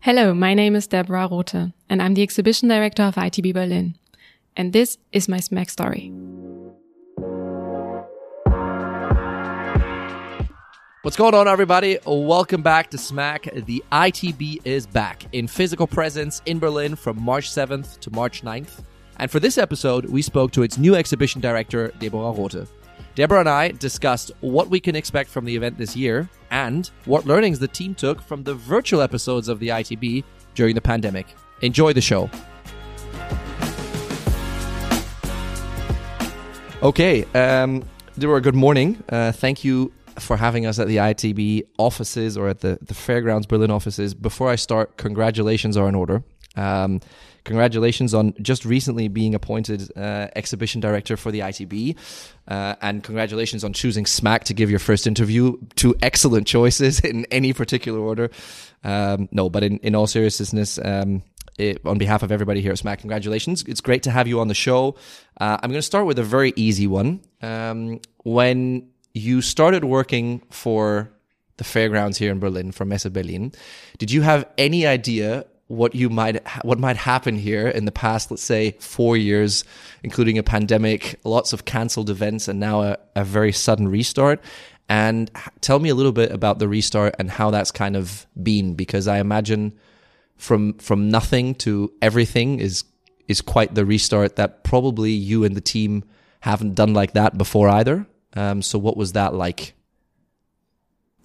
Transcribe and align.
Hello, 0.00 0.32
my 0.32 0.54
name 0.54 0.76
is 0.76 0.86
Deborah 0.86 1.28
Rothe, 1.28 1.72
and 1.90 2.00
I'm 2.00 2.14
the 2.14 2.22
exhibition 2.22 2.68
director 2.68 3.02
of 3.02 3.16
ITB 3.16 3.52
Berlin. 3.52 3.96
And 4.56 4.72
this 4.72 4.96
is 5.10 5.28
my 5.28 5.40
Smack 5.40 5.68
story. 5.68 6.12
What's 11.02 11.16
going 11.16 11.34
on, 11.34 11.48
everybody? 11.48 11.98
Welcome 12.06 12.62
back 12.62 12.90
to 12.90 12.98
Smack. 12.98 13.48
The 13.52 13.82
ITB 13.90 14.60
is 14.64 14.86
back 14.86 15.26
in 15.32 15.48
physical 15.48 15.88
presence 15.88 16.42
in 16.46 16.60
Berlin 16.60 16.94
from 16.94 17.20
March 17.20 17.50
7th 17.50 17.98
to 17.98 18.10
March 18.12 18.42
9th. 18.42 18.84
And 19.16 19.28
for 19.28 19.40
this 19.40 19.58
episode, 19.58 20.04
we 20.04 20.22
spoke 20.22 20.52
to 20.52 20.62
its 20.62 20.78
new 20.78 20.94
exhibition 20.94 21.40
director, 21.40 21.88
Deborah 21.98 22.32
Rothe. 22.32 22.68
Deborah 23.16 23.40
and 23.40 23.48
I 23.48 23.72
discussed 23.72 24.30
what 24.42 24.68
we 24.68 24.78
can 24.78 24.94
expect 24.94 25.28
from 25.28 25.44
the 25.44 25.56
event 25.56 25.76
this 25.76 25.96
year 25.96 26.30
and 26.50 26.90
what 27.04 27.26
learnings 27.26 27.58
the 27.58 27.68
team 27.68 27.94
took 27.94 28.20
from 28.22 28.42
the 28.44 28.54
virtual 28.54 29.00
episodes 29.00 29.48
of 29.48 29.58
the 29.58 29.68
ITB 29.68 30.24
during 30.54 30.74
the 30.74 30.80
pandemic. 30.80 31.26
Enjoy 31.62 31.92
the 31.92 32.00
show. 32.00 32.30
Okay, 36.82 37.24
um, 37.34 37.82
Deborah, 38.18 38.40
good 38.40 38.54
morning. 38.54 39.02
Uh, 39.08 39.32
thank 39.32 39.64
you 39.64 39.92
for 40.18 40.36
having 40.36 40.66
us 40.66 40.78
at 40.78 40.86
the 40.86 40.96
ITB 40.96 41.64
offices 41.78 42.36
or 42.36 42.48
at 42.48 42.60
the, 42.60 42.78
the 42.82 42.94
Fairgrounds 42.94 43.46
Berlin 43.46 43.70
offices. 43.70 44.14
Before 44.14 44.48
I 44.48 44.56
start, 44.56 44.96
congratulations 44.96 45.76
are 45.76 45.88
in 45.88 45.94
order. 45.94 46.22
Um, 46.56 47.00
congratulations 47.48 48.12
on 48.12 48.34
just 48.42 48.64
recently 48.66 49.08
being 49.08 49.34
appointed 49.34 49.90
uh, 49.96 50.28
exhibition 50.36 50.80
director 50.80 51.16
for 51.16 51.32
the 51.32 51.40
ITB, 51.40 51.96
uh, 52.46 52.76
and 52.82 53.02
congratulations 53.02 53.64
on 53.64 53.72
choosing 53.72 54.04
Smack 54.04 54.44
to 54.44 54.54
give 54.54 54.68
your 54.68 54.78
first 54.78 55.06
interview. 55.06 55.56
Two 55.74 55.94
excellent 56.02 56.46
choices 56.46 57.00
in 57.10 57.24
any 57.30 57.52
particular 57.52 57.98
order. 57.98 58.30
Um, 58.84 59.28
no, 59.32 59.48
but 59.48 59.64
in, 59.64 59.78
in 59.78 59.94
all 59.94 60.06
seriousness, 60.06 60.78
um, 60.84 61.22
it, 61.56 61.80
on 61.86 61.96
behalf 61.96 62.22
of 62.22 62.30
everybody 62.30 62.60
here 62.60 62.72
at 62.72 62.78
Smack, 62.78 63.00
congratulations. 63.00 63.64
It's 63.66 63.80
great 63.80 64.02
to 64.04 64.10
have 64.10 64.28
you 64.28 64.40
on 64.40 64.48
the 64.48 64.54
show. 64.54 64.94
Uh, 65.40 65.58
I'm 65.62 65.70
going 65.70 65.78
to 65.78 65.82
start 65.82 66.06
with 66.06 66.18
a 66.18 66.22
very 66.22 66.52
easy 66.54 66.86
one. 66.86 67.20
Um, 67.40 68.00
when 68.24 68.90
you 69.14 69.40
started 69.40 69.84
working 69.84 70.42
for 70.50 71.10
the 71.56 71.64
fairgrounds 71.64 72.18
here 72.18 72.30
in 72.30 72.38
Berlin 72.38 72.72
for 72.72 72.84
Messe 72.84 73.06
Berlin, 73.06 73.52
did 73.96 74.10
you 74.10 74.20
have 74.20 74.46
any 74.58 74.86
idea 74.86 75.46
what 75.68 75.94
you 75.94 76.08
might 76.08 76.46
what 76.64 76.78
might 76.78 76.96
happen 76.96 77.36
here 77.36 77.68
in 77.68 77.84
the 77.84 77.92
past 77.92 78.30
let's 78.30 78.42
say 78.42 78.72
four 78.80 79.16
years 79.16 79.64
including 80.02 80.38
a 80.38 80.42
pandemic 80.42 81.20
lots 81.24 81.52
of 81.52 81.64
cancelled 81.64 82.10
events 82.10 82.48
and 82.48 82.58
now 82.58 82.82
a, 82.82 82.98
a 83.14 83.24
very 83.24 83.52
sudden 83.52 83.88
restart. 83.88 84.42
And 84.90 85.30
tell 85.60 85.78
me 85.78 85.90
a 85.90 85.94
little 85.94 86.12
bit 86.12 86.32
about 86.32 86.58
the 86.58 86.66
restart 86.66 87.14
and 87.18 87.30
how 87.30 87.50
that's 87.50 87.70
kind 87.70 87.94
of 87.94 88.26
been 88.42 88.74
because 88.74 89.06
i 89.06 89.18
imagine 89.18 89.78
from 90.38 90.74
from 90.78 91.10
nothing 91.10 91.54
to 91.56 91.92
everything 92.00 92.58
is 92.58 92.84
is 93.28 93.42
quite 93.42 93.74
the 93.74 93.84
restart 93.84 94.36
that 94.36 94.64
probably 94.64 95.12
you 95.12 95.44
and 95.44 95.54
the 95.54 95.60
team 95.60 96.02
haven't 96.40 96.74
done 96.74 96.94
like 96.94 97.12
that 97.12 97.36
before 97.36 97.68
either. 97.68 98.06
Um, 98.34 98.62
so 98.62 98.78
what 98.78 98.96
was 98.96 99.12
that 99.12 99.34
like 99.34 99.74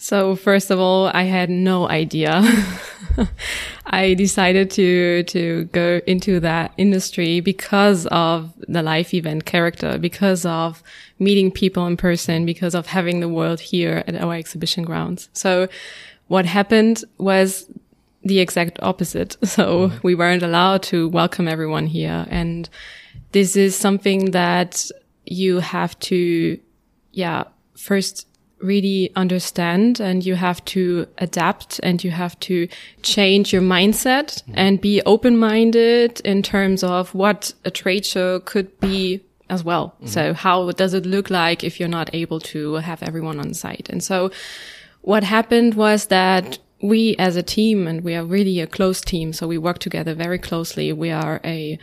so 0.04 0.36
first 0.36 0.70
of 0.70 0.82
all, 0.82 1.10
I 1.14 1.24
had 1.24 1.50
no 1.50 1.88
idea. 1.88 2.44
I 3.86 4.16
decided 4.16 4.70
to 4.72 5.24
to 5.24 5.64
go 5.72 6.02
into 6.06 6.42
that 6.42 6.74
industry 6.76 7.40
because 7.40 8.06
of 8.08 8.52
the 8.68 8.84
live 8.84 9.14
event 9.14 9.46
character, 9.46 9.98
because 9.98 10.46
of 10.46 10.84
meeting 11.20 11.52
people 11.52 11.88
in 11.88 11.96
person, 11.96 12.46
because 12.46 12.76
of 12.76 12.88
having 12.88 13.22
the 13.22 13.30
world 13.30 13.62
here 13.62 14.04
at 14.06 14.16
our 14.16 14.34
exhibition 14.34 14.84
grounds. 14.84 15.30
So 15.32 15.70
what 16.28 16.46
happened 16.46 17.06
was 17.18 17.66
the 18.24 18.42
exact 18.42 18.80
opposite. 18.82 19.38
So 19.46 19.88
mm-hmm. 19.88 19.98
we 20.04 20.16
weren't 20.16 20.44
allowed 20.44 20.84
to 20.92 21.08
welcome 21.08 21.48
everyone 21.48 21.88
here. 21.88 22.28
And 22.30 22.68
this 23.32 23.56
is 23.56 23.74
something 23.74 24.32
that 24.32 24.92
you 25.26 25.62
have 25.62 25.98
to, 26.12 26.60
yeah, 27.14 27.46
first 27.78 28.28
really 28.64 29.12
understand 29.16 30.00
and 30.00 30.26
you 30.26 30.36
have 30.36 30.64
to 30.66 31.08
adapt 31.18 31.80
and 31.84 32.04
you 32.04 32.12
have 32.12 32.40
to 32.40 32.68
change 33.02 33.54
your 33.54 33.62
mindset 33.62 34.44
mm. 34.44 34.54
and 34.56 34.82
be 34.82 35.02
open 35.06 35.38
minded 35.38 36.20
in 36.22 36.42
terms 36.42 36.84
of 36.84 37.14
what 37.14 37.54
a 37.66 37.72
trade 37.72 38.06
show 38.06 38.40
could 38.40 38.80
be 38.80 39.22
as 39.50 39.64
well. 39.64 39.96
Mm. 40.02 40.10
So 40.10 40.34
how 40.34 40.72
does 40.72 40.94
it 40.94 41.06
look 41.06 41.30
like 41.30 41.64
if 41.64 41.80
you're 41.80 41.90
not 41.90 42.10
able 42.14 42.40
to 42.40 42.76
have 42.76 43.04
everyone 43.04 43.40
on 43.40 43.54
site? 43.54 43.90
And 43.90 44.04
so 44.04 44.32
what 45.02 45.24
happened 45.24 45.76
was 45.76 46.08
that 46.08 46.58
we 46.82 47.16
as 47.18 47.36
a 47.36 47.44
team 47.44 47.88
and 47.88 48.04
we 48.04 48.16
are 48.16 48.26
really 48.26 48.60
a 48.60 48.68
close 48.68 49.02
team. 49.02 49.34
So 49.34 49.48
we 49.48 49.58
work 49.58 49.80
together 49.80 50.14
very 50.14 50.40
closely. 50.40 50.92
We 50.92 51.12
are 51.12 51.40
a 51.44 51.78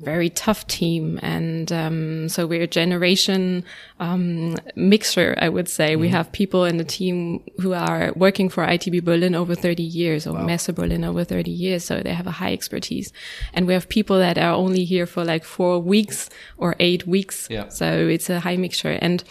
very 0.00 0.28
tough 0.30 0.66
team. 0.66 1.18
And 1.22 1.70
um, 1.72 2.28
so 2.28 2.46
we're 2.46 2.62
a 2.62 2.66
generation 2.66 3.64
um, 4.00 4.56
mixture, 4.74 5.34
I 5.38 5.48
would 5.48 5.68
say. 5.68 5.94
Mm. 5.94 6.00
We 6.00 6.06
mm-hmm. 6.06 6.16
have 6.16 6.32
people 6.32 6.64
in 6.64 6.76
the 6.76 6.84
team 6.84 7.42
who 7.60 7.72
are 7.72 8.12
working 8.16 8.48
for 8.48 8.66
ITB 8.66 9.04
Berlin 9.04 9.34
over 9.34 9.54
30 9.54 9.82
years 9.82 10.26
or 10.26 10.34
wow. 10.34 10.44
Messe 10.44 10.68
Berlin 10.68 11.04
over 11.04 11.24
30 11.24 11.50
years. 11.50 11.84
So 11.84 12.00
they 12.00 12.14
have 12.14 12.26
a 12.26 12.32
high 12.32 12.52
expertise. 12.52 13.12
And 13.52 13.66
we 13.66 13.72
have 13.72 13.88
people 13.88 14.18
that 14.18 14.38
are 14.38 14.54
only 14.54 14.84
here 14.84 15.06
for 15.06 15.24
like 15.24 15.44
four 15.44 15.78
weeks 15.78 16.28
or 16.56 16.76
eight 16.80 17.06
weeks. 17.06 17.48
Yeah. 17.50 17.68
So 17.68 18.08
it's 18.08 18.28
a 18.30 18.40
high 18.40 18.56
mixture. 18.56 18.98
And 19.00 19.22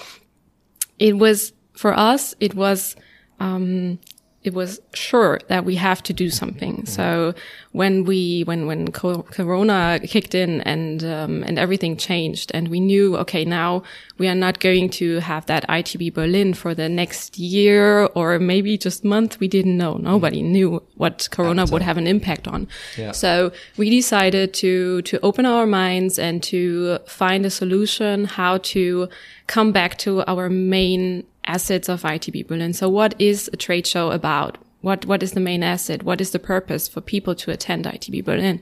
it 0.99 1.17
was, 1.17 1.53
for 1.73 1.93
us, 1.93 2.35
it 2.39 2.55
was, 2.55 2.95
um, 3.39 3.99
it 4.43 4.53
was 4.53 4.81
sure 4.93 5.39
that 5.47 5.63
we 5.63 5.75
have 5.75 6.03
to 6.03 6.13
do 6.13 6.29
something. 6.29 6.73
Mm-hmm. 6.73 6.85
So 6.85 7.33
when 7.71 8.03
we, 8.03 8.43
when, 8.43 8.67
when 8.67 8.91
Corona 8.91 9.99
kicked 10.03 10.35
in 10.35 10.61
and, 10.61 11.03
um, 11.03 11.43
and 11.43 11.57
everything 11.57 11.95
changed 11.95 12.51
and 12.53 12.67
we 12.67 12.79
knew, 12.79 13.15
okay, 13.17 13.45
now 13.45 13.83
we 14.17 14.27
are 14.27 14.35
not 14.35 14.59
going 14.59 14.89
to 14.89 15.19
have 15.19 15.45
that 15.45 15.67
ITB 15.69 16.13
Berlin 16.13 16.53
for 16.53 16.75
the 16.75 16.89
next 16.89 17.39
year 17.39 18.05
or 18.15 18.37
maybe 18.37 18.77
just 18.77 19.03
month. 19.05 19.39
We 19.39 19.47
didn't 19.47 19.77
know. 19.77 19.95
Nobody 19.95 20.41
mm-hmm. 20.41 20.51
knew 20.51 20.83
what 20.95 21.29
Corona 21.31 21.65
would 21.65 21.81
have 21.81 21.97
an 21.97 22.05
impact 22.05 22.47
on. 22.47 22.67
Yeah. 22.97 23.13
So 23.13 23.51
we 23.77 23.89
decided 23.89 24.53
to, 24.55 25.01
to 25.03 25.19
open 25.21 25.45
our 25.45 25.65
minds 25.65 26.19
and 26.19 26.43
to 26.43 26.99
find 27.07 27.45
a 27.45 27.49
solution 27.49 28.25
how 28.25 28.57
to 28.57 29.07
come 29.47 29.71
back 29.71 29.97
to 29.99 30.23
our 30.25 30.49
main 30.49 31.23
assets 31.45 31.89
of 31.89 32.03
ITB 32.03 32.47
Berlin. 32.47 32.73
So 32.73 32.89
what 32.89 33.15
is 33.19 33.49
a 33.53 33.57
trade 33.57 33.87
show 33.87 34.11
about? 34.11 34.57
What, 34.81 35.05
what 35.05 35.23
is 35.23 35.31
the 35.31 35.39
main 35.39 35.63
asset? 35.63 36.03
What 36.03 36.19
is 36.19 36.31
the 36.31 36.39
purpose 36.39 36.87
for 36.87 36.99
people 36.99 37.35
to 37.35 37.51
attend 37.51 37.85
ITB 37.85 38.25
Berlin? 38.25 38.61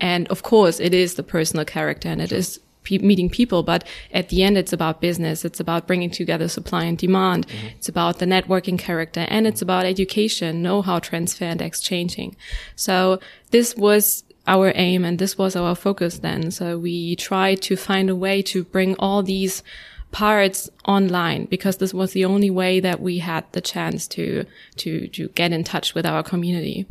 And 0.00 0.26
of 0.28 0.42
course, 0.42 0.80
it 0.80 0.94
is 0.94 1.14
the 1.14 1.22
personal 1.22 1.64
character 1.64 2.08
and 2.08 2.22
it 2.22 2.32
is 2.32 2.58
pe- 2.84 2.98
meeting 2.98 3.28
people. 3.28 3.62
But 3.62 3.86
at 4.12 4.30
the 4.30 4.42
end, 4.42 4.56
it's 4.56 4.72
about 4.72 5.00
business. 5.00 5.44
It's 5.44 5.60
about 5.60 5.86
bringing 5.86 6.10
together 6.10 6.48
supply 6.48 6.84
and 6.84 6.96
demand. 6.96 7.46
Mm-hmm. 7.46 7.66
It's 7.76 7.88
about 7.88 8.18
the 8.18 8.24
networking 8.24 8.78
character 8.78 9.26
and 9.28 9.46
it's 9.46 9.60
about 9.60 9.84
education, 9.84 10.62
know-how 10.62 11.00
transfer 11.00 11.44
and 11.44 11.60
exchanging. 11.60 12.34
So 12.74 13.20
this 13.50 13.76
was 13.76 14.24
our 14.46 14.72
aim 14.74 15.04
and 15.04 15.18
this 15.18 15.36
was 15.36 15.54
our 15.54 15.74
focus 15.74 16.20
then. 16.20 16.50
So 16.50 16.78
we 16.78 17.14
tried 17.16 17.60
to 17.62 17.76
find 17.76 18.08
a 18.08 18.16
way 18.16 18.40
to 18.42 18.64
bring 18.64 18.96
all 18.96 19.22
these 19.22 19.62
parts 20.10 20.70
online 20.86 21.46
because 21.46 21.76
this 21.76 21.92
was 21.92 22.12
the 22.12 22.24
only 22.24 22.50
way 22.50 22.80
that 22.80 23.00
we 23.00 23.18
had 23.18 23.44
the 23.52 23.60
chance 23.60 24.06
to, 24.08 24.44
to, 24.76 25.08
to 25.08 25.28
get 25.28 25.52
in 25.52 25.64
touch 25.64 25.94
with 25.94 26.06
our 26.06 26.22
community. 26.22 26.86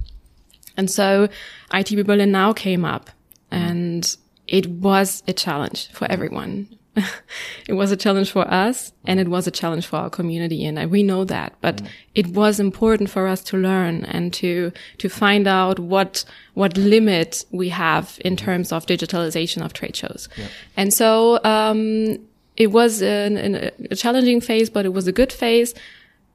And 0.75 0.89
so 0.89 1.28
ITB 1.72 2.05
Berlin 2.05 2.31
now 2.31 2.53
came 2.53 2.85
up 2.85 3.09
and 3.50 4.16
it 4.47 4.69
was 4.69 5.23
a 5.28 5.33
challenge 5.33 5.91
for 5.91 6.09
everyone. 6.09 6.69
it 7.67 7.73
was 7.73 7.91
a 7.91 7.97
challenge 7.97 8.31
for 8.31 8.47
us 8.51 8.91
and 9.05 9.19
it 9.19 9.28
was 9.28 9.47
a 9.47 9.51
challenge 9.51 9.85
for 9.85 9.97
our 9.97 10.09
community. 10.09 10.66
And 10.66 10.89
we 10.91 11.03
know 11.03 11.25
that, 11.25 11.55
but 11.61 11.78
mm. 11.78 11.88
it 12.16 12.28
was 12.28 12.59
important 12.59 13.09
for 13.09 13.28
us 13.28 13.44
to 13.45 13.57
learn 13.57 14.03
and 14.05 14.34
to, 14.35 14.72
to 14.99 15.09
find 15.09 15.47
out 15.47 15.79
what, 15.79 16.23
what 16.53 16.78
limit 16.78 17.46
we 17.52 17.70
have 17.70 18.20
in 18.23 18.35
terms 18.35 18.72
of 18.72 18.85
digitalization 18.85 19.63
of 19.63 19.73
trade 19.73 19.96
shows. 19.96 20.29
And 20.75 20.93
so, 20.93 21.40
um, 21.43 22.20
it 22.58 22.72
was 22.72 23.02
an, 23.02 23.38
an, 23.38 23.72
a 23.92 23.96
challenging 23.96 24.42
phase, 24.42 24.70
but 24.70 24.86
it 24.86 24.94
was 24.94 25.08
a 25.08 25.12
good 25.12 25.32
phase. 25.32 25.74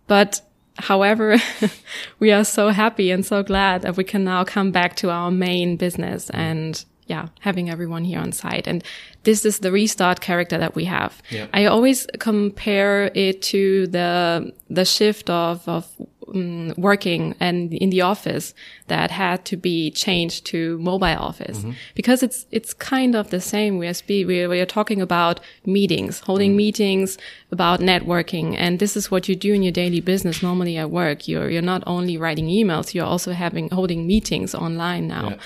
But 0.07 0.41
however, 0.79 1.37
we 2.21 2.31
are 2.33 2.45
so 2.45 2.69
happy 2.69 3.11
and 3.11 3.27
so 3.27 3.43
glad 3.43 3.83
that 3.83 3.97
we 3.97 4.05
can 4.05 4.25
now 4.25 4.45
come 4.45 4.71
back 4.71 4.97
to 4.97 5.11
our 5.11 5.31
main 5.31 5.77
business 5.77 6.31
and 6.31 6.85
yeah, 7.07 7.29
having 7.41 7.69
everyone 7.69 8.05
here 8.05 8.21
on 8.21 8.33
site. 8.33 8.67
And 8.67 8.85
this 9.25 9.45
is 9.45 9.59
the 9.59 9.73
restart 9.73 10.21
character 10.21 10.57
that 10.57 10.75
we 10.75 10.85
have. 10.85 11.21
Yeah. 11.31 11.47
I 11.53 11.67
always 11.67 12.07
compare 12.21 13.11
it 13.15 13.43
to 13.43 13.89
the, 13.89 14.53
the 14.71 14.85
shift 14.85 15.29
of, 15.29 15.69
of 15.69 15.89
um, 16.35 16.75
working 16.77 17.35
and 17.41 17.73
in 17.73 17.91
the 17.91 18.01
office 18.01 18.55
that 18.89 19.11
had 19.11 19.45
to 19.47 19.57
be 19.57 19.91
changed 19.91 20.47
to 20.47 20.79
mobile 20.79 21.07
office 21.07 21.59
mm-hmm. 21.59 21.73
because 21.95 22.23
it's 22.23 22.47
it's 22.51 22.73
kind 22.75 23.15
of 23.15 23.31
the 23.31 23.41
same. 23.41 23.79
We 23.79 23.89
are 23.89 23.95
we 24.09 24.47
we 24.47 24.61
are 24.61 24.67
talking 24.67 25.01
about 25.01 25.41
meetings, 25.67 26.21
holding 26.21 26.53
mm. 26.53 26.57
meetings, 26.57 27.19
about 27.51 27.81
networking, 27.81 28.55
and 28.59 28.79
this 28.79 28.97
is 28.97 29.11
what 29.11 29.29
you 29.29 29.37
do 29.37 29.53
in 29.53 29.63
your 29.63 29.73
daily 29.73 30.01
business. 30.01 30.43
Normally 30.43 30.77
at 30.77 30.91
work, 30.91 31.29
you're 31.29 31.49
you're 31.51 31.63
not 31.63 31.83
only 31.87 32.17
writing 32.17 32.47
emails, 32.47 32.95
you're 32.95 33.07
also 33.07 33.33
having 33.33 33.71
holding 33.71 34.07
meetings 34.07 34.55
online 34.55 35.09
now, 35.09 35.31
yeah. 35.31 35.37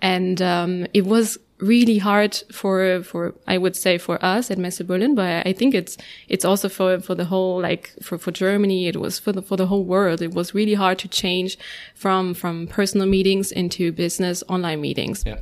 and 0.00 0.42
um, 0.42 0.86
it 0.92 1.06
was 1.06 1.38
really 1.62 1.98
hard 1.98 2.34
for 2.52 3.02
for 3.04 3.34
I 3.46 3.56
would 3.56 3.76
say 3.76 3.96
for 3.96 4.22
us 4.22 4.50
at 4.50 4.58
Messe 4.58 4.82
Berlin, 4.82 5.14
but 5.14 5.46
I 5.46 5.52
think 5.52 5.74
it's 5.74 5.96
it's 6.28 6.44
also 6.44 6.68
for 6.68 7.00
for 7.00 7.14
the 7.14 7.24
whole 7.24 7.60
like 7.60 7.92
for 8.02 8.18
for 8.18 8.32
Germany. 8.32 8.88
It 8.88 8.96
was 8.96 9.18
for 9.18 9.32
the 9.32 9.42
for 9.42 9.56
the 9.56 9.66
whole 9.66 9.84
world. 9.84 10.20
It 10.20 10.34
was 10.34 10.54
really 10.54 10.74
hard 10.74 10.98
to 10.98 11.08
change 11.08 11.56
from 11.94 12.34
from 12.34 12.66
personal 12.66 13.06
meetings 13.06 13.52
into 13.52 13.92
business 13.92 14.42
online 14.48 14.80
meetings. 14.80 15.22
Yeah. 15.24 15.38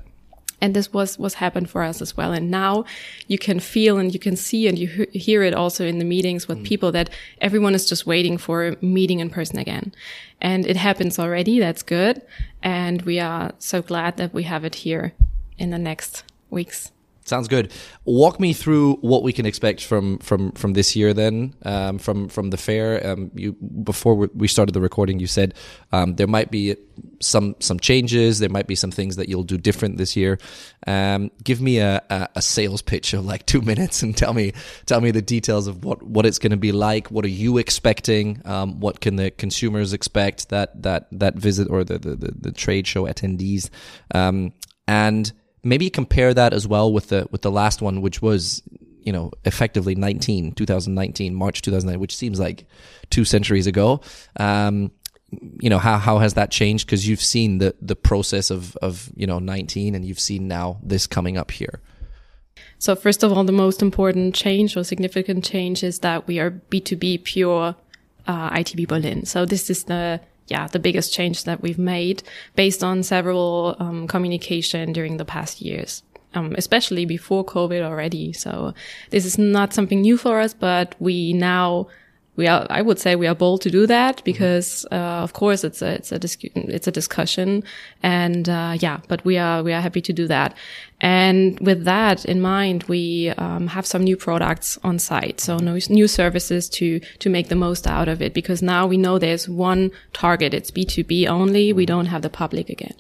And 0.63 0.75
this 0.75 0.93
was 0.93 1.19
was 1.19 1.35
happened 1.35 1.71
for 1.71 1.83
us 1.83 2.03
as 2.03 2.17
well. 2.19 2.33
And 2.33 2.51
now 2.51 2.85
you 3.27 3.39
can 3.39 3.59
feel 3.59 3.97
and 3.97 4.13
you 4.13 4.21
can 4.21 4.37
see 4.37 4.69
and 4.69 4.79
you 4.79 5.07
hear 5.13 5.43
it 5.43 5.55
also 5.55 5.87
in 5.87 5.99
the 5.99 6.05
meetings 6.05 6.49
with 6.49 6.59
mm. 6.59 6.67
people 6.67 6.93
that 6.93 7.09
everyone 7.41 7.75
is 7.75 7.89
just 7.89 8.07
waiting 8.07 8.37
for 8.37 8.67
a 8.67 8.77
meeting 8.83 9.21
in 9.21 9.31
person 9.31 9.59
again. 9.59 9.95
And 10.43 10.67
it 10.67 10.77
happens 10.77 11.19
already. 11.19 11.59
That's 11.59 11.83
good. 11.83 12.21
And 12.63 13.03
we 13.03 13.19
are 13.21 13.53
so 13.59 13.81
glad 13.81 14.19
that 14.19 14.35
we 14.35 14.43
have 14.43 14.67
it 14.67 14.75
here 14.75 15.15
in 15.61 15.71
the 15.71 15.79
next 15.79 16.25
weeks. 16.51 16.91
Sounds 17.31 17.47
good. 17.47 17.73
Walk 18.05 18.41
me 18.41 18.53
through 18.53 18.95
what 19.03 19.23
we 19.23 19.33
can 19.33 19.47
expect 19.47 19.85
from 19.85 20.19
from 20.19 20.51
from 20.53 20.73
this 20.73 20.97
year. 20.97 21.15
Then 21.15 21.55
um, 21.65 21.99
from 21.99 22.29
from 22.29 22.51
the 22.51 22.57
fair. 22.57 23.07
Um, 23.07 23.31
you 23.35 23.53
before 23.53 24.17
we 24.17 24.49
started 24.49 24.73
the 24.73 24.81
recording, 24.81 25.21
you 25.21 25.29
said 25.29 25.55
um, 25.93 26.17
there 26.17 26.27
might 26.27 26.51
be 26.51 26.75
some 27.21 27.55
some 27.61 27.79
changes. 27.79 28.41
There 28.41 28.49
might 28.49 28.67
be 28.67 28.75
some 28.75 28.91
things 28.91 29.15
that 29.15 29.29
you'll 29.29 29.45
do 29.45 29.59
different 29.59 29.97
this 29.97 30.17
year. 30.17 30.41
Um, 30.89 31.31
give 31.45 31.61
me 31.61 31.79
a, 31.79 32.03
a, 32.11 32.29
a, 32.37 32.43
sales 32.43 32.83
pitch 32.83 33.13
of 33.13 33.25
like 33.25 33.47
two 33.47 33.61
minutes 33.71 34.03
and 34.03 34.17
tell 34.17 34.33
me 34.33 34.53
tell 34.87 35.01
me 35.01 35.13
the 35.13 35.23
details 35.23 35.69
of 35.69 35.85
what 35.85 36.03
what 36.03 36.27
it's 36.27 36.39
going 36.39 36.51
to 36.51 36.57
be 36.57 36.73
like. 36.73 37.13
What 37.13 37.25
are 37.25 37.29
you 37.29 37.59
expecting? 37.59 38.43
Um, 38.45 38.81
what 38.81 39.01
can 39.01 39.15
the 39.17 39.31
consumers 39.31 39.93
expect 39.93 40.49
that 40.49 40.83
that 40.83 41.07
that 41.13 41.37
visit 41.37 41.69
or 41.71 41.85
the 41.85 41.99
the, 41.99 42.17
the, 42.17 42.33
the 42.41 42.53
trade 42.53 42.89
show 42.89 43.05
attendees? 43.05 43.71
Um, 44.13 44.53
and 44.89 45.33
maybe 45.63 45.91
compare 45.91 46.33
that 46.35 46.53
as 46.53 46.67
well 46.67 46.93
with 46.93 47.09
the 47.09 47.29
with 47.31 47.43
the 47.43 47.51
last 47.51 47.83
one, 47.83 48.01
which 48.01 48.23
was 48.23 48.63
you 49.03 49.13
know 49.13 49.31
effectively 49.45 49.95
19 49.95 50.53
2019 50.53 51.35
march 51.35 51.63
2009 51.63 51.99
which 51.99 52.15
seems 52.15 52.39
like 52.39 52.67
two 53.11 53.25
centuries 53.25 53.67
ago. 53.67 54.01
Um, 54.39 54.93
you 55.61 55.71
know 55.71 55.79
how 55.79 55.99
how 55.99 56.19
has 56.19 56.35
that 56.35 56.51
changed? 56.51 56.87
Because 56.87 57.07
you've 57.07 57.23
seen 57.23 57.59
the 57.59 57.75
the 57.81 57.97
process 57.97 58.51
of 58.51 58.77
of 58.77 59.11
you 59.15 59.27
know 59.27 59.39
19 59.39 59.95
and 59.95 60.05
you've 60.05 60.21
seen 60.21 60.49
now 60.49 60.79
this 60.83 61.07
coming 61.07 61.37
up 61.37 61.51
here. 61.51 61.81
So 62.79 62.97
first 62.97 63.23
of 63.23 63.33
all 63.33 63.45
the 63.45 63.53
most 63.53 63.83
important 63.83 64.35
change 64.35 64.77
or 64.77 64.85
significant 64.85 65.45
change 65.45 65.83
is 65.85 66.01
that 66.01 66.27
we 66.27 66.39
are 66.39 66.51
b2b 66.51 67.25
pure 67.25 67.77
uh, 68.27 68.51
itb 68.51 68.89
berlin. 68.89 69.25
So 69.25 69.45
this 69.45 69.71
is 69.71 69.85
the 69.85 70.21
yeah, 70.51 70.67
the 70.67 70.79
biggest 70.79 71.15
change 71.15 71.45
that 71.45 71.63
we've 71.63 71.79
made 71.79 72.23
based 72.57 72.83
on 72.83 73.03
several 73.03 73.77
um, 73.79 74.09
communication 74.09 74.93
during 74.93 75.17
the 75.17 75.25
past 75.25 75.63
years. 75.63 76.03
Um, 76.33 76.55
especially 76.57 77.07
before 77.07 77.45
COVID 77.45 77.83
already. 77.83 78.33
So 78.33 78.73
this 79.11 79.25
is 79.25 79.37
not 79.37 79.75
something 79.75 80.01
new 80.01 80.17
for 80.17 80.39
us, 80.39 80.55
but 80.55 80.95
we 81.01 81.33
now 81.33 81.89
we 82.37 82.47
are, 82.47 82.67
I 82.71 82.81
would 82.81 82.99
say 82.99 83.17
we 83.17 83.27
are 83.27 83.35
bold 83.35 83.61
to 83.63 83.71
do 83.71 83.87
that 83.87 84.23
because, 84.25 84.87
uh, 84.91 84.95
of 84.95 85.33
course, 85.33 85.65
it's 85.65 85.83
a, 85.83 85.95
it's 85.95 86.13
a, 86.13 86.21
it's 86.55 86.87
a 86.87 86.93
discussion 86.93 87.63
and, 88.03 88.49
uh, 88.49 88.77
yeah, 88.79 89.01
but 89.09 89.25
we 89.25 89.37
are, 89.37 89.63
we 89.63 89.73
are 89.73 89.81
happy 89.81 90.01
to 90.01 90.13
do 90.13 90.27
that. 90.29 90.55
And 91.01 91.59
with 91.61 91.85
that 91.85 92.25
in 92.25 92.41
mind, 92.41 92.85
we, 92.85 93.31
um, 93.31 93.67
have 93.69 93.87
some 93.87 94.03
new 94.03 94.17
products 94.17 94.79
on 94.85 94.99
site. 94.99 95.41
So 95.41 95.59
no, 95.59 95.79
new 95.89 96.09
services 96.09 96.69
to, 96.71 97.01
to 97.19 97.29
make 97.29 97.49
the 97.49 97.57
most 97.57 97.87
out 97.87 98.09
of 98.09 98.23
it 98.23 98.33
because 98.33 98.63
now 98.63 98.87
we 98.87 98.97
know 98.97 99.19
there's 99.19 99.49
one 99.49 99.91
target. 100.13 100.55
It's 100.55 100.71
B2B 100.71 101.27
only. 101.27 101.73
We 101.73 101.85
don't 101.85 102.07
have 102.07 102.23
the 102.23 102.31
public 102.31 102.71
again. 102.71 102.95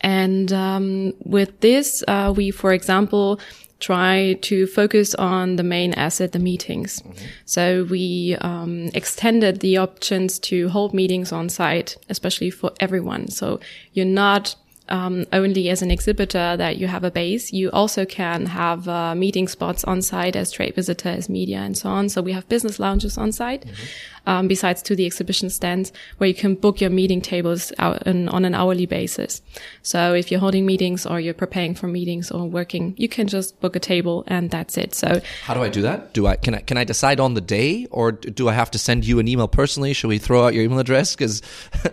And 0.00 0.52
um, 0.52 1.14
with 1.24 1.60
this, 1.60 2.02
uh, 2.08 2.32
we, 2.34 2.50
for 2.50 2.72
example, 2.72 3.40
try 3.80 4.34
to 4.42 4.66
focus 4.66 5.14
on 5.14 5.56
the 5.56 5.62
main 5.62 5.92
asset, 5.94 6.32
the 6.32 6.38
meetings. 6.38 7.00
Mm-hmm. 7.00 7.24
So 7.46 7.84
we 7.84 8.36
um, 8.40 8.90
extended 8.94 9.60
the 9.60 9.78
options 9.78 10.38
to 10.40 10.68
hold 10.68 10.94
meetings 10.94 11.32
on 11.32 11.48
site, 11.48 11.96
especially 12.08 12.50
for 12.50 12.72
everyone. 12.78 13.28
So 13.28 13.58
you're 13.92 14.06
not 14.06 14.54
um, 14.90 15.24
only 15.32 15.70
as 15.70 15.82
an 15.82 15.90
exhibitor 15.90 16.56
that 16.56 16.76
you 16.76 16.88
have 16.88 17.04
a 17.04 17.10
base. 17.10 17.52
You 17.52 17.70
also 17.70 18.04
can 18.04 18.46
have 18.46 18.88
uh, 18.88 19.14
meeting 19.14 19.48
spots 19.48 19.84
on 19.84 20.02
site 20.02 20.36
as 20.36 20.50
trade 20.50 20.74
visitor, 20.74 21.08
as 21.08 21.28
media, 21.28 21.58
and 21.58 21.78
so 21.78 21.88
on. 21.88 22.08
So 22.08 22.20
we 22.20 22.32
have 22.32 22.48
business 22.48 22.78
lounges 22.78 23.16
on 23.16 23.32
site. 23.32 23.64
Mm-hmm 23.66 23.84
um, 24.26 24.48
besides 24.48 24.82
to 24.82 24.96
the 24.96 25.06
exhibition 25.06 25.50
stands 25.50 25.92
where 26.18 26.28
you 26.28 26.34
can 26.34 26.54
book 26.54 26.80
your 26.80 26.90
meeting 26.90 27.20
tables 27.20 27.72
out 27.78 28.06
in, 28.06 28.28
on 28.28 28.44
an 28.44 28.54
hourly 28.54 28.86
basis. 28.86 29.42
So 29.82 30.14
if 30.14 30.30
you're 30.30 30.40
holding 30.40 30.66
meetings 30.66 31.06
or 31.06 31.20
you're 31.20 31.34
preparing 31.34 31.74
for 31.74 31.86
meetings 31.86 32.30
or 32.30 32.46
working, 32.46 32.94
you 32.96 33.08
can 33.08 33.26
just 33.26 33.60
book 33.60 33.76
a 33.76 33.80
table 33.80 34.24
and 34.26 34.50
that's 34.50 34.76
it. 34.76 34.94
So 34.94 35.20
how 35.44 35.54
do 35.54 35.62
I 35.62 35.68
do 35.68 35.82
that? 35.82 36.12
Do 36.12 36.26
I 36.26 36.36
can 36.36 36.54
I 36.54 36.60
can 36.60 36.76
I 36.76 36.84
decide 36.84 37.20
on 37.20 37.34
the 37.34 37.40
day 37.40 37.86
or 37.90 38.12
do 38.12 38.48
I 38.48 38.52
have 38.52 38.70
to 38.72 38.78
send 38.78 39.06
you 39.06 39.18
an 39.18 39.28
email 39.28 39.48
personally? 39.48 39.92
Should 39.92 40.08
we 40.08 40.18
throw 40.18 40.44
out 40.44 40.54
your 40.54 40.64
email 40.64 40.78
address? 40.78 41.14
Because 41.14 41.42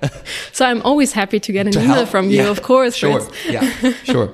so 0.52 0.66
I'm 0.66 0.82
always 0.82 1.12
happy 1.14 1.40
to 1.40 1.52
get 1.52 1.66
an 1.66 1.74
to 1.74 1.80
email 1.80 1.96
help. 1.96 2.10
from 2.10 2.30
you, 2.30 2.44
yeah. 2.44 2.50
of 2.50 2.62
course. 2.62 2.96
Sure, 2.96 3.22
yeah, 3.48 3.70
sure. 4.04 4.34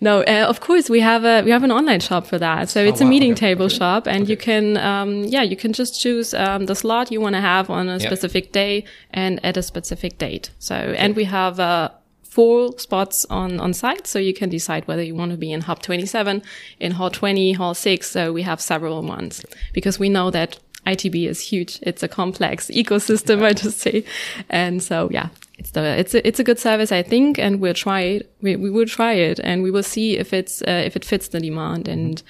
no, 0.00 0.22
uh, 0.22 0.46
of 0.48 0.60
course 0.60 0.90
we 0.90 1.00
have 1.00 1.24
a 1.24 1.42
we 1.42 1.50
have 1.50 1.64
an 1.64 1.72
online 1.72 2.00
shop 2.00 2.26
for 2.26 2.38
that. 2.38 2.68
So 2.68 2.82
it's 2.84 3.00
oh, 3.00 3.04
wow. 3.04 3.08
a 3.08 3.10
meeting 3.10 3.32
okay. 3.32 3.40
table 3.40 3.66
okay. 3.66 3.76
shop, 3.76 4.06
and 4.06 4.22
okay. 4.22 4.30
you 4.30 4.36
can 4.36 4.76
um, 4.78 5.24
yeah 5.24 5.42
you 5.42 5.56
can 5.56 5.72
just 5.72 6.00
choose 6.00 6.34
um, 6.34 6.66
the 6.66 6.74
slot 6.74 7.10
you 7.12 7.20
want 7.20 7.27
want 7.28 7.34
to 7.34 7.40
have 7.40 7.70
on 7.70 7.88
a 7.88 8.00
specific 8.00 8.52
day 8.52 8.84
and 9.10 9.44
at 9.44 9.56
a 9.56 9.62
specific 9.62 10.18
date. 10.18 10.50
So, 10.58 10.74
and 10.74 11.16
we 11.16 11.24
have, 11.24 11.60
uh, 11.60 11.90
four 12.22 12.78
spots 12.78 13.26
on, 13.30 13.58
on 13.58 13.72
site. 13.72 14.06
So 14.06 14.18
you 14.18 14.32
can 14.32 14.48
decide 14.48 14.86
whether 14.86 15.02
you 15.02 15.14
want 15.14 15.32
to 15.32 15.38
be 15.38 15.50
in 15.50 15.62
hub 15.62 15.82
27, 15.82 16.42
in 16.78 16.92
hall 16.92 17.10
20, 17.10 17.54
hall 17.54 17.74
6. 17.74 18.08
So 18.08 18.32
we 18.32 18.42
have 18.42 18.60
several 18.60 19.02
ones 19.02 19.44
because 19.72 19.98
we 19.98 20.08
know 20.08 20.30
that 20.30 20.58
ITB 20.86 21.26
is 21.26 21.40
huge. 21.40 21.80
It's 21.82 22.02
a 22.02 22.08
complex 22.08 22.66
ecosystem, 22.82 23.42
I 23.42 23.54
just 23.54 23.78
say. 23.78 24.04
And 24.48 24.82
so, 24.82 25.08
yeah, 25.10 25.30
it's 25.58 25.72
the, 25.72 25.82
it's 25.98 26.14
a, 26.14 26.26
it's 26.28 26.38
a 26.38 26.44
good 26.44 26.58
service, 26.58 26.92
I 26.92 27.02
think, 27.02 27.38
and 27.38 27.60
we'll 27.60 27.74
try 27.74 28.02
it. 28.02 28.32
We, 28.40 28.56
we 28.56 28.70
will 28.70 28.86
try 28.86 29.14
it 29.14 29.40
and 29.42 29.62
we 29.62 29.70
will 29.70 29.82
see 29.82 30.16
if 30.16 30.32
it's, 30.32 30.62
uh, 30.62 30.82
if 30.84 30.96
it 30.96 31.04
fits 31.04 31.28
the 31.28 31.40
demand. 31.40 31.88
And, 31.88 32.22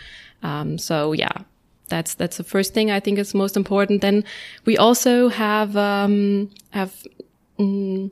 um, 0.43 0.79
so 0.79 1.13
yeah, 1.13 1.43
that's 1.89 2.15
that's 2.15 2.37
the 2.37 2.45
first 2.45 2.75
thing 2.75 2.91
I 2.91 3.01
think 3.01 3.19
is 3.19 3.35
most 3.35 3.57
important. 3.57 4.01
Then 4.01 4.25
we 4.65 4.77
also 4.77 5.29
have 5.29 5.77
um, 5.77 6.51
have 6.71 6.93
mm, 7.59 8.11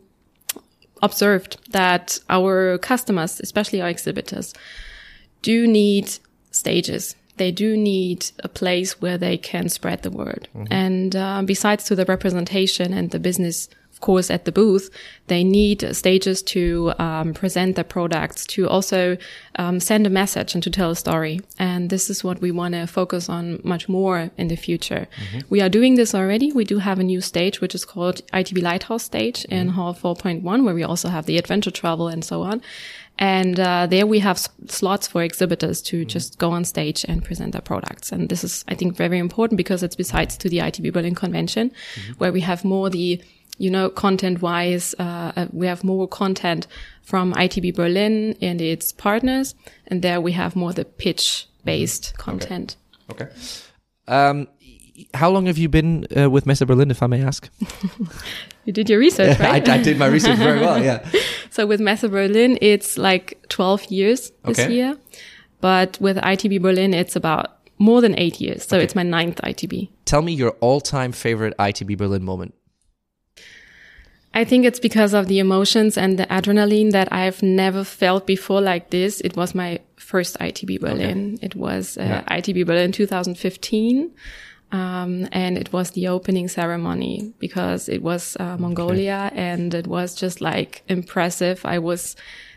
observed 1.02 1.58
that 1.73 2.19
our 2.28 2.78
customers, 2.78 3.40
especially 3.40 3.80
our 3.80 3.88
exhibitors, 3.88 4.54
do 5.42 5.66
need 5.66 6.18
stages. 6.50 7.16
They 7.37 7.52
do 7.52 7.76
need 7.76 8.30
a 8.42 8.49
place 8.49 9.00
where 9.02 9.18
they 9.18 9.37
can 9.37 9.68
spread 9.68 10.02
the 10.02 10.11
word. 10.11 10.49
Mm 10.54 10.62
-hmm. 10.62 10.87
And 10.87 11.14
uh, 11.14 11.42
besides 11.47 11.85
to 11.85 11.95
the 11.95 12.04
representation 12.04 12.92
and 12.92 13.11
the 13.11 13.18
business 13.18 13.68
of 13.97 14.03
course, 14.03 14.31
at 14.31 14.45
the 14.45 14.53
booth, 14.53 14.91
they 15.29 15.43
need 15.43 15.97
stages 15.97 16.43
to 16.43 16.93
um, 16.99 17.33
present 17.33 17.76
their 17.76 17.85
products, 17.85 18.45
to 18.49 18.69
also 18.69 19.17
um, 19.59 19.81
send 19.81 20.07
a 20.07 20.11
message 20.11 20.53
and 20.53 20.62
to 20.62 20.71
tell 20.71 20.91
a 20.91 20.97
story. 20.97 21.41
And 21.59 21.88
this 21.88 22.11
is 22.11 22.23
what 22.23 22.43
we 22.43 22.50
want 22.50 22.75
to 22.75 22.87
focus 22.87 23.31
on 23.31 23.59
much 23.65 23.88
more 23.88 24.31
in 24.37 24.49
the 24.49 24.57
future. 24.57 25.09
Mm-hmm. 25.17 25.38
We 25.49 25.62
are 25.62 25.71
doing 25.71 25.95
this 25.95 26.15
already. 26.15 26.53
We 26.53 26.65
do 26.65 26.76
have 26.76 26.99
a 26.99 27.05
new 27.05 27.23
stage, 27.23 27.62
which 27.62 27.75
is 27.75 27.87
called 27.87 28.21
ITB 28.35 28.62
Lighthouse 28.62 29.05
Stage 29.05 29.45
mm-hmm. 29.45 29.55
in 29.55 29.69
Hall 29.69 29.95
4.1, 29.95 30.43
where 30.67 30.75
we 30.75 30.83
also 30.83 31.09
have 31.09 31.25
the 31.25 31.38
adventure 31.38 31.71
travel 31.71 32.07
and 32.07 32.23
so 32.23 32.43
on. 32.43 32.61
And 33.19 33.59
uh, 33.59 33.87
there 33.87 34.07
we 34.07 34.19
have 34.19 34.37
s- 34.37 34.50
slots 34.67 35.09
for 35.09 35.23
exhibitors 35.23 35.81
to 35.83 36.00
mm-hmm. 36.00 36.09
just 36.09 36.38
go 36.38 36.50
on 36.50 36.65
stage 36.65 37.03
and 37.09 37.25
present 37.25 37.53
their 37.53 37.62
products. 37.62 38.12
And 38.12 38.29
this 38.29 38.45
is, 38.45 38.62
I 38.69 38.75
think, 38.75 38.95
very 38.95 39.19
important 39.19 39.57
because 39.57 39.83
it's 39.83 39.97
besides 39.97 40.37
to 40.37 40.50
the 40.50 40.59
ITB 40.59 40.93
Berlin 40.93 41.15
Convention, 41.15 41.71
mm-hmm. 41.71 42.12
where 42.19 42.31
we 42.31 42.43
have 42.43 42.62
more 42.62 42.91
the 42.91 43.23
you 43.59 43.71
know, 43.71 43.89
content 43.89 44.43
wise, 44.43 44.95
uh, 44.99 45.33
uh, 45.37 45.47
we 45.53 45.67
have 45.67 45.83
more 45.83 46.07
content 46.07 46.67
from 47.03 47.33
ITB 47.35 47.75
Berlin 47.75 48.37
and 48.41 48.61
its 48.61 48.93
partners. 48.93 49.55
And 49.87 50.03
there 50.03 50.21
we 50.21 50.33
have 50.33 50.57
more 50.57 50.73
the 50.73 50.85
pitch 50.85 51.49
based 51.65 52.13
mm-hmm. 52.13 52.23
content. 52.23 52.77
Okay. 53.11 53.25
okay. 53.25 53.35
Um, 54.09 54.49
how 55.15 55.31
long 55.31 55.47
have 55.47 55.59
you 55.59 55.69
been 55.69 56.07
uh, 56.17 56.31
with 56.31 56.47
Messe 56.47 56.63
Berlin, 56.63 56.91
if 56.91 57.03
I 57.03 57.07
may 57.07 57.23
ask? 57.23 57.49
you 58.65 58.73
did 58.73 58.89
your 58.89 58.99
research, 58.99 59.39
right? 59.39 59.69
I, 59.69 59.75
I, 59.75 59.83
did 59.83 59.99
my 59.99 60.07
research 60.07 60.39
very 60.39 60.61
well, 60.61 60.83
yeah. 60.83 61.07
so 61.51 61.67
with 61.67 61.81
Messe 61.81 62.09
Berlin, 62.09 62.59
it's 62.63 62.97
like 62.97 63.39
12 63.49 63.85
years 63.87 64.33
this 64.45 64.59
okay. 64.59 64.73
year. 64.73 64.97
But 65.61 65.99
with 66.01 66.17
ITB 66.17 66.63
Berlin, 66.63 66.95
it's 66.95 67.17
about 67.17 67.59
more 67.79 68.01
than 68.01 68.19
eight 68.19 68.41
years. 68.41 68.65
So 68.65 68.77
okay. 68.77 68.85
it's 68.85 68.95
my 68.95 69.03
ninth 69.03 69.41
ITB. 69.43 69.91
Tell 70.05 70.23
me 70.23 70.33
your 70.33 70.51
all 70.61 70.81
time 70.81 71.13
favorite 71.13 71.55
ITB 71.59 71.97
Berlin 71.99 72.25
moment. 72.25 72.55
I 74.37 74.45
think 74.45 74.66
it's 74.66 74.78
because 74.78 75.14
of 75.14 75.28
the 75.28 75.38
emotions 75.38 75.97
and 75.97 76.19
the 76.19 76.26
adrenaline 76.26 76.93
that 76.93 77.11
I've 77.11 77.43
never 77.43 77.85
felt 77.85 78.26
before 78.26 78.61
like 78.61 78.90
this. 78.90 79.23
It 79.23 79.35
was 79.35 79.55
my 79.55 79.81
first 79.97 80.38
ITB 80.38 80.78
Berlin. 80.78 81.37
Okay. 81.37 81.47
It 81.47 81.55
was 81.57 81.97
uh, 81.97 82.02
yeah. 82.02 82.38
ITB 82.38 82.66
Berlin 82.66 82.93
2015. 82.93 84.11
Um, 84.73 85.26
and 85.33 85.57
it 85.57 85.73
was 85.73 85.93
the 85.93 86.09
opening 86.09 86.49
ceremony 86.49 87.33
because 87.38 87.88
it 87.88 88.02
was 88.02 88.37
uh, 88.38 88.59
Mongolia 88.59 89.31
okay. 89.33 89.40
and 89.40 89.73
it 89.73 89.87
was 89.87 90.14
just 90.14 90.43
like 90.43 90.83
impressive. 90.87 91.64
I 91.64 91.78
was 91.78 92.14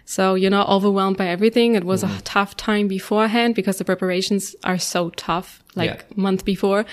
so, 0.09 0.33
you're 0.33 0.49
not 0.49 0.67
overwhelmed 0.67 1.17
by 1.17 1.27
everything. 1.27 1.75
It 1.75 1.83
was 1.83 2.01
mm. 2.01 2.07
a 2.07 2.09
mm-hmm. 2.09 2.21
tough 2.23 2.57
time 2.57 2.87
beforehand 2.87 3.53
because 3.53 3.77
the 3.77 3.85
preparations 3.85 4.55
are 4.63 4.79
so 4.79 5.11
tough, 5.11 5.63
like 5.75 5.99
yeah. 5.99 6.15
month 6.15 6.45
before. 6.45 6.87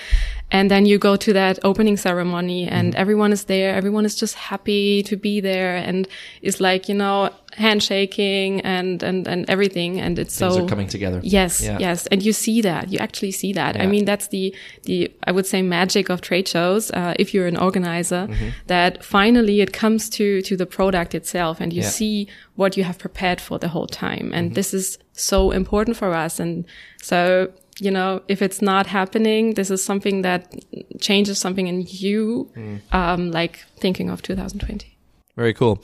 And 0.51 0.69
then 0.69 0.85
you 0.85 0.99
go 0.99 1.15
to 1.15 1.33
that 1.33 1.57
opening 1.63 1.97
ceremony 1.97 2.67
and 2.67 2.93
mm. 2.93 2.95
everyone 2.95 3.33
is 3.33 3.45
there. 3.45 3.73
Everyone 3.73 4.05
is 4.05 4.15
just 4.15 4.35
happy 4.35 5.01
to 5.01 5.15
be 5.17 5.41
there 5.41 5.77
and 5.77 6.07
is 6.43 6.61
like, 6.61 6.87
you 6.89 6.93
know, 6.93 7.31
handshaking 7.57 8.61
and, 8.61 9.01
and, 9.01 9.27
and 9.27 9.49
everything. 9.49 9.99
And 9.99 10.19
it's 10.19 10.37
Things 10.37 10.53
so 10.53 10.63
are 10.63 10.67
coming 10.67 10.87
together. 10.87 11.19
Yes. 11.23 11.59
Yeah. 11.59 11.79
Yes. 11.79 12.05
And 12.07 12.23
you 12.23 12.31
see 12.31 12.61
that. 12.61 12.91
You 12.91 12.99
actually 12.99 13.31
see 13.31 13.51
that. 13.53 13.75
Yeah. 13.75 13.83
I 13.83 13.87
mean, 13.87 14.05
that's 14.05 14.27
the, 14.27 14.55
the, 14.83 15.11
I 15.25 15.31
would 15.31 15.47
say 15.47 15.63
magic 15.63 16.09
of 16.09 16.21
trade 16.21 16.47
shows. 16.47 16.91
Uh, 16.91 17.15
if 17.17 17.33
you're 17.33 17.47
an 17.47 17.57
organizer 17.57 18.27
mm-hmm. 18.27 18.49
that 18.67 19.03
finally 19.03 19.61
it 19.61 19.73
comes 19.73 20.07
to, 20.11 20.41
to 20.43 20.55
the 20.55 20.67
product 20.67 21.15
itself 21.15 21.59
and 21.59 21.73
you 21.73 21.81
yeah. 21.81 21.89
see 21.89 22.27
what 22.55 22.77
you 22.77 22.83
have 22.83 22.99
prepared 22.99 23.41
for 23.41 23.57
the 23.57 23.69
whole 23.69 23.87
time. 23.87 24.31
And 24.33 24.49
mm-hmm. 24.49 24.53
this 24.53 24.73
is 24.73 24.99
so 25.13 25.49
important 25.49 25.97
for 25.97 26.13
us. 26.13 26.39
And 26.39 26.63
so, 27.01 27.51
you 27.79 27.89
know, 27.89 28.21
if 28.27 28.43
it's 28.43 28.61
not 28.61 28.85
happening, 28.85 29.55
this 29.55 29.71
is 29.71 29.83
something 29.83 30.21
that 30.21 30.53
changes 30.99 31.39
something 31.39 31.65
in 31.65 31.85
you, 31.87 32.51
mm. 32.55 32.81
um, 32.93 33.31
like 33.31 33.65
thinking 33.79 34.11
of 34.11 34.21
2020. 34.21 34.95
Very 35.35 35.53
cool. 35.53 35.83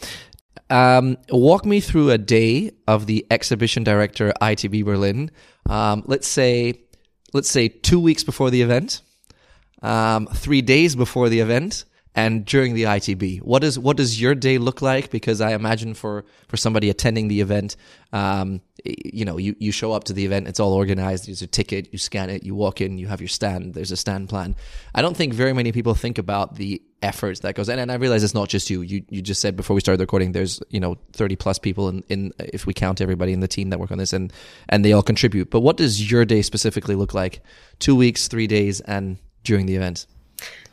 Um, 0.73 1.17
walk 1.29 1.67
me 1.67 1.79
through 1.81 2.09
a 2.09 2.17
day 2.17 2.71
of 2.87 3.05
the 3.05 3.27
exhibition 3.29 3.83
director 3.83 4.33
ITB 4.41 4.83
Berlin. 4.83 5.29
Um, 5.69 6.01
let's 6.07 6.27
say, 6.27 6.81
let's 7.31 7.47
say 7.47 7.67
two 7.67 7.99
weeks 7.99 8.23
before 8.23 8.49
the 8.49 8.63
event, 8.63 9.03
um, 9.83 10.25
three 10.33 10.63
days 10.63 10.95
before 10.95 11.29
the 11.29 11.41
event, 11.41 11.85
and 12.15 12.45
during 12.45 12.75
the 12.75 12.83
ITB. 12.83 13.41
What 13.41 13.63
is 13.63 13.79
what 13.79 13.97
does 13.97 14.21
your 14.21 14.35
day 14.35 14.57
look 14.57 14.81
like? 14.81 15.09
Because 15.09 15.41
I 15.41 15.53
imagine 15.53 15.93
for 15.93 16.25
for 16.47 16.57
somebody 16.57 16.89
attending 16.89 17.27
the 17.27 17.41
event, 17.41 17.75
um, 18.11 18.61
you 18.83 19.25
know, 19.25 19.37
you, 19.37 19.55
you 19.59 19.71
show 19.71 19.91
up 19.91 20.03
to 20.05 20.13
the 20.13 20.25
event, 20.25 20.47
it's 20.47 20.59
all 20.59 20.73
organized. 20.73 21.27
There's 21.27 21.41
a 21.41 21.47
ticket, 21.47 21.89
you 21.91 21.97
scan 21.97 22.29
it, 22.29 22.43
you 22.43 22.53
walk 22.53 22.81
in, 22.81 22.97
you 22.97 23.07
have 23.07 23.21
your 23.21 23.27
stand. 23.27 23.73
There's 23.73 23.91
a 23.91 23.97
stand 23.97 24.29
plan. 24.29 24.55
I 24.93 25.01
don't 25.01 25.17
think 25.17 25.33
very 25.33 25.53
many 25.53 25.71
people 25.71 25.95
think 25.95 26.17
about 26.17 26.55
the 26.55 26.81
efforts 27.01 27.41
that 27.41 27.55
goes 27.55 27.67
in, 27.67 27.79
and 27.79 27.91
I 27.91 27.95
realize 27.95 28.23
it's 28.23 28.33
not 28.33 28.49
just 28.49 28.69
you. 28.69 28.81
You 28.81 29.03
you 29.09 29.21
just 29.21 29.41
said 29.41 29.55
before 29.55 29.73
we 29.73 29.79
started 29.79 30.01
recording, 30.01 30.33
there's 30.33 30.61
you 30.69 30.79
know 30.79 30.97
30 31.13 31.35
plus 31.37 31.57
people 31.57 31.89
in, 31.89 32.03
in 32.09 32.31
if 32.39 32.67
we 32.67 32.73
count 32.73 33.01
everybody 33.01 33.33
in 33.33 33.39
the 33.39 33.47
team 33.47 33.71
that 33.71 33.79
work 33.79 33.91
on 33.91 33.97
this, 33.97 34.13
and 34.13 34.31
and 34.69 34.85
they 34.85 34.93
all 34.93 35.03
contribute. 35.03 35.49
But 35.49 35.61
what 35.61 35.77
does 35.77 36.11
your 36.11 36.25
day 36.25 36.43
specifically 36.43 36.95
look 36.95 37.13
like? 37.15 37.41
Two 37.79 37.95
weeks, 37.95 38.27
three 38.27 38.47
days, 38.47 38.81
and 38.81 39.17
during 39.43 39.65
the 39.65 39.75
event. 39.75 40.05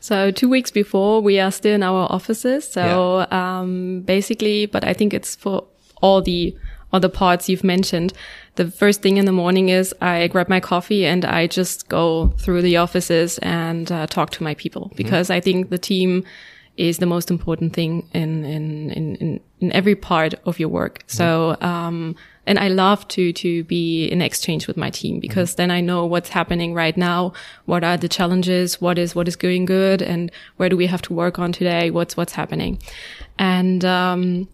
So 0.01 0.31
two 0.31 0.49
weeks 0.49 0.71
before, 0.71 1.21
we 1.21 1.39
are 1.39 1.53
still 1.53 1.75
in 1.75 1.83
our 1.83 2.11
offices. 2.11 2.67
So 2.67 3.27
yeah. 3.31 3.61
um, 3.61 4.01
basically, 4.01 4.67
but 4.67 4.85
I 4.85 4.95
think 4.95 5.15
it's 5.15 5.37
for 5.37 5.65
all 6.01 6.23
the 6.23 6.57
other 6.93 7.09
parts 7.09 7.49
you've 7.49 7.65
mentioned. 7.65 8.13
The 8.57 8.71
first 8.71 9.03
thing 9.03 9.17
in 9.17 9.25
the 9.25 9.33
morning 9.33 9.69
is 9.69 9.95
I 10.01 10.27
grab 10.29 10.49
my 10.49 10.61
coffee 10.61 11.07
and 11.07 11.25
I 11.25 11.47
just 11.47 11.89
go 11.89 12.29
through 12.39 12.63
the 12.63 12.79
offices 12.79 13.39
and 13.39 13.91
uh, 13.93 14.07
talk 14.07 14.31
to 14.31 14.43
my 14.43 14.55
people 14.55 14.87
mm-hmm. 14.87 14.97
because 14.97 15.29
mm-hmm. 15.29 15.37
I 15.37 15.41
think 15.41 15.71
the 15.71 15.79
team 15.79 16.25
is 16.77 16.99
the 16.99 17.07
most 17.07 17.31
important 17.31 17.75
thing 17.75 18.09
in 18.13 18.45
in 18.45 18.91
in 18.91 19.41
in, 19.61 19.73
every 19.73 19.95
part 19.95 20.35
of 20.47 20.59
your 20.59 20.69
work. 20.69 21.01
Mm-hmm. 21.01 21.17
So 21.17 21.57
um, 21.61 22.17
and 22.47 22.59
I 22.59 22.69
love 22.69 23.07
to 23.09 23.33
to 23.33 23.65
be 23.65 24.07
in 24.07 24.23
exchange 24.23 24.67
with 24.67 24.77
my 24.77 24.91
team 24.91 25.21
because 25.21 25.51
mm-hmm. 25.51 25.57
then 25.57 25.71
I 25.71 25.81
know 25.81 26.07
what's 26.07 26.31
happening 26.31 26.75
right 26.75 26.97
now, 26.97 27.33
what 27.67 27.85
are 27.85 27.97
the 27.97 28.09
challenges, 28.09 28.81
what 28.81 28.99
is 28.99 29.15
what 29.15 29.29
is 29.29 29.37
going 29.37 29.65
good, 29.65 30.03
and 30.03 30.31
where 30.57 30.69
do 30.69 30.77
we 30.77 30.87
have 30.87 31.03
to 31.03 31.15
work 31.15 31.39
on 31.39 31.53
today, 31.53 31.91
what's 31.91 32.17
what's 32.17 32.33
happening, 32.33 32.79
and 33.39 33.85
um, 33.85 34.49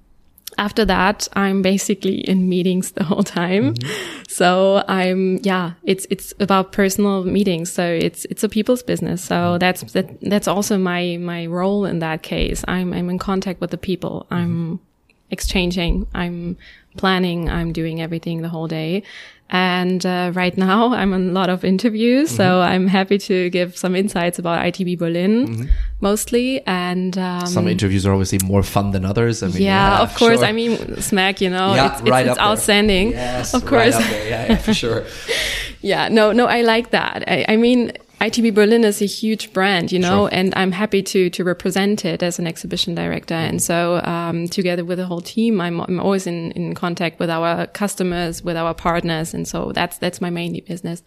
after 0.58 0.84
that, 0.86 1.28
I'm 1.34 1.60
basically 1.62 2.20
in 2.20 2.48
meetings 2.48 2.92
the 2.92 3.04
whole 3.04 3.22
time. 3.22 3.74
Mm-hmm. 3.74 4.22
So 4.28 4.84
I'm, 4.88 5.38
yeah, 5.42 5.72
it's, 5.82 6.06
it's 6.10 6.34
about 6.40 6.72
personal 6.72 7.24
meetings. 7.24 7.72
So 7.72 7.84
it's, 7.86 8.24
it's 8.26 8.44
a 8.44 8.48
people's 8.48 8.82
business. 8.82 9.22
So 9.22 9.34
mm-hmm. 9.34 9.58
that's, 9.58 9.92
that, 9.92 10.20
that's 10.20 10.48
also 10.48 10.78
my, 10.78 11.18
my 11.18 11.46
role 11.46 11.84
in 11.84 11.98
that 12.00 12.22
case. 12.22 12.64
I'm, 12.68 12.92
I'm 12.92 13.10
in 13.10 13.18
contact 13.18 13.60
with 13.60 13.70
the 13.70 13.78
people. 13.78 14.26
I'm 14.30 14.48
mm-hmm. 14.48 14.84
exchanging. 15.30 16.06
I'm 16.14 16.56
planning. 16.96 17.48
I'm 17.48 17.72
doing 17.72 18.00
everything 18.00 18.42
the 18.42 18.48
whole 18.48 18.66
day. 18.66 19.02
And 19.48 20.04
uh, 20.04 20.32
right 20.34 20.56
now, 20.56 20.92
I'm 21.00 21.12
on 21.12 21.28
a 21.28 21.32
lot 21.32 21.50
of 21.50 21.64
interviews, 21.64 22.28
mm-hmm. 22.28 22.36
so 22.36 22.60
I'm 22.60 22.88
happy 22.88 23.18
to 23.18 23.50
give 23.50 23.76
some 23.76 23.94
insights 23.94 24.38
about 24.38 24.58
ITB 24.60 24.98
Berlin 24.98 25.46
mm-hmm. 25.46 25.64
mostly. 26.00 26.66
And 26.66 27.16
um, 27.16 27.46
some 27.46 27.68
interviews 27.68 28.04
are 28.06 28.12
obviously 28.12 28.40
more 28.44 28.62
fun 28.62 28.90
than 28.90 29.04
others. 29.04 29.42
I 29.42 29.48
mean, 29.48 29.62
yeah, 29.62 29.98
yeah 29.98 30.02
of 30.02 30.14
course. 30.16 30.40
Sure. 30.40 30.48
I 30.48 30.52
mean, 30.52 30.76
SMAC, 30.76 31.40
you 31.40 31.50
know, 31.50 31.74
yeah, 31.74 31.92
it's, 31.92 32.02
right 32.02 32.26
it's, 32.26 32.32
it's 32.32 32.40
outstanding. 32.40 33.12
Yes, 33.12 33.54
of 33.54 33.64
course. 33.64 33.94
Right 33.94 34.26
yeah, 34.26 34.46
yeah, 34.48 34.56
for 34.56 34.74
sure. 34.74 35.04
yeah, 35.80 36.08
no, 36.08 36.32
no, 36.32 36.46
I 36.46 36.62
like 36.62 36.90
that. 36.90 37.24
I, 37.28 37.44
I 37.48 37.56
mean, 37.56 37.92
ITB 38.20 38.54
Berlin 38.54 38.82
is 38.82 39.02
a 39.02 39.06
huge 39.06 39.52
brand, 39.52 39.92
you 39.92 39.98
know, 39.98 40.22
sure. 40.22 40.28
and 40.32 40.54
I'm 40.56 40.72
happy 40.72 41.02
to 41.02 41.28
to 41.28 41.44
represent 41.44 42.04
it 42.06 42.22
as 42.22 42.38
an 42.38 42.46
exhibition 42.46 42.94
director. 42.94 43.34
And 43.34 43.62
so, 43.62 44.00
um, 44.04 44.48
together 44.48 44.86
with 44.86 44.96
the 44.96 45.04
whole 45.04 45.20
team, 45.20 45.60
I'm, 45.60 45.80
I'm 45.82 46.00
always 46.00 46.26
in, 46.26 46.50
in 46.52 46.74
contact 46.74 47.18
with 47.20 47.28
our 47.28 47.66
customers, 47.66 48.42
with 48.42 48.56
our 48.56 48.72
partners, 48.72 49.34
and 49.34 49.46
so 49.46 49.70
that's 49.72 49.98
that's 49.98 50.22
my 50.22 50.30
main 50.30 50.58
business. 50.64 51.02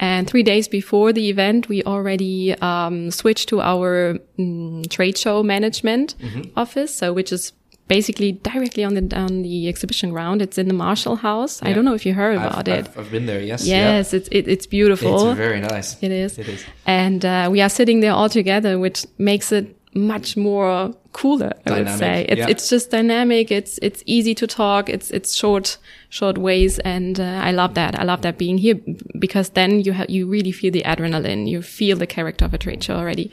And 0.00 0.28
three 0.28 0.42
days 0.42 0.66
before 0.66 1.12
the 1.12 1.28
event, 1.28 1.68
we 1.68 1.84
already 1.84 2.54
um, 2.60 3.12
switched 3.12 3.48
to 3.50 3.60
our 3.60 4.18
mm, 4.36 4.90
trade 4.90 5.16
show 5.16 5.44
management 5.44 6.16
mm-hmm. 6.18 6.58
office, 6.58 6.92
so 6.92 7.12
which 7.12 7.30
is 7.32 7.52
basically 7.88 8.32
directly 8.32 8.84
on 8.84 8.94
the 8.94 9.16
on 9.16 9.42
the 9.42 9.68
exhibition 9.68 10.10
ground. 10.10 10.42
It's 10.42 10.58
in 10.58 10.68
the 10.68 10.74
Marshall 10.74 11.16
House. 11.16 11.60
Yeah. 11.60 11.70
I 11.70 11.72
don't 11.72 11.84
know 11.84 11.94
if 11.94 12.06
you 12.06 12.14
heard 12.14 12.36
about 12.36 12.68
I've, 12.68 12.78
it. 12.78 12.86
I've, 12.88 12.98
I've, 12.98 13.10
been 13.10 13.26
there. 13.26 13.40
Yes. 13.40 13.66
Yes, 13.66 14.12
yeah. 14.12 14.18
it's 14.18 14.28
it, 14.28 14.48
it's 14.48 14.66
beautiful. 14.66 15.30
It's 15.30 15.36
very 15.36 15.60
nice. 15.60 16.00
It 16.02 16.12
is. 16.12 16.38
It 16.38 16.48
is. 16.48 16.64
And 16.86 17.24
uh, 17.24 17.48
we 17.50 17.60
are 17.60 17.68
sitting 17.68 18.00
there 18.00 18.12
all 18.12 18.28
together, 18.28 18.78
which 18.78 19.06
makes 19.18 19.50
it 19.52 19.74
much 19.94 20.36
more 20.36 20.94
cooler. 21.12 21.52
I 21.66 21.70
dynamic. 21.70 21.88
would 21.88 21.98
say 21.98 22.26
it's 22.28 22.38
yeah. 22.38 22.48
it's 22.48 22.68
just 22.68 22.90
dynamic. 22.90 23.50
It's 23.50 23.78
it's 23.82 24.02
easy 24.06 24.34
to 24.36 24.46
talk. 24.46 24.88
It's 24.88 25.10
it's 25.10 25.34
short 25.34 25.78
short 26.08 26.38
ways, 26.38 26.78
and 26.80 27.18
uh, 27.18 27.40
I 27.42 27.52
love 27.52 27.74
that. 27.74 27.98
I 27.98 28.04
love 28.04 28.22
that 28.22 28.38
being 28.38 28.58
here 28.58 28.76
because 29.18 29.50
then 29.50 29.80
you 29.80 29.92
have 29.92 30.10
you 30.10 30.26
really 30.26 30.52
feel 30.52 30.72
the 30.72 30.82
adrenaline. 30.82 31.48
You 31.48 31.62
feel 31.62 31.96
the 31.96 32.06
character 32.06 32.44
of 32.44 32.54
a 32.54 32.58
trade 32.58 32.82
show 32.84 32.96
already. 32.96 33.30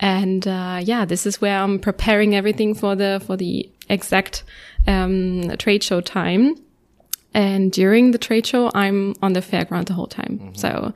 And 0.00 0.48
uh, 0.48 0.80
yeah, 0.82 1.04
this 1.04 1.26
is 1.26 1.40
where 1.40 1.58
I'm 1.58 1.78
preparing 1.78 2.34
everything 2.34 2.74
for 2.74 2.96
the 2.96 3.22
for 3.24 3.36
the 3.36 3.70
exact 3.92 4.44
um, 4.86 5.56
trade 5.58 5.82
show 5.82 6.00
time. 6.00 6.56
And 7.34 7.72
during 7.72 8.10
the 8.10 8.18
trade 8.18 8.46
show, 8.46 8.70
I'm 8.74 9.14
on 9.22 9.32
the 9.32 9.40
fairground 9.40 9.86
the 9.86 9.94
whole 9.94 10.06
time. 10.06 10.38
Mm-hmm. 10.38 10.54
So 10.54 10.92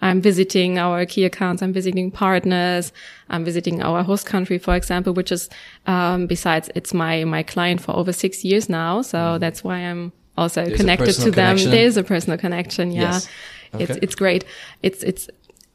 I'm 0.00 0.20
visiting 0.20 0.78
our 0.78 1.06
key 1.06 1.24
accounts. 1.24 1.62
I'm 1.62 1.72
visiting 1.72 2.10
partners. 2.10 2.92
I'm 3.30 3.44
visiting 3.44 3.82
our 3.82 4.02
host 4.02 4.26
country, 4.26 4.58
for 4.58 4.74
example, 4.76 5.12
which 5.12 5.32
is, 5.32 5.48
um, 5.86 6.26
besides 6.26 6.70
it's 6.74 6.92
my, 6.92 7.24
my 7.24 7.42
client 7.42 7.80
for 7.80 7.96
over 7.96 8.12
six 8.12 8.44
years 8.44 8.68
now. 8.68 9.02
So 9.02 9.18
mm-hmm. 9.18 9.38
that's 9.38 9.64
why 9.64 9.76
I'm 9.78 10.12
also 10.36 10.64
There's 10.64 10.78
connected 10.78 11.14
to 11.14 11.30
them. 11.30 11.56
Connection. 11.56 11.70
There's 11.70 11.96
a 11.96 12.04
personal 12.04 12.38
connection. 12.38 12.92
Yeah. 12.92 13.12
Yes. 13.12 13.28
Okay. 13.74 13.84
It's, 13.84 13.98
it's 14.02 14.14
great. 14.14 14.44
It's, 14.82 15.02
it's, 15.02 15.28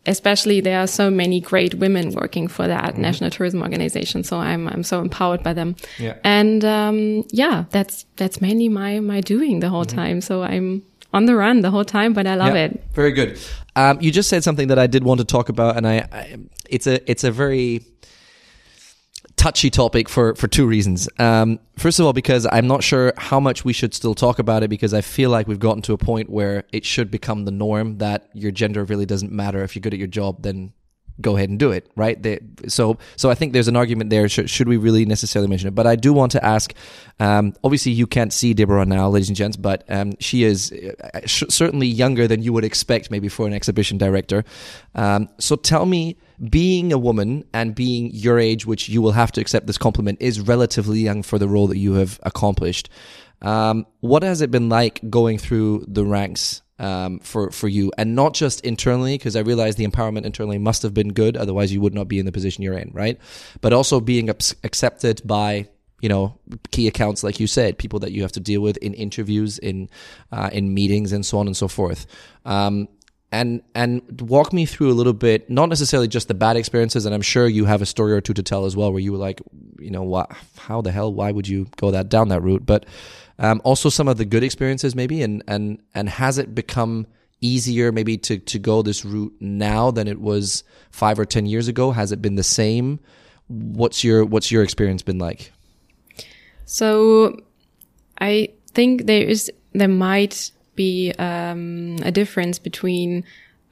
especially 0.05 0.59
there 0.59 0.79
are 0.79 0.87
so 0.87 1.09
many 1.09 1.39
great 1.39 1.75
women 1.75 2.11
working 2.11 2.47
for 2.47 2.67
that 2.67 2.93
mm-hmm. 2.93 3.01
national 3.01 3.29
tourism 3.29 3.61
organization 3.61 4.23
so 4.23 4.37
i'm 4.37 4.67
i'm 4.67 4.83
so 4.83 4.99
empowered 4.99 5.41
by 5.43 5.53
them 5.53 5.75
yeah. 5.97 6.17
and 6.23 6.65
um, 6.65 7.23
yeah 7.29 7.65
that's 7.71 8.05
that's 8.17 8.41
mainly 8.41 8.69
my 8.69 8.99
my 8.99 9.21
doing 9.21 9.59
the 9.59 9.69
whole 9.69 9.85
mm-hmm. 9.85 9.95
time 9.95 10.21
so 10.21 10.43
i'm 10.43 10.83
on 11.13 11.25
the 11.25 11.35
run 11.35 11.61
the 11.61 11.71
whole 11.71 11.85
time 11.85 12.13
but 12.13 12.27
i 12.27 12.35
love 12.35 12.55
yeah. 12.55 12.65
it 12.65 12.83
very 12.93 13.11
good 13.11 13.39
um, 13.75 13.99
you 14.01 14.11
just 14.11 14.29
said 14.29 14.43
something 14.43 14.67
that 14.67 14.79
i 14.79 14.87
did 14.87 15.03
want 15.03 15.19
to 15.19 15.25
talk 15.25 15.49
about 15.49 15.77
and 15.77 15.87
I, 15.87 16.07
I 16.11 16.37
it's 16.69 16.87
a 16.87 17.09
it's 17.09 17.23
a 17.23 17.31
very 17.31 17.85
touchy 19.35 19.69
topic 19.69 20.09
for 20.09 20.35
for 20.35 20.47
two 20.47 20.65
reasons. 20.65 21.09
Um, 21.19 21.59
first 21.77 21.99
of 21.99 22.05
all, 22.05 22.13
because 22.13 22.47
I'm 22.51 22.67
not 22.67 22.83
sure 22.83 23.13
how 23.17 23.39
much 23.39 23.65
we 23.65 23.73
should 23.73 23.93
still 23.93 24.15
talk 24.15 24.39
about 24.39 24.63
it 24.63 24.69
because 24.69 24.93
I 24.93 25.01
feel 25.01 25.29
like 25.29 25.47
we've 25.47 25.59
gotten 25.59 25.81
to 25.83 25.93
a 25.93 25.97
point 25.97 26.29
where 26.29 26.63
it 26.71 26.85
should 26.85 27.11
become 27.11 27.45
the 27.45 27.51
norm 27.51 27.97
that 27.97 28.29
your 28.33 28.51
gender 28.51 28.83
really 28.83 29.05
doesn't 29.05 29.31
matter. 29.31 29.63
If 29.63 29.75
you're 29.75 29.81
good 29.81 29.93
at 29.93 29.99
your 29.99 30.07
job, 30.07 30.43
then 30.43 30.73
go 31.21 31.35
ahead 31.37 31.49
and 31.49 31.59
do 31.59 31.71
it, 31.71 31.91
right? 31.95 32.21
They, 32.21 32.39
so, 32.67 32.97
so 33.15 33.29
I 33.29 33.35
think 33.35 33.53
there's 33.53 33.67
an 33.67 33.75
argument 33.75 34.09
there. 34.09 34.27
Should, 34.27 34.49
should, 34.49 34.67
we 34.67 34.77
really 34.77 35.05
necessarily 35.05 35.47
mention 35.47 35.67
it? 35.67 35.75
But 35.75 35.87
I 35.87 35.95
do 35.95 36.13
want 36.13 36.31
to 36.33 36.43
ask. 36.43 36.73
Um, 37.19 37.53
obviously, 37.63 37.91
you 37.91 38.07
can't 38.07 38.33
see 38.33 38.53
Deborah 38.53 38.85
now, 38.85 39.09
ladies 39.09 39.29
and 39.29 39.35
gents, 39.35 39.57
but 39.57 39.83
um, 39.89 40.13
she 40.19 40.43
is 40.43 40.71
uh, 40.71 41.19
certainly 41.25 41.87
younger 41.87 42.27
than 42.27 42.41
you 42.41 42.51
would 42.53 42.65
expect, 42.65 43.11
maybe 43.11 43.29
for 43.29 43.45
an 43.45 43.53
exhibition 43.53 43.97
director. 43.97 44.43
Um, 44.95 45.29
so, 45.39 45.55
tell 45.55 45.85
me 45.85 46.17
being 46.49 46.91
a 46.91 46.97
woman 46.97 47.45
and 47.53 47.75
being 47.75 48.09
your 48.11 48.39
age, 48.39 48.65
which 48.65 48.89
you 48.89 49.01
will 49.01 49.11
have 49.11 49.31
to 49.33 49.41
accept 49.41 49.67
this 49.67 49.77
compliment, 49.77 50.19
is 50.21 50.41
relatively 50.41 50.99
young 50.99 51.21
for 51.21 51.37
the 51.37 51.47
role 51.47 51.67
that 51.67 51.77
you 51.77 51.93
have 51.93 52.19
accomplished. 52.23 52.89
Um, 53.43 53.85
what 53.99 54.23
has 54.23 54.41
it 54.41 54.51
been 54.51 54.69
like 54.69 55.01
going 55.09 55.37
through 55.37 55.85
the 55.87 56.05
ranks 56.05 56.62
um, 56.79 57.19
for 57.19 57.51
for 57.51 57.67
you, 57.67 57.91
and 57.97 58.15
not 58.15 58.33
just 58.33 58.61
internally? 58.61 59.17
Because 59.17 59.35
I 59.35 59.41
realize 59.41 59.75
the 59.75 59.87
empowerment 59.87 60.25
internally 60.25 60.57
must 60.57 60.83
have 60.83 60.93
been 60.93 61.13
good, 61.13 61.37
otherwise 61.37 61.73
you 61.73 61.81
would 61.81 61.93
not 61.93 62.07
be 62.07 62.19
in 62.19 62.25
the 62.25 62.31
position 62.31 62.63
you're 62.63 62.77
in, 62.77 62.91
right? 62.93 63.19
But 63.61 63.73
also 63.73 63.99
being 63.99 64.29
accepted 64.29 65.21
by 65.25 65.67
you 66.03 66.09
know 66.09 66.37
key 66.71 66.87
accounts 66.87 67.23
like 67.23 67.39
you 67.39 67.47
said 67.47 67.77
people 67.77 67.99
that 67.99 68.11
you 68.11 68.21
have 68.23 68.31
to 68.33 68.41
deal 68.41 68.59
with 68.59 68.75
in 68.77 68.93
interviews 68.93 69.57
in 69.57 69.89
uh, 70.33 70.49
in 70.51 70.73
meetings 70.73 71.13
and 71.13 71.25
so 71.25 71.39
on 71.39 71.47
and 71.47 71.55
so 71.55 71.67
forth 71.69 72.05
um, 72.43 72.89
and 73.31 73.63
and 73.73 74.21
walk 74.21 74.51
me 74.51 74.65
through 74.65 74.91
a 74.91 74.93
little 74.93 75.13
bit 75.13 75.49
not 75.49 75.69
necessarily 75.69 76.09
just 76.09 76.27
the 76.27 76.33
bad 76.33 76.57
experiences 76.57 77.05
and 77.05 77.15
i'm 77.15 77.21
sure 77.21 77.47
you 77.47 77.63
have 77.63 77.81
a 77.81 77.85
story 77.85 78.11
or 78.11 78.19
two 78.19 78.33
to 78.33 78.43
tell 78.43 78.65
as 78.65 78.75
well 78.75 78.91
where 78.91 78.99
you 78.99 79.13
were 79.13 79.17
like 79.17 79.41
you 79.79 79.89
know 79.89 80.03
what 80.03 80.29
how 80.57 80.81
the 80.81 80.91
hell 80.91 81.11
why 81.11 81.31
would 81.31 81.47
you 81.47 81.67
go 81.77 81.89
that 81.91 82.09
down 82.09 82.27
that 82.27 82.41
route 82.41 82.65
but 82.65 82.85
um, 83.39 83.61
also 83.63 83.89
some 83.89 84.07
of 84.07 84.17
the 84.17 84.25
good 84.25 84.43
experiences 84.43 84.95
maybe 84.95 85.21
and 85.21 85.43
and 85.47 85.81
and 85.93 86.09
has 86.09 86.37
it 86.37 86.53
become 86.53 87.07
easier 87.41 87.91
maybe 87.91 88.17
to 88.17 88.37
to 88.37 88.59
go 88.59 88.81
this 88.81 89.03
route 89.03 89.33
now 89.39 89.91
than 89.91 90.07
it 90.07 90.19
was 90.19 90.63
five 90.91 91.19
or 91.19 91.25
ten 91.25 91.45
years 91.45 91.67
ago? 91.67 91.91
Has 91.91 92.11
it 92.11 92.21
been 92.21 92.35
the 92.35 92.43
same? 92.43 92.99
What's 93.47 94.03
your 94.03 94.25
what's 94.25 94.51
your 94.51 94.63
experience 94.63 95.01
been 95.01 95.19
like? 95.19 95.51
So 96.65 97.37
I 98.19 98.49
think 98.73 99.05
there 99.05 99.21
is, 99.21 99.51
there 99.73 99.87
might 99.87 100.51
be 100.75 101.11
um, 101.19 101.97
a 102.03 102.11
difference 102.11 102.57
between 102.59 103.23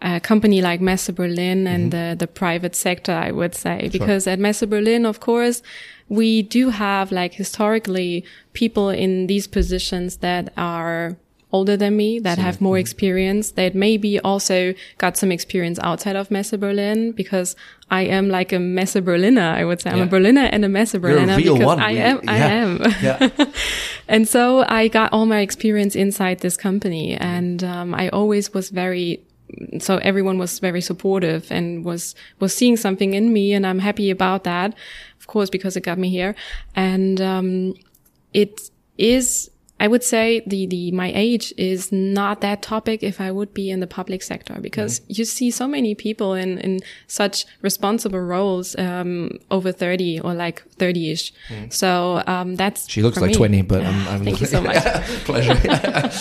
a 0.02 0.20
company 0.20 0.62
like 0.62 0.82
Messe 0.82 1.10
Berlin 1.10 1.68
and 1.68 1.92
mm-hmm. 1.92 2.10
the, 2.10 2.26
the 2.26 2.28
private 2.28 2.76
sector, 2.76 3.12
I 3.12 3.32
would 3.32 3.56
say, 3.56 3.82
sure. 3.82 3.90
because 3.92 4.28
at 4.28 4.40
Messe 4.40 4.64
Berlin, 4.64 5.06
of 5.06 5.20
course, 5.20 5.62
we 6.10 6.42
do 6.42 6.70
have 6.70 7.12
like 7.12 7.34
historically 7.34 8.26
people 8.54 8.90
in 8.90 9.28
these 9.28 9.48
positions 9.48 10.18
that 10.18 10.52
are 10.58 11.16
older 11.54 11.76
than 11.76 11.98
me 11.98 12.20
that 12.20 12.38
have 12.38 12.62
more 12.62 12.76
mm-hmm. 12.76 12.82
experience 12.82 13.52
that 13.52 13.76
maybe 13.76 14.20
also 14.20 14.74
got 14.98 15.18
some 15.18 15.32
experience 15.32 15.80
outside 15.84 16.16
of 16.16 16.32
Messe 16.32 16.52
Berlin 16.52 17.12
because 17.12 17.56
I 17.90 18.04
am 18.04 18.30
like 18.30 18.54
a 18.54 18.60
Messe 18.60 19.02
Berliner. 19.02 19.42
I 19.42 19.66
would 19.66 19.82
say 19.82 19.90
I'm 19.90 20.02
a 20.02 20.06
Berliner 20.06 20.46
and 20.46 20.64
a 20.64 20.70
Messe 20.70 20.96
Berliner 20.96 21.36
because 21.36 21.60
one. 21.60 21.80
I 21.80 21.92
am, 21.92 22.22
I 22.28 22.38
yeah. 22.38 22.48
am. 22.48 22.82
Yeah. 23.02 23.46
and 24.08 24.28
so 24.28 24.66
I 24.68 24.88
got 24.88 25.12
all 25.12 25.26
my 25.26 25.42
experience 25.42 25.96
inside 25.96 26.40
this 26.40 26.56
company 26.56 27.16
and, 27.16 27.64
um, 27.64 27.94
I 27.94 28.10
always 28.10 28.54
was 28.54 28.70
very 28.70 29.22
so 29.80 29.98
everyone 29.98 30.38
was 30.38 30.60
very 30.60 30.82
supportive 30.82 31.52
and 31.52 31.86
was 31.86 32.16
was 32.40 32.54
seeing 32.54 32.78
something 32.78 33.14
in 33.14 33.34
me 33.34 33.54
and 33.54 33.66
I'm 33.66 33.80
happy 33.80 34.10
about 34.10 34.44
that 34.44 34.74
of 35.20 35.28
course 35.28 35.50
because 35.50 35.76
it 35.76 35.82
got 35.82 35.98
me 35.98 36.10
here 36.10 36.36
and 36.76 37.20
um, 37.22 37.74
it 38.34 38.70
is 38.98 39.52
I 39.82 39.88
would 39.88 40.04
say 40.04 40.44
the, 40.46 40.68
the, 40.68 40.92
my 40.92 41.12
age 41.16 41.52
is 41.58 41.92
not 41.92 42.42
that 42.42 42.62
topic 42.62 43.02
if 43.02 43.20
I 43.20 43.32
would 43.32 43.52
be 43.52 43.72
in 43.72 43.80
the 43.80 43.88
public 43.88 44.22
sector 44.22 44.58
because 44.62 45.00
mm. 45.00 45.18
you 45.18 45.26
see 45.26 45.50
so 45.50 45.68
many 45.68 45.96
people 45.96 46.36
in, 46.36 46.60
in 46.60 46.82
such 47.08 47.48
responsible 47.64 48.20
roles, 48.20 48.78
um, 48.78 49.40
over 49.50 49.72
30 49.72 50.20
or 50.20 50.36
like 50.36 50.62
30 50.74 51.10
ish. 51.10 51.34
Mm. 51.50 51.74
So, 51.74 52.22
um, 52.28 52.58
that's, 52.58 52.88
she 52.88 53.02
looks 53.02 53.20
like 53.20 53.30
me. 53.30 53.34
20, 53.34 53.62
but 53.64 53.84
I'm, 53.84 54.08
I'm 54.08 54.24
thank 54.24 54.40
you 54.40 54.46
so 54.46 54.62
much. 54.70 54.84
Pleasure. 55.26 56.12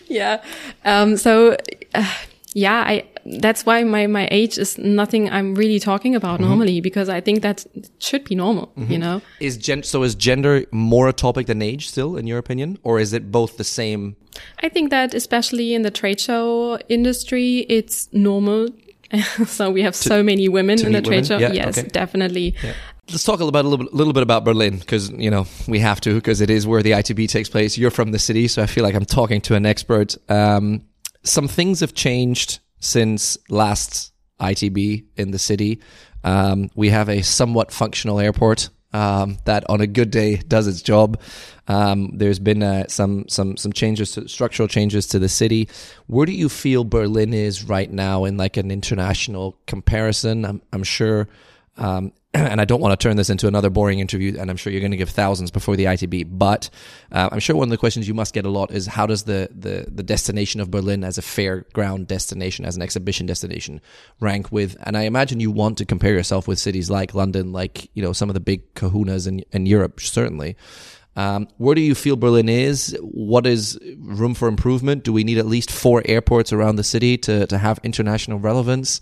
yeah. 0.06 0.44
Um, 0.84 1.16
so, 1.16 1.56
uh, 1.96 2.14
yeah, 2.54 2.84
I, 2.86 3.04
that's 3.24 3.66
why 3.66 3.84
my, 3.84 4.06
my 4.06 4.26
age 4.30 4.58
is 4.58 4.78
nothing 4.78 5.30
I'm 5.30 5.54
really 5.54 5.78
talking 5.78 6.14
about 6.14 6.40
mm-hmm. 6.40 6.48
normally 6.48 6.80
because 6.80 7.08
I 7.08 7.20
think 7.20 7.42
that 7.42 7.66
should 7.98 8.24
be 8.24 8.34
normal, 8.34 8.68
mm-hmm. 8.68 8.92
you 8.92 8.98
know? 8.98 9.22
Is 9.40 9.56
gen- 9.56 9.82
so 9.82 10.02
is 10.02 10.14
gender 10.14 10.64
more 10.72 11.08
a 11.08 11.12
topic 11.12 11.46
than 11.46 11.60
age 11.60 11.88
still, 11.88 12.16
in 12.16 12.26
your 12.26 12.38
opinion? 12.38 12.78
Or 12.82 12.98
is 12.98 13.12
it 13.12 13.30
both 13.30 13.58
the 13.58 13.64
same? 13.64 14.16
I 14.62 14.68
think 14.68 14.90
that 14.90 15.14
especially 15.14 15.74
in 15.74 15.82
the 15.82 15.90
trade 15.90 16.20
show 16.20 16.78
industry, 16.88 17.66
it's 17.68 18.08
normal. 18.12 18.68
so 19.46 19.70
we 19.70 19.82
have 19.82 19.94
to, 19.94 20.08
so 20.08 20.22
many 20.22 20.48
women 20.48 20.84
in 20.84 20.92
the 20.92 21.02
trade 21.02 21.08
women? 21.10 21.24
show. 21.24 21.38
Yeah, 21.38 21.52
yes, 21.52 21.78
okay. 21.78 21.88
definitely. 21.88 22.54
Yeah. 22.62 22.74
Let's 23.10 23.24
talk 23.24 23.40
about 23.40 23.64
a 23.64 23.68
little 23.68 23.88
little 23.90 24.12
bit 24.12 24.22
about 24.22 24.44
Berlin 24.44 24.78
because 24.78 25.10
you 25.10 25.30
know 25.30 25.46
we 25.66 25.78
have 25.78 25.98
to 26.02 26.14
because 26.14 26.42
it 26.42 26.50
is 26.50 26.66
where 26.66 26.82
the 26.82 26.90
ITB 26.90 27.26
takes 27.30 27.48
place. 27.48 27.78
You're 27.78 27.90
from 27.90 28.12
the 28.12 28.18
city, 28.18 28.48
so 28.48 28.62
I 28.62 28.66
feel 28.66 28.84
like 28.84 28.94
I'm 28.94 29.06
talking 29.06 29.40
to 29.42 29.54
an 29.54 29.64
expert. 29.64 30.14
Um, 30.28 30.82
some 31.28 31.48
things 31.48 31.80
have 31.80 31.94
changed 31.94 32.60
since 32.80 33.36
last 33.48 34.12
ITB 34.40 35.04
in 35.16 35.30
the 35.30 35.38
city. 35.38 35.80
Um, 36.24 36.70
we 36.74 36.90
have 36.90 37.08
a 37.08 37.22
somewhat 37.22 37.72
functional 37.72 38.20
airport 38.20 38.70
um, 38.92 39.38
that, 39.44 39.68
on 39.68 39.80
a 39.80 39.86
good 39.86 40.10
day, 40.10 40.36
does 40.36 40.66
its 40.66 40.82
job. 40.82 41.20
Um, 41.66 42.12
there's 42.14 42.38
been 42.38 42.62
uh, 42.62 42.86
some 42.88 43.28
some 43.28 43.56
some 43.56 43.72
changes, 43.72 44.12
to, 44.12 44.28
structural 44.28 44.68
changes 44.68 45.06
to 45.08 45.18
the 45.18 45.28
city. 45.28 45.68
Where 46.06 46.24
do 46.24 46.32
you 46.32 46.48
feel 46.48 46.84
Berlin 46.84 47.34
is 47.34 47.64
right 47.64 47.90
now 47.90 48.24
in 48.24 48.36
like 48.36 48.56
an 48.56 48.70
international 48.70 49.58
comparison? 49.66 50.44
I'm, 50.44 50.62
I'm 50.72 50.84
sure 50.84 51.28
um, 51.76 52.12
and 52.34 52.60
I 52.60 52.66
don't 52.66 52.80
want 52.80 52.98
to 52.98 53.02
turn 53.02 53.16
this 53.16 53.30
into 53.30 53.48
another 53.48 53.70
boring 53.70 54.00
interview, 54.00 54.36
and 54.38 54.50
I'm 54.50 54.56
sure 54.56 54.70
you're 54.70 54.80
going 54.82 54.90
to 54.90 54.98
give 54.98 55.08
thousands 55.08 55.50
before 55.50 55.76
the 55.76 55.84
ITB. 55.84 56.26
But 56.30 56.68
uh, 57.10 57.30
I'm 57.32 57.40
sure 57.40 57.56
one 57.56 57.68
of 57.68 57.70
the 57.70 57.78
questions 57.78 58.06
you 58.06 58.12
must 58.12 58.34
get 58.34 58.44
a 58.44 58.50
lot 58.50 58.70
is 58.70 58.86
how 58.86 59.06
does 59.06 59.24
the, 59.24 59.48
the 59.50 59.86
the 59.90 60.02
destination 60.02 60.60
of 60.60 60.70
Berlin 60.70 61.04
as 61.04 61.16
a 61.16 61.22
fairground 61.22 62.06
destination, 62.06 62.66
as 62.66 62.76
an 62.76 62.82
exhibition 62.82 63.24
destination, 63.26 63.80
rank 64.20 64.52
with? 64.52 64.76
And 64.82 64.96
I 64.96 65.02
imagine 65.02 65.40
you 65.40 65.50
want 65.50 65.78
to 65.78 65.86
compare 65.86 66.12
yourself 66.12 66.46
with 66.46 66.58
cities 66.58 66.90
like 66.90 67.14
London, 67.14 67.52
like 67.52 67.90
you 67.94 68.02
know 68.02 68.12
some 68.12 68.28
of 68.28 68.34
the 68.34 68.40
big 68.40 68.74
kahunas 68.74 69.26
in 69.26 69.40
in 69.52 69.64
Europe, 69.64 70.00
certainly. 70.00 70.56
Um, 71.18 71.48
where 71.56 71.74
do 71.74 71.80
you 71.80 71.96
feel 71.96 72.14
Berlin 72.14 72.48
is? 72.48 72.96
What 73.00 73.44
is 73.44 73.76
room 73.98 74.34
for 74.34 74.46
improvement? 74.46 75.02
Do 75.02 75.12
we 75.12 75.24
need 75.24 75.36
at 75.36 75.46
least 75.46 75.68
four 75.68 76.00
airports 76.04 76.52
around 76.52 76.76
the 76.76 76.84
city 76.84 77.18
to, 77.18 77.44
to 77.48 77.58
have 77.58 77.80
international 77.82 78.38
relevance? 78.38 79.00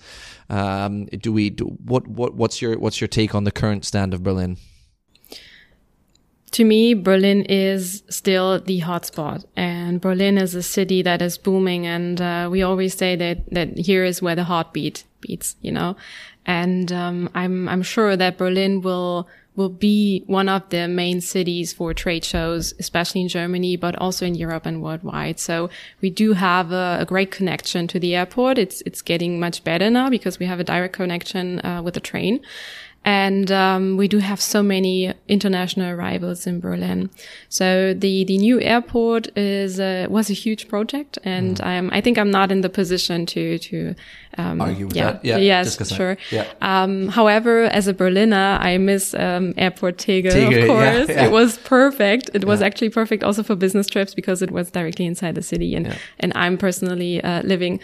Um, 0.49 1.05
do 1.05 1.31
we? 1.31 1.51
Do, 1.51 1.67
what 1.85 2.09
what 2.09 2.33
what's 2.35 2.63
your 2.63 2.79
what's 2.79 3.03
your 3.03 3.09
take 3.09 3.35
on 3.35 3.45
the 3.45 3.53
current 3.53 3.85
stand 3.85 4.15
of 4.15 4.23
Berlin? 4.23 4.57
To 6.53 6.65
me, 6.65 6.95
Berlin 6.95 7.43
is 7.43 8.03
still 8.09 8.61
the 8.61 8.81
hotspot, 8.81 9.45
and 9.55 10.01
Berlin 10.01 10.39
is 10.39 10.55
a 10.55 10.63
city 10.63 11.03
that 11.03 11.21
is 11.21 11.37
booming. 11.37 11.87
And 11.87 12.19
uh, 12.19 12.49
we 12.51 12.63
always 12.63 12.95
say 12.95 13.15
that 13.17 13.45
that 13.51 13.77
here 13.77 14.05
is 14.05 14.23
where 14.23 14.35
the 14.35 14.45
heartbeat 14.45 15.05
beats, 15.21 15.57
you 15.61 15.71
know. 15.71 15.97
And 16.47 16.91
um, 16.93 17.29
I'm 17.35 17.69
I'm 17.69 17.83
sure 17.83 18.17
that 18.17 18.39
Berlin 18.39 18.81
will 18.81 19.29
will 19.57 19.71
be 19.71 20.23
one 20.27 20.49
of 20.49 20.69
the 20.69 20.87
main 20.87 21.21
cities 21.21 21.73
for 21.73 21.93
trade 21.95 22.25
shows, 22.25 22.75
especially 22.79 23.23
in 23.23 23.29
Germany, 23.29 23.77
but 23.77 23.97
also 23.97 24.27
in 24.27 24.35
Europe 24.35 24.67
and 24.67 24.83
worldwide. 24.83 25.41
So 25.41 25.71
we 26.01 26.11
do 26.11 26.35
have 26.35 26.73
a, 26.73 26.99
a 27.01 27.05
great 27.05 27.31
connection 27.31 27.89
to 27.89 27.99
the 27.99 28.15
airport. 28.15 28.59
It's, 28.59 28.83
it's 28.83 29.03
getting 29.03 29.41
much 29.41 29.65
better 29.65 29.91
now 29.91 30.11
because 30.11 30.39
we 30.39 30.47
have 30.47 30.61
a 30.61 30.65
direct 30.65 30.95
connection 30.95 31.65
uh, 31.65 31.83
with 31.83 31.95
the 31.95 32.01
train. 32.01 32.41
And 33.07 33.53
um, 33.53 33.97
we 33.97 34.09
do 34.09 34.19
have 34.19 34.41
so 34.41 34.65
many 34.65 35.15
international 35.29 35.89
arrivals 35.89 36.45
in 36.45 36.59
Berlin. 36.59 37.09
So 37.49 37.95
the 37.95 38.25
the 38.25 38.37
new 38.37 38.61
airport 38.61 39.29
is 39.39 39.79
uh, 39.79 40.09
was 40.11 40.29
a 40.29 40.33
huge 40.33 40.67
project, 40.67 41.17
and 41.23 41.59
mm. 41.59 41.89
I 41.93 42.01
think 42.01 42.19
I'm 42.19 42.33
not 42.33 42.51
in 42.51 42.63
the 42.63 42.69
position 42.69 43.25
to 43.27 43.59
to 43.59 43.95
um, 44.39 44.61
argue 44.61 44.89
with 44.89 44.97
yeah, 44.97 45.13
that. 45.13 45.25
Yeah, 45.25 45.37
yes, 45.37 45.95
sure. 45.95 46.17
yeah. 46.33 46.47
Um, 46.61 47.07
however, 47.07 47.67
as 47.67 47.87
a 47.87 47.95
Berliner, 47.95 48.59
I 48.61 48.77
miss 48.77 49.15
um, 49.15 49.55
Airport 49.57 49.99
Tegel, 49.99 50.33
Tegel 50.33 50.63
of 50.63 50.67
course. 50.67 51.09
Yeah. 51.09 51.27
It 51.27 51.31
was 51.31 51.59
perfect. 51.59 52.31
It 52.35 52.45
was 52.45 52.61
actually 52.61 52.91
perfect 52.91 53.23
also 53.23 53.45
for 53.45 53.55
business 53.55 53.87
trips 53.87 54.15
because 54.15 54.43
it 54.43 54.51
was 54.51 54.73
directly 54.73 55.07
inside 55.07 55.37
the 55.37 55.43
city, 55.43 55.77
and 55.77 55.97
and 56.19 56.33
I'm 56.35 56.59
personally 56.59 57.23
uh, 57.23 57.43
living 57.43 57.79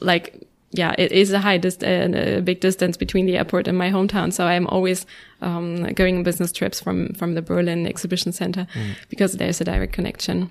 like 0.00 0.44
yeah, 0.74 0.94
it 0.98 1.12
is 1.12 1.32
a 1.32 1.38
high 1.38 1.58
dist- 1.58 1.84
a 1.84 2.40
big 2.40 2.60
distance 2.60 2.96
between 2.96 3.26
the 3.26 3.36
airport 3.36 3.68
and 3.68 3.78
my 3.78 3.90
hometown. 3.90 4.32
So 4.32 4.46
I'm 4.46 4.66
always 4.66 5.06
um, 5.40 5.84
going 5.94 6.16
on 6.16 6.22
business 6.24 6.50
trips 6.50 6.80
from 6.80 7.14
from 7.14 7.34
the 7.34 7.42
Berlin 7.42 7.86
Exhibition 7.86 8.32
Center 8.32 8.66
mm. 8.74 8.96
because 9.08 9.34
there's 9.34 9.60
a 9.60 9.64
direct 9.64 9.92
connection. 9.92 10.50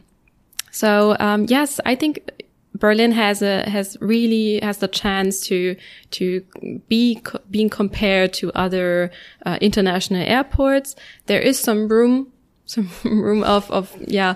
So 0.71 1.17
um, 1.19 1.45
yes, 1.49 1.79
I 1.85 1.95
think 1.95 2.31
Berlin 2.73 3.11
has 3.11 3.41
a 3.41 3.69
has 3.69 3.97
really 3.99 4.59
has 4.61 4.77
the 4.77 4.87
chance 4.87 5.41
to 5.47 5.75
to 6.11 6.41
be 6.87 7.15
co- 7.15 7.41
being 7.51 7.69
compared 7.69 8.33
to 8.33 8.51
other 8.53 9.11
uh, 9.45 9.57
international 9.59 10.23
airports. 10.25 10.95
There 11.25 11.41
is 11.41 11.59
some 11.59 11.89
room, 11.89 12.31
some 12.65 12.89
room 13.03 13.43
of 13.43 13.69
of 13.71 13.93
yeah 14.07 14.35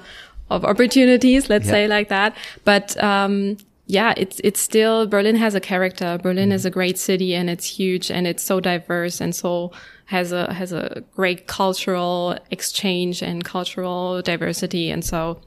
of 0.50 0.66
opportunities, 0.66 1.50
let's 1.50 1.66
yeah. 1.66 1.72
say 1.72 1.88
like 1.88 2.10
that. 2.10 2.36
But 2.64 3.02
um, 3.02 3.58
yeah, 3.88 4.14
it's 4.18 4.42
it's 4.44 4.60
still 4.60 5.08
Berlin 5.08 5.38
has 5.38 5.56
a 5.56 5.62
character. 5.62 6.20
Berlin 6.22 6.50
mm. 6.50 6.54
is 6.54 6.66
a 6.66 6.70
great 6.70 6.98
city 6.98 7.34
and 7.34 7.50
it's 7.50 7.66
huge 7.66 8.12
and 8.12 8.28
it's 8.28 8.44
so 8.44 8.60
diverse 8.60 9.22
and 9.22 9.34
so 9.34 9.72
has 10.06 10.32
a 10.32 10.54
has 10.54 10.74
a 10.74 11.04
great 11.16 11.48
cultural 11.48 12.38
exchange 12.52 13.24
and 13.24 13.44
cultural 13.44 14.22
diversity 14.22 14.92
and 14.92 15.04
so 15.04 15.40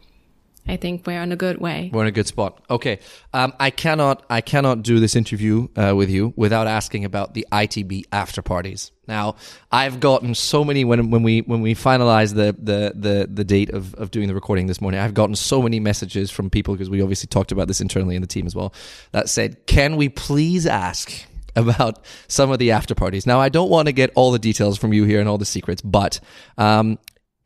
I 0.68 0.76
think 0.76 1.07
we're 1.07 1.22
in 1.22 1.33
a 1.33 1.37
good 1.37 1.59
way. 1.59 1.90
We're 1.92 2.03
in 2.03 2.09
a 2.09 2.12
good 2.12 2.26
spot. 2.26 2.62
Okay, 2.70 3.00
um, 3.33 3.53
I 3.59 3.70
cannot 3.70 4.24
I 4.31 4.40
cannot 4.40 4.83
do 4.83 5.00
this 5.00 5.16
interview 5.16 5.68
uh, 5.76 5.94
with 5.94 6.09
you 6.09 6.33
without 6.37 6.66
asking 6.66 7.05
about 7.05 7.35
the 7.35 7.46
ITB 7.53 8.05
after 8.12 8.40
parties. 8.40 8.92
Now, 9.11 9.35
I've 9.73 9.99
gotten 9.99 10.37
so 10.37 10.64
many 10.64 10.85
when 10.85 11.11
when 11.11 11.25
we 11.25 11.40
when 11.40 11.61
we 11.62 11.75
finalized 11.75 12.35
the 12.37 12.55
the 12.57 12.92
the, 12.94 13.29
the 13.31 13.44
date 13.44 13.70
of, 13.70 13.92
of 13.96 14.12
doing 14.12 14.29
the 14.29 14.35
recording 14.35 14.68
this 14.68 14.81
morning. 14.81 15.01
I've 15.01 15.14
gotten 15.14 15.35
so 15.35 15.61
many 15.61 15.81
messages 15.81 16.31
from 16.31 16.49
people 16.49 16.75
because 16.75 16.88
we 16.88 17.03
obviously 17.03 17.27
talked 17.27 17.51
about 17.51 17.66
this 17.66 17.81
internally 17.81 18.14
in 18.14 18.23
the 18.23 18.29
team 18.29 18.46
as 18.46 18.55
well. 18.55 18.73
That 19.11 19.29
said, 19.29 19.66
can 19.66 19.96
we 19.96 20.09
please 20.09 20.64
ask 20.64 21.12
about 21.57 22.05
some 22.29 22.53
of 22.53 22.61
the 22.61 22.70
after 22.70 22.94
parties? 22.94 23.27
Now, 23.27 23.40
I 23.40 23.49
don't 23.49 23.68
want 23.68 23.87
to 23.87 23.92
get 23.92 24.11
all 24.14 24.31
the 24.31 24.38
details 24.38 24.79
from 24.79 24.92
you 24.92 25.05
here 25.05 25.18
and 25.18 25.29
all 25.29 25.38
the 25.38 25.44
secrets, 25.44 25.83
but 25.83 26.20
um, 26.57 26.96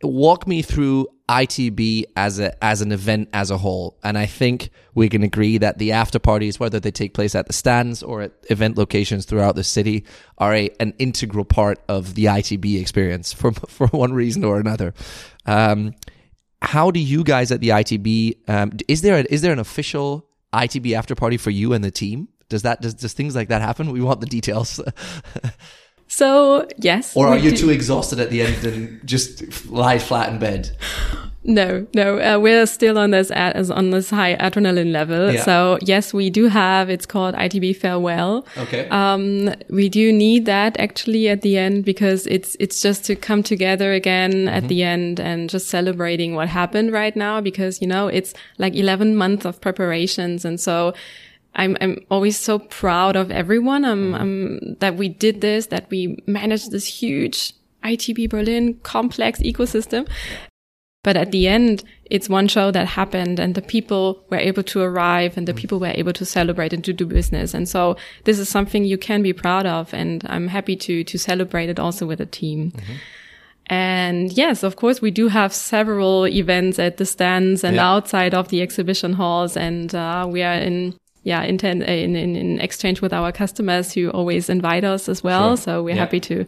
walk 0.07 0.47
me 0.47 0.63
through 0.63 1.09
ITB 1.29 2.05
as 2.17 2.39
a 2.39 2.63
as 2.63 2.83
an 2.83 2.93
event 2.93 3.31
as 3.33 3.51
a 3.51 3.59
whole, 3.59 3.99
and 4.03 4.19
I 4.19 4.27
think 4.27 4.71
we 4.95 5.09
can 5.09 5.23
agree 5.23 5.59
that 5.59 5.79
the 5.79 5.93
after 5.93 6.19
parties, 6.19 6.61
whether 6.61 6.79
they 6.79 6.91
take 6.91 7.15
place 7.15 7.35
at 7.35 7.47
the 7.47 7.53
stands 7.53 8.03
or 8.03 8.23
at 8.23 8.33
event 8.51 8.77
locations 8.77 9.25
throughout 9.25 9.57
the 9.57 9.65
city, 9.65 10.05
are 10.39 10.55
a, 10.55 10.71
an 10.81 10.93
integral 10.99 11.45
part 11.45 11.79
of 11.89 12.15
the 12.15 12.27
ITB 12.27 12.81
experience 12.81 13.33
for 13.33 13.53
for 13.69 13.87
one 13.89 14.13
reason 14.13 14.45
or 14.45 14.59
another. 14.61 14.93
Um, 15.47 15.95
how 16.61 16.91
do 16.91 17.01
you 17.01 17.25
guys 17.25 17.51
at 17.53 17.61
the 17.61 17.71
ITB? 17.71 18.49
Um, 18.49 18.73
is 18.89 19.03
there 19.03 19.17
a, 19.17 19.25
is 19.31 19.43
there 19.43 19.53
an 19.53 19.59
official 19.59 20.27
ITB 20.53 20.95
after 20.97 21.15
party 21.15 21.37
for 21.37 21.51
you 21.51 21.73
and 21.73 21.83
the 21.83 21.91
team? 21.91 22.29
Does 22.49 22.63
that 22.63 22.81
does, 22.83 22.95
does 22.95 23.15
things 23.15 23.35
like 23.35 23.49
that 23.49 23.63
happen? 23.63 23.91
We 23.93 24.01
want 24.01 24.21
the 24.21 24.27
details. 24.27 24.79
So 26.15 26.69
yes. 26.79 27.17
Or 27.17 27.27
are 27.27 27.37
you 27.37 27.51
do. 27.51 27.57
too 27.57 27.71
exhausted 27.71 28.21
at 28.21 28.31
the 28.31 28.43
end 28.43 28.65
and 28.65 29.05
just 29.05 29.67
lie 29.67 29.99
flat 29.99 30.33
in 30.33 30.39
bed? 30.39 30.71
No, 31.43 31.87
no, 31.93 32.19
uh, 32.21 32.39
we're 32.39 32.65
still 32.67 32.97
on 32.99 33.11
this 33.11 33.33
as 33.33 33.69
on 33.71 33.91
this 33.91 34.11
high 34.11 34.37
adrenaline 34.37 34.93
level. 34.93 35.33
Yeah. 35.33 35.43
So 35.43 35.79
yes, 35.83 36.15
we 36.15 36.31
do 36.31 36.47
have. 36.47 36.89
It's 36.89 37.05
called 37.05 37.35
ITB 37.35 37.77
farewell. 37.77 38.47
Okay. 38.57 38.89
Um, 38.89 39.53
we 39.69 39.89
do 39.89 40.13
need 40.13 40.47
that 40.47 40.79
actually 40.79 41.29
at 41.29 41.43
the 41.43 41.59
end 41.59 41.85
because 41.85 42.29
it's 42.29 42.57
it's 42.61 42.81
just 42.81 43.05
to 43.07 43.17
come 43.17 43.43
together 43.43 43.93
again 43.93 44.33
mm-hmm. 44.33 44.49
at 44.49 44.69
the 44.69 44.85
end 44.85 45.19
and 45.19 45.51
just 45.51 45.69
celebrating 45.69 46.37
what 46.37 46.49
happened 46.49 46.93
right 46.93 47.17
now 47.17 47.41
because 47.41 47.83
you 47.83 47.89
know 47.89 48.07
it's 48.07 48.33
like 48.59 48.75
eleven 48.77 49.17
months 49.17 49.45
of 49.45 49.61
preparations 49.61 50.45
and 50.45 50.61
so 50.61 50.95
I'm 51.57 51.77
I'm 51.81 51.99
always 52.11 52.39
so 52.39 52.59
proud 52.59 53.17
of 53.17 53.31
everyone. 53.31 53.85
I'm, 53.85 54.13
mm-hmm. 54.13 54.15
I'm 54.15 54.77
that 54.81 54.97
we 54.97 55.09
did 55.09 55.41
this, 55.41 55.67
that 55.67 55.89
we 55.91 56.19
managed 56.27 56.71
this 56.71 56.87
huge 56.87 57.55
ITB 57.85 58.31
Berlin 58.31 58.75
complex 58.83 59.41
ecosystem. 59.41 60.09
But 61.05 61.19
at 61.19 61.33
the 61.33 61.47
end, 61.47 61.85
it's 62.07 62.31
one 62.31 62.49
show 62.49 62.71
that 62.71 62.87
happened 62.87 63.39
and 63.39 63.55
the 63.55 63.61
people 63.61 64.25
were 64.31 64.39
able 64.39 64.63
to 64.63 64.81
arrive 64.81 65.37
and 65.37 65.47
the 65.47 65.53
mm-hmm. 65.53 65.59
people 65.59 65.79
were 65.79 65.93
able 65.95 66.15
to 66.15 66.25
celebrate 66.25 66.73
and 66.73 66.83
to 66.83 66.95
do 66.95 67.05
business. 67.05 67.53
And 67.53 67.69
so 67.69 67.97
this 68.25 68.39
is 68.39 68.49
something 68.49 68.85
you 68.85 68.97
can 68.97 69.23
be 69.23 69.35
proud 69.35 69.67
of. 69.67 69.93
And 69.93 70.25
I'm 70.31 70.49
happy 70.49 70.77
to, 70.77 71.05
to 71.05 71.19
celebrate 71.19 71.69
it 71.69 71.79
also 71.79 72.07
with 72.07 72.23
a 72.23 72.27
team. 72.27 72.71
Mm-hmm. 72.71 72.95
And 73.67 74.33
yes, 74.33 74.63
of 74.63 74.77
course, 74.77 75.03
we 75.03 75.11
do 75.11 75.29
have 75.29 75.53
several 75.53 76.27
events 76.27 76.79
at 76.79 76.97
the 76.97 77.07
stands 77.07 77.65
and 77.65 77.77
yeah. 77.77 77.87
outside 77.87 78.33
of 78.33 78.49
the 78.49 78.63
exhibition 78.63 79.13
halls. 79.13 79.59
And, 79.59 79.95
uh, 79.95 80.27
we 80.29 80.43
are 80.43 80.55
in 80.55 80.95
yeah, 81.25 81.43
in, 81.43 81.59
in, 81.59 81.83
in, 81.83 82.37
in, 82.37 82.61
exchange 82.61 83.01
with 83.01 83.13
our 83.13 83.33
customers 83.33 83.93
who 83.93 84.11
always 84.11 84.51
invite 84.51 84.85
us 84.85 85.09
as 85.09 85.25
well. 85.25 85.57
Sure. 85.57 85.65
So 85.65 85.83
we're 85.83 85.95
yeah. 85.95 86.01
happy 86.03 86.21
to, 86.21 86.45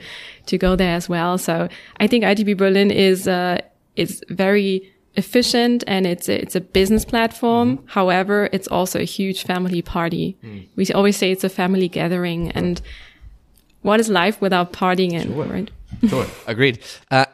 to 0.46 0.58
go 0.58 0.76
there 0.76 0.94
as 0.94 1.08
well. 1.08 1.38
So 1.38 1.68
I 1.98 2.06
think 2.06 2.24
ITB 2.24 2.58
Berlin 2.58 2.90
is, 2.90 3.26
uh, 3.26 3.58
is 3.96 4.22
very 4.28 4.92
efficient 5.14 5.82
and 5.86 6.06
it's 6.06 6.28
a, 6.28 6.40
it's 6.40 6.54
a 6.54 6.60
business 6.60 7.06
platform. 7.06 7.78
Mm-hmm. 7.78 7.86
However, 7.88 8.50
it's 8.52 8.68
also 8.68 9.00
a 9.00 9.04
huge 9.04 9.44
family 9.44 9.80
party. 9.80 10.36
Mm. 10.44 10.68
We 10.76 10.86
always 10.92 11.16
say 11.16 11.32
it's 11.32 11.44
a 11.44 11.48
family 11.48 11.88
gathering 11.88 12.50
and 12.52 12.80
what 13.80 13.98
is 13.98 14.10
life 14.10 14.42
without 14.42 14.74
partying 14.74 15.14
and, 15.14 15.32
sure. 15.32 15.44
right? 15.44 15.70
Sure, 16.08 16.26
agreed. 16.46 16.80
Uh, 17.10 17.26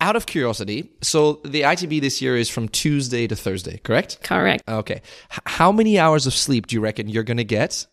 out 0.00 0.16
of 0.16 0.26
curiosity, 0.26 0.90
so 1.02 1.40
the 1.44 1.62
ITB 1.62 2.00
this 2.00 2.20
year 2.20 2.36
is 2.36 2.48
from 2.48 2.68
Tuesday 2.68 3.26
to 3.26 3.36
Thursday, 3.36 3.78
correct? 3.78 4.22
Correct. 4.22 4.62
Okay. 4.68 5.02
H- 5.32 5.40
how 5.46 5.72
many 5.72 5.98
hours 5.98 6.26
of 6.26 6.34
sleep 6.34 6.66
do 6.66 6.76
you 6.76 6.80
reckon 6.80 7.08
you're 7.08 7.22
going 7.22 7.36
to 7.36 7.44
get 7.44 7.86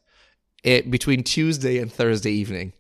it, 0.64 0.90
between 0.90 1.24
Tuesday 1.24 1.80
and 1.80 1.92
Thursday 1.92 2.32
evening? 2.32 2.74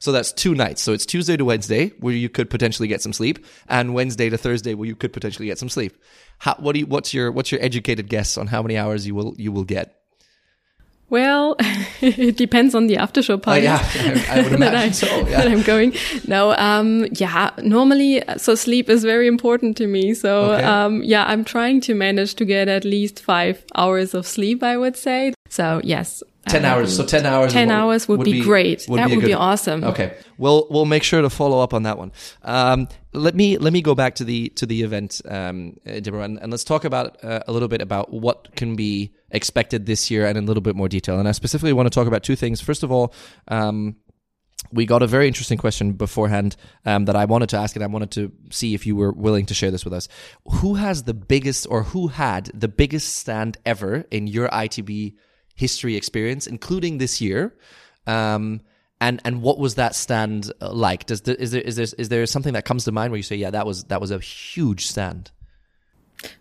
So 0.00 0.12
that's 0.12 0.32
two 0.32 0.54
nights. 0.54 0.82
So 0.82 0.92
it's 0.92 1.06
Tuesday 1.06 1.36
to 1.36 1.44
Wednesday 1.46 1.88
where 2.00 2.12
you 2.12 2.28
could 2.28 2.50
potentially 2.50 2.88
get 2.88 3.00
some 3.00 3.14
sleep, 3.14 3.44
and 3.68 3.94
Wednesday 3.94 4.28
to 4.28 4.36
Thursday 4.36 4.74
where 4.74 4.86
you 4.86 4.96
could 4.96 5.12
potentially 5.12 5.46
get 5.46 5.58
some 5.58 5.70
sleep. 5.70 5.96
How, 6.38 6.54
what 6.58 6.74
do 6.74 6.80
you, 6.80 6.86
what's 6.86 7.14
your 7.14 7.32
what's 7.32 7.50
your 7.50 7.62
educated 7.62 8.08
guess 8.08 8.36
on 8.36 8.46
how 8.46 8.62
many 8.62 8.76
hours 8.76 9.06
you 9.06 9.14
will 9.14 9.34
you 9.38 9.50
will 9.50 9.64
get? 9.64 9.96
Well, 11.14 11.54
it 12.00 12.36
depends 12.36 12.74
on 12.74 12.88
the 12.88 12.96
after 12.96 13.22
show 13.22 13.38
party. 13.38 13.68
Oh, 13.68 13.70
yeah, 13.70 14.26
I, 14.30 14.42
would 14.42 14.52
imagine 14.54 14.60
that 14.60 14.74
I, 14.74 14.90
so. 14.90 15.06
Yeah. 15.06 15.42
That 15.42 15.46
I'm 15.46 15.62
going. 15.62 15.94
No, 16.26 16.56
um, 16.56 17.06
yeah, 17.12 17.50
normally, 17.62 18.20
so 18.36 18.56
sleep 18.56 18.90
is 18.90 19.04
very 19.04 19.28
important 19.28 19.76
to 19.76 19.86
me. 19.86 20.12
So, 20.14 20.54
okay. 20.54 20.64
um, 20.64 21.04
yeah, 21.04 21.24
I'm 21.28 21.44
trying 21.44 21.80
to 21.82 21.94
manage 21.94 22.34
to 22.34 22.44
get 22.44 22.66
at 22.66 22.84
least 22.84 23.22
five 23.22 23.64
hours 23.76 24.12
of 24.12 24.26
sleep, 24.26 24.64
I 24.64 24.76
would 24.76 24.96
say. 24.96 25.34
So, 25.48 25.80
yes, 25.84 26.20
10 26.48 26.64
hours. 26.64 26.96
So 26.96 27.04
10 27.04 27.26
hours. 27.26 27.52
10 27.52 27.70
hours 27.70 28.08
would, 28.08 28.18
would 28.18 28.24
be, 28.24 28.32
be, 28.34 28.40
great. 28.40 28.84
Would 28.88 28.98
that 28.98 29.08
be 29.08 29.16
would 29.16 29.22
good, 29.22 29.28
be 29.28 29.34
awesome. 29.34 29.84
Okay. 29.84 30.16
We'll, 30.38 30.66
we'll 30.70 30.84
make 30.84 31.02
sure 31.02 31.22
to 31.22 31.30
follow 31.30 31.60
up 31.60 31.74
on 31.74 31.84
that 31.84 31.98
one. 31.98 32.12
Um, 32.42 32.88
let 33.12 33.34
me, 33.34 33.58
let 33.58 33.72
me 33.72 33.82
go 33.82 33.94
back 33.94 34.16
to 34.16 34.24
the, 34.24 34.48
to 34.50 34.66
the 34.66 34.82
event, 34.82 35.22
um, 35.28 35.76
Deborah, 35.84 36.22
and, 36.22 36.38
and 36.38 36.50
let's 36.50 36.64
talk 36.64 36.84
about 36.84 37.22
uh, 37.24 37.40
a 37.46 37.52
little 37.52 37.68
bit 37.68 37.80
about 37.80 38.12
what 38.12 38.54
can 38.56 38.76
be 38.76 39.14
expected 39.30 39.86
this 39.86 40.10
year 40.10 40.26
and 40.26 40.36
in 40.36 40.44
a 40.44 40.46
little 40.46 40.62
bit 40.62 40.76
more 40.76 40.88
detail. 40.88 41.18
And 41.18 41.28
I 41.28 41.32
specifically 41.32 41.72
want 41.72 41.86
to 41.86 41.90
talk 41.90 42.06
about 42.06 42.22
two 42.22 42.36
things. 42.36 42.60
First 42.60 42.82
of 42.82 42.92
all, 42.92 43.14
um, 43.48 43.96
we 44.72 44.86
got 44.86 45.02
a 45.02 45.06
very 45.06 45.28
interesting 45.28 45.58
question 45.58 45.92
beforehand 45.92 46.56
um, 46.84 47.04
that 47.04 47.16
I 47.16 47.24
wanted 47.26 47.48
to 47.50 47.58
ask, 47.58 47.76
and 47.76 47.84
I 47.84 47.86
wanted 47.86 48.10
to 48.12 48.32
see 48.50 48.74
if 48.74 48.86
you 48.86 48.96
were 48.96 49.12
willing 49.12 49.46
to 49.46 49.54
share 49.54 49.70
this 49.70 49.84
with 49.84 49.94
us. 49.94 50.08
Who 50.46 50.74
has 50.74 51.04
the 51.04 51.14
biggest, 51.14 51.66
or 51.70 51.84
who 51.84 52.08
had 52.08 52.46
the 52.54 52.68
biggest 52.68 53.16
stand 53.16 53.56
ever 53.64 54.04
in 54.10 54.26
your 54.26 54.48
ITB 54.48 55.14
history 55.54 55.96
experience, 55.96 56.46
including 56.46 56.98
this 56.98 57.20
year. 57.20 57.54
Um, 58.06 58.60
and 59.00 59.20
and 59.24 59.42
what 59.42 59.58
was 59.58 59.74
that 59.74 59.94
stand 59.94 60.52
uh, 60.60 60.72
like? 60.72 61.06
Does 61.06 61.22
the, 61.22 61.40
is 61.40 61.50
there 61.50 61.62
is 61.62 61.76
there 61.76 61.86
is 61.98 62.08
there 62.08 62.26
something 62.26 62.52
that 62.54 62.64
comes 62.64 62.84
to 62.84 62.92
mind 62.92 63.10
where 63.10 63.16
you 63.16 63.22
say, 63.22 63.36
yeah, 63.36 63.50
that 63.50 63.66
was 63.66 63.84
that 63.84 64.00
was 64.00 64.10
a 64.10 64.18
huge 64.18 64.86
stand? 64.86 65.30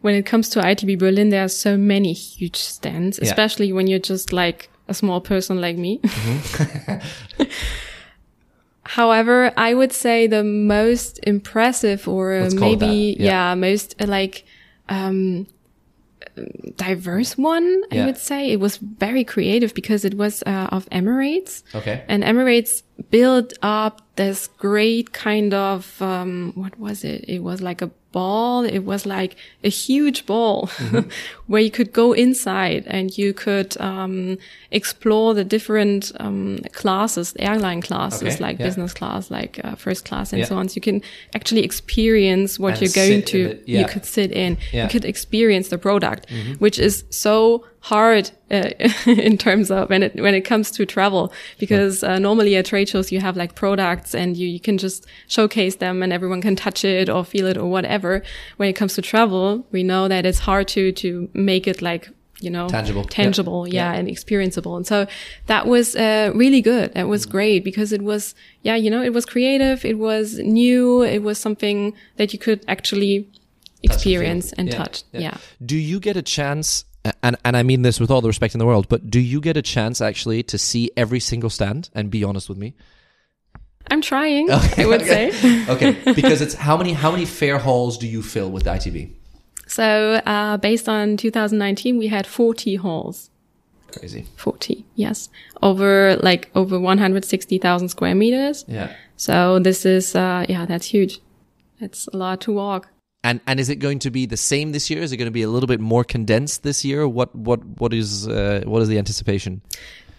When 0.01 0.15
it 0.15 0.25
comes 0.25 0.49
to 0.49 0.61
ITB 0.61 0.99
Berlin, 0.99 1.29
there 1.29 1.43
are 1.43 1.49
so 1.49 1.77
many 1.77 2.13
huge 2.13 2.55
stands, 2.55 3.19
especially 3.19 3.67
yeah. 3.67 3.73
when 3.73 3.87
you're 3.87 3.99
just 3.99 4.31
like 4.31 4.69
a 4.87 4.93
small 4.93 5.19
person 5.19 5.59
like 5.59 5.77
me. 5.77 5.99
Mm-hmm. 5.99 7.43
However, 8.85 9.51
I 9.57 9.73
would 9.73 9.91
say 9.93 10.27
the 10.27 10.43
most 10.43 11.19
impressive 11.23 12.07
or 12.07 12.49
maybe, 12.53 13.15
yeah. 13.17 13.51
yeah. 13.51 13.55
most 13.55 13.95
uh, 14.01 14.07
like, 14.07 14.45
um, 14.89 15.47
diverse 16.75 17.37
one, 17.37 17.83
I 17.91 17.95
yeah. 17.95 18.05
would 18.05 18.17
say. 18.17 18.51
It 18.51 18.59
was 18.59 18.77
very 18.77 19.23
creative 19.23 19.73
because 19.73 20.05
it 20.05 20.15
was 20.15 20.43
uh, 20.45 20.69
of 20.71 20.89
Emirates. 20.89 21.63
Okay. 21.75 22.03
And 22.07 22.23
Emirates 22.23 22.83
built 23.09 23.53
up 23.61 24.01
this 24.15 24.47
great 24.47 25.13
kind 25.13 25.53
of, 25.53 26.01
um, 26.01 26.51
what 26.55 26.79
was 26.79 27.03
it? 27.03 27.25
It 27.27 27.39
was 27.39 27.61
like 27.61 27.81
a 27.81 27.91
ball. 28.11 28.63
It 28.63 28.79
was 28.79 29.05
like 29.05 29.35
a 29.63 29.69
huge 29.69 30.25
ball 30.25 30.67
mm-hmm. 30.67 31.09
where 31.47 31.61
you 31.61 31.71
could 31.71 31.91
go 31.91 32.13
inside 32.13 32.85
and 32.87 33.17
you 33.17 33.33
could 33.33 33.75
um, 33.81 34.37
explore 34.71 35.33
the 35.33 35.43
different 35.43 36.11
um, 36.19 36.59
classes, 36.71 37.33
airline 37.39 37.81
classes, 37.81 38.35
okay. 38.35 38.43
like 38.43 38.59
yeah. 38.59 38.65
business 38.67 38.93
class, 38.93 39.29
like 39.29 39.59
uh, 39.63 39.75
first 39.75 40.05
class, 40.05 40.31
and 40.31 40.39
yeah. 40.39 40.45
so 40.45 40.55
on. 40.55 40.69
So 40.69 40.75
you 40.75 40.81
can 40.81 41.01
actually 41.35 41.63
experience 41.63 42.57
what 42.57 42.73
and 42.73 42.81
you're 42.81 43.05
going 43.07 43.23
to. 43.23 43.49
The, 43.49 43.63
yeah. 43.65 43.79
You 43.81 43.87
could 43.87 44.05
sit 44.05 44.31
in. 44.31 44.57
You 44.71 44.87
could 44.87 45.03
experience 45.03 45.67
the 45.67 45.77
product, 45.77 46.29
mm-hmm. 46.29 46.53
which 46.53 46.79
is 46.79 47.03
so 47.09 47.65
hard 47.83 48.31
uh, 48.49 48.69
in 49.05 49.37
terms 49.37 49.69
of 49.69 49.89
when 49.89 50.03
it 50.03 50.15
when 50.15 50.33
it 50.33 50.41
comes 50.41 50.71
to 50.71 50.85
travel. 50.85 51.31
Because 51.59 52.03
uh, 52.03 52.17
normally 52.17 52.55
at 52.55 52.65
trade 52.65 52.89
shows 52.89 53.11
you 53.11 53.19
have 53.19 53.37
like 53.37 53.55
products 53.55 54.15
and 54.15 54.37
you, 54.37 54.47
you 54.47 54.59
can 54.59 54.77
just 54.77 55.05
showcase 55.27 55.75
them 55.75 56.01
and 56.01 56.11
everyone 56.13 56.41
can 56.41 56.55
touch 56.55 56.85
it 56.85 57.09
or 57.09 57.23
feel 57.25 57.45
it 57.45 57.57
or 57.57 57.69
whatever. 57.69 58.23
When 58.57 58.69
it 58.69 58.73
comes 58.73 58.95
to 58.95 59.01
travel 59.01 59.67
we 59.71 59.83
know 59.83 60.07
that 60.07 60.25
it's 60.25 60.39
hard 60.39 60.67
to 60.69 60.91
to 60.93 61.29
make 61.33 61.67
it 61.67 61.81
like 61.81 62.09
you 62.39 62.49
know 62.49 62.69
tangible. 62.69 63.03
Tangible 63.03 63.67
yeah, 63.67 63.91
and 63.91 64.07
experienceable. 64.07 64.77
And 64.77 64.87
so 64.87 65.05
that 65.47 65.67
was 65.67 65.95
uh, 65.97 66.31
really 66.33 66.61
good. 66.61 66.93
That 66.93 67.09
was 67.09 67.25
mm. 67.25 67.31
great 67.31 67.65
because 67.65 67.91
it 67.91 68.01
was 68.01 68.33
yeah 68.61 68.75
you 68.75 68.89
know 68.89 69.03
it 69.03 69.13
was 69.13 69.25
creative 69.25 69.83
it 69.83 69.99
was 69.99 70.39
new 70.39 71.03
it 71.03 71.21
was 71.21 71.37
something 71.37 71.93
that 72.15 72.31
you 72.31 72.39
could 72.39 72.63
actually 72.69 73.27
experience 73.83 74.53
and, 74.53 74.59
and 74.59 74.69
yeah, 74.69 74.77
touch. 74.77 75.03
Yeah. 75.11 75.19
yeah. 75.19 75.37
Do 75.65 75.75
you 75.75 75.99
get 75.99 76.15
a 76.15 76.21
chance 76.21 76.85
and 77.21 77.35
and 77.43 77.57
I 77.57 77.63
mean 77.63 77.81
this 77.81 77.99
with 77.99 78.11
all 78.11 78.21
the 78.21 78.27
respect 78.27 78.55
in 78.55 78.59
the 78.59 78.65
world, 78.65 78.87
but 78.89 79.09
do 79.09 79.19
you 79.19 79.41
get 79.41 79.57
a 79.57 79.61
chance 79.61 80.01
actually 80.01 80.43
to 80.43 80.57
see 80.57 80.91
every 80.95 81.19
single 81.19 81.49
stand 81.49 81.89
and 81.93 82.09
be 82.09 82.23
honest 82.23 82.49
with 82.49 82.57
me? 82.57 82.75
I'm 83.87 84.01
trying. 84.01 84.49
Okay, 84.49 84.83
I 84.83 84.85
would 84.85 85.01
okay. 85.01 85.31
say. 85.31 85.69
okay, 85.69 86.13
because 86.13 86.41
it's 86.41 86.53
how 86.53 86.77
many 86.77 86.93
how 86.93 87.11
many 87.11 87.25
fair 87.25 87.57
halls 87.57 87.97
do 87.97 88.07
you 88.07 88.21
fill 88.21 88.49
with 88.49 88.65
ITB? 88.65 89.11
So 89.67 90.21
uh, 90.25 90.57
based 90.57 90.87
on 90.87 91.17
2019, 91.17 91.97
we 91.97 92.07
had 92.07 92.27
40 92.27 92.75
halls. 92.75 93.29
Crazy. 93.91 94.25
40, 94.37 94.85
yes, 94.95 95.29
over 95.61 96.15
like 96.17 96.49
over 96.55 96.79
160,000 96.79 97.89
square 97.89 98.15
meters. 98.15 98.65
Yeah. 98.67 98.91
So 99.17 99.59
this 99.59 99.85
is, 99.85 100.15
uh, 100.15 100.45
yeah, 100.49 100.65
that's 100.65 100.87
huge. 100.87 101.19
That's 101.79 102.07
a 102.07 102.17
lot 102.17 102.41
to 102.41 102.53
walk. 102.53 102.89
And 103.23 103.39
and 103.47 103.59
is 103.59 103.69
it 103.69 103.77
going 103.77 103.99
to 103.99 104.11
be 104.11 104.25
the 104.25 104.37
same 104.37 104.71
this 104.73 104.89
year? 104.89 105.01
Is 105.01 105.11
it 105.11 105.17
going 105.17 105.27
to 105.27 105.31
be 105.31 105.43
a 105.43 105.49
little 105.49 105.67
bit 105.67 105.79
more 105.79 106.03
condensed 106.03 106.63
this 106.63 106.83
year? 106.83 107.07
What 107.07 107.33
what 107.33 107.63
what 107.79 107.93
is 107.93 108.27
uh, 108.27 108.61
what 108.65 108.81
is 108.81 108.87
the 108.89 108.97
anticipation? 108.97 109.61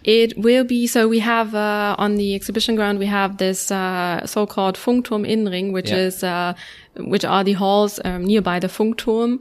It 0.03 0.37
will 0.37 0.63
be 0.63 0.85
so. 0.87 1.07
We 1.07 1.19
have 1.19 1.55
uh, 1.55 1.95
on 1.97 2.15
the 2.15 2.35
exhibition 2.35 2.75
ground 2.75 2.99
we 2.99 3.07
have 3.07 3.37
this 3.37 3.71
uh, 3.71 4.25
so-called 4.25 4.75
Funkturm 4.77 5.25
Innenring, 5.27 5.71
which 5.71 5.89
Yeah. 5.89 5.97
is 6.07 6.23
uh, 6.23 6.53
which 6.97 7.25
are 7.25 7.43
the 7.43 7.53
halls 7.53 7.99
um, 8.05 8.23
nearby 8.25 8.59
the 8.59 8.67
Funkturm, 8.67 9.39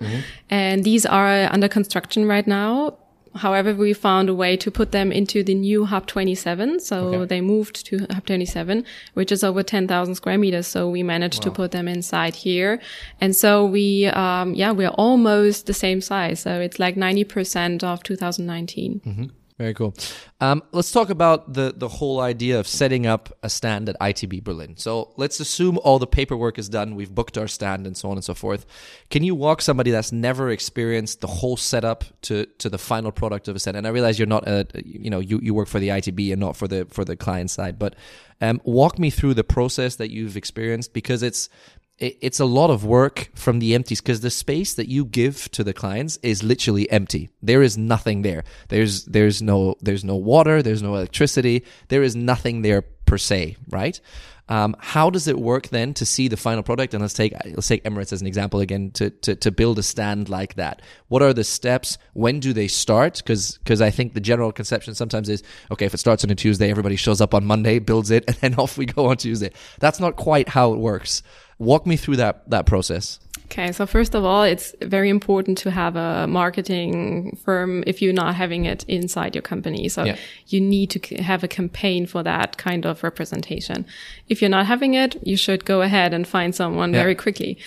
and 0.50 0.82
these 0.84 1.04
are 1.06 1.52
under 1.52 1.68
construction 1.68 2.26
right 2.26 2.46
now. 2.46 2.96
However, 3.36 3.74
we 3.74 3.92
found 3.92 4.28
a 4.28 4.34
way 4.34 4.56
to 4.56 4.70
put 4.70 4.92
them 4.92 5.10
into 5.12 5.42
the 5.42 5.54
new 5.54 5.84
Hub 5.86 6.06
27. 6.06 6.80
So 6.80 6.96
Okay. 7.08 7.24
they 7.26 7.40
moved 7.40 7.84
to 7.86 8.06
Hub 8.10 8.24
27, 8.26 8.84
which 9.14 9.32
is 9.32 9.42
over 9.42 9.62
10,000 9.62 10.14
square 10.14 10.38
meters. 10.38 10.66
So 10.66 10.88
we 10.88 11.02
managed 11.02 11.42
to 11.42 11.50
put 11.50 11.70
them 11.72 11.88
inside 11.88 12.34
here. 12.36 12.80
And 13.20 13.34
so 13.34 13.64
we, 13.64 14.06
um, 14.06 14.54
yeah, 14.54 14.70
we're 14.70 14.88
almost 14.96 15.66
the 15.66 15.74
same 15.74 16.00
size. 16.00 16.40
So 16.40 16.60
it's 16.60 16.78
like 16.78 16.96
90% 16.96 17.82
of 17.82 18.02
2019. 18.02 19.30
Very 19.56 19.72
cool. 19.72 19.94
Um, 20.40 20.64
let's 20.72 20.90
talk 20.90 21.10
about 21.10 21.52
the 21.52 21.72
the 21.76 21.86
whole 21.86 22.20
idea 22.20 22.58
of 22.58 22.66
setting 22.66 23.06
up 23.06 23.38
a 23.44 23.48
stand 23.48 23.88
at 23.88 23.96
ITB 24.00 24.42
Berlin. 24.42 24.76
So 24.76 25.12
let's 25.16 25.38
assume 25.38 25.78
all 25.84 26.00
the 26.00 26.08
paperwork 26.08 26.58
is 26.58 26.68
done. 26.68 26.96
We've 26.96 27.14
booked 27.14 27.38
our 27.38 27.46
stand 27.46 27.86
and 27.86 27.96
so 27.96 28.10
on 28.10 28.16
and 28.16 28.24
so 28.24 28.34
forth. 28.34 28.66
Can 29.10 29.22
you 29.22 29.36
walk 29.36 29.62
somebody 29.62 29.92
that's 29.92 30.10
never 30.10 30.50
experienced 30.50 31.20
the 31.20 31.28
whole 31.28 31.56
setup 31.56 32.04
to 32.22 32.46
to 32.58 32.68
the 32.68 32.78
final 32.78 33.12
product 33.12 33.46
of 33.46 33.54
a 33.54 33.60
stand? 33.60 33.76
And 33.76 33.86
I 33.86 33.90
realize 33.90 34.18
you're 34.18 34.26
not 34.26 34.48
a 34.48 34.66
you 34.74 35.08
know 35.08 35.20
you, 35.20 35.38
you 35.40 35.54
work 35.54 35.68
for 35.68 35.78
the 35.78 35.88
ITB 35.88 36.32
and 36.32 36.40
not 36.40 36.56
for 36.56 36.66
the 36.66 36.86
for 36.90 37.04
the 37.04 37.16
client 37.16 37.48
side, 37.48 37.78
but 37.78 37.94
um, 38.40 38.60
walk 38.64 38.98
me 38.98 39.08
through 39.08 39.34
the 39.34 39.44
process 39.44 39.94
that 39.96 40.10
you've 40.10 40.36
experienced 40.36 40.92
because 40.92 41.22
it's 41.22 41.48
it- 41.98 42.18
it's 42.20 42.40
a 42.40 42.44
lot 42.44 42.70
of 42.70 42.84
work 42.84 43.30
from 43.34 43.58
the 43.58 43.74
empties 43.74 44.00
because 44.00 44.20
the 44.20 44.30
space 44.30 44.74
that 44.74 44.88
you 44.88 45.04
give 45.04 45.50
to 45.52 45.62
the 45.64 45.72
clients 45.72 46.18
is 46.22 46.42
literally 46.42 46.90
empty. 46.90 47.30
There 47.42 47.62
is 47.62 47.78
nothing 47.78 48.22
there. 48.22 48.44
There's 48.68 49.04
there's 49.04 49.40
no 49.42 49.76
there's 49.80 50.04
no 50.04 50.16
water. 50.16 50.62
There's 50.62 50.82
no 50.82 50.94
electricity. 50.96 51.64
There 51.88 52.02
is 52.02 52.16
nothing 52.16 52.62
there 52.62 52.82
per 52.82 53.18
se, 53.18 53.56
right? 53.70 54.00
Um, 54.46 54.76
how 54.78 55.08
does 55.08 55.26
it 55.26 55.38
work 55.38 55.68
then 55.68 55.94
to 55.94 56.04
see 56.04 56.28
the 56.28 56.36
final 56.36 56.62
product? 56.62 56.92
And 56.92 57.00
let's 57.00 57.14
take 57.14 57.32
let's 57.46 57.66
take 57.66 57.82
Emirates 57.84 58.12
as 58.12 58.20
an 58.20 58.26
example 58.26 58.60
again 58.60 58.90
to 58.92 59.08
to, 59.10 59.36
to 59.36 59.50
build 59.50 59.78
a 59.78 59.82
stand 59.82 60.28
like 60.28 60.54
that. 60.56 60.82
What 61.08 61.22
are 61.22 61.32
the 61.32 61.44
steps? 61.44 61.96
When 62.12 62.40
do 62.40 62.52
they 62.52 62.68
start? 62.68 63.16
Because 63.16 63.56
because 63.58 63.80
I 63.80 63.90
think 63.90 64.12
the 64.12 64.20
general 64.20 64.52
conception 64.52 64.94
sometimes 64.94 65.30
is 65.30 65.42
okay 65.70 65.86
if 65.86 65.94
it 65.94 65.98
starts 65.98 66.24
on 66.24 66.30
a 66.30 66.34
Tuesday, 66.34 66.70
everybody 66.70 66.96
shows 66.96 67.22
up 67.22 67.32
on 67.32 67.46
Monday, 67.46 67.78
builds 67.78 68.10
it, 68.10 68.24
and 68.28 68.36
then 68.36 68.54
off 68.56 68.76
we 68.76 68.84
go 68.84 69.06
on 69.06 69.16
Tuesday. 69.16 69.50
That's 69.78 70.00
not 70.00 70.16
quite 70.16 70.50
how 70.50 70.74
it 70.74 70.78
works. 70.78 71.22
Walk 71.58 71.86
me 71.86 71.96
through 71.96 72.16
that 72.16 72.48
that 72.50 72.66
process. 72.66 73.20
Okay, 73.46 73.72
so 73.72 73.86
first 73.86 74.14
of 74.14 74.24
all, 74.24 74.42
it's 74.42 74.74
very 74.82 75.10
important 75.10 75.58
to 75.58 75.70
have 75.70 75.96
a 75.96 76.26
marketing 76.26 77.38
firm 77.44 77.84
if 77.86 78.00
you're 78.02 78.12
not 78.12 78.34
having 78.34 78.64
it 78.64 78.84
inside 78.88 79.34
your 79.34 79.42
company. 79.42 79.88
So 79.88 80.02
Yeah. 80.04 80.16
you 80.48 80.60
need 80.60 80.90
to 80.90 81.22
have 81.22 81.44
a 81.44 81.48
campaign 81.48 82.06
for 82.06 82.22
that 82.22 82.56
kind 82.56 82.86
of 82.86 83.02
representation. 83.04 83.84
If 84.28 84.40
you're 84.40 84.48
not 84.50 84.66
having 84.66 84.94
it, 84.94 85.16
you 85.22 85.36
should 85.36 85.64
go 85.64 85.82
ahead 85.82 86.14
and 86.14 86.26
find 86.26 86.54
someone 86.54 86.92
Yeah. 86.94 87.00
very 87.02 87.14
quickly. 87.14 87.58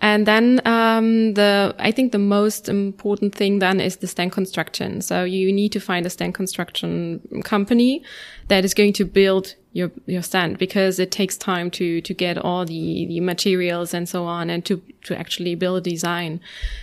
And 0.00 0.26
then 0.26 0.60
um, 0.66 1.34
the 1.34 1.74
I 1.78 1.90
think 1.90 2.12
the 2.12 2.18
most 2.18 2.68
important 2.68 3.34
thing 3.34 3.60
then 3.60 3.80
is 3.80 3.96
the 3.96 4.06
stand 4.06 4.32
construction. 4.32 5.00
So 5.00 5.24
you 5.24 5.52
need 5.52 5.72
to 5.72 5.80
find 5.80 6.04
a 6.04 6.10
stand 6.10 6.34
construction 6.34 7.42
company 7.44 8.02
that 8.48 8.64
is 8.64 8.74
going 8.74 8.92
to 8.94 9.04
build 9.04 9.54
your 9.72 9.90
your 10.06 10.22
stand 10.22 10.58
because 10.58 10.98
it 10.98 11.10
takes 11.10 11.36
time 11.36 11.70
to 11.70 12.00
to 12.02 12.14
get 12.14 12.36
all 12.36 12.64
the 12.66 13.06
the 13.06 13.20
materials 13.20 13.94
and 13.94 14.08
so 14.08 14.24
on 14.24 14.50
and 14.50 14.64
to 14.66 14.82
to 15.04 15.18
actually 15.18 15.54
build 15.54 15.78
a 15.78 15.90
design. 15.90 16.40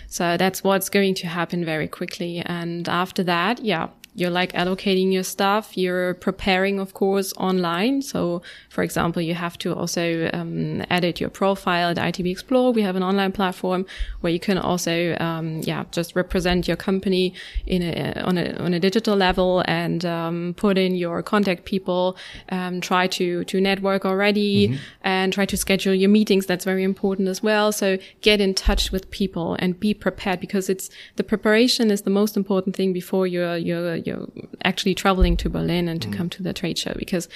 So 0.08 0.36
that's 0.38 0.64
what's 0.64 0.90
going 0.90 1.14
to 1.16 1.28
happen 1.28 1.64
very 1.64 1.88
quickly. 1.88 2.40
And 2.40 2.90
after 2.90 3.24
that, 3.24 3.64
yeah, 3.64 3.90
you're 4.16 4.30
like 4.30 4.54
allocating 4.54 5.12
your 5.12 5.24
stuff. 5.24 5.76
You're 5.78 6.14
preparing, 6.16 6.80
of 6.80 6.94
course, 6.94 7.34
online. 7.38 8.02
So, 8.02 8.42
for 8.70 8.84
example, 8.84 9.22
you 9.22 9.34
have 9.34 9.58
to 9.60 9.74
also 9.74 10.30
um, 10.34 10.84
edit 10.90 11.20
your 11.20 11.30
profile 11.30 11.90
at 11.90 11.98
ITB 11.98 12.32
Explore. 12.32 12.74
We 12.74 12.84
have 12.84 12.96
an 12.96 13.04
online 13.04 13.32
platform 13.32 13.86
where 14.22 14.32
you 14.32 14.40
can 14.40 14.58
also, 14.58 15.18
um, 15.20 15.62
yeah, 15.64 15.86
just 15.92 16.16
represent 16.16 16.68
your 16.68 16.78
company 16.78 17.34
in 17.66 17.82
a 17.82 18.22
on 18.24 18.38
a 18.38 18.54
on 18.58 18.74
a 18.74 18.80
digital 18.80 19.16
level 19.16 19.64
and 19.68 20.06
um, 20.06 20.54
put 20.58 20.78
in 20.78 20.96
your 20.96 21.24
contact 21.24 21.66
people. 21.66 22.16
Um, 22.50 22.82
try 22.82 23.08
to 23.08 23.44
to 23.46 23.62
network 23.62 24.06
already 24.06 24.80
and 25.04 25.34
try 25.34 25.46
to 25.46 25.58
schedule 25.58 25.94
your 25.94 26.10
meetings. 26.10 26.46
That's 26.46 26.66
very 26.66 26.84
important 26.84 27.28
as 27.28 27.42
well. 27.42 27.72
So 27.72 27.98
get 28.22 28.40
in 28.40 28.54
touch 28.54 28.92
with 28.92 29.10
people 29.10 29.56
and 29.60 29.80
be 29.80 29.94
prepared 29.94 30.40
because 30.40 30.70
it's 30.70 30.90
the 31.16 31.24
preparation 31.24 31.90
is 31.90 32.04
the 32.04 32.10
most 32.10 32.38
important 32.38 32.76
thing 32.76 32.94
before 32.94 33.26
you're 33.26 33.58
you're 33.58 34.03
you're 34.06 34.28
actually 34.64 34.96
traveling 34.96 35.38
to 35.38 35.50
Berlin 35.50 35.88
and 35.88 36.02
to 36.02 36.10
come 36.10 36.30
to 36.30 36.44
the 36.44 36.54
trade 36.54 36.78
show 36.78 36.94
because 36.98 37.28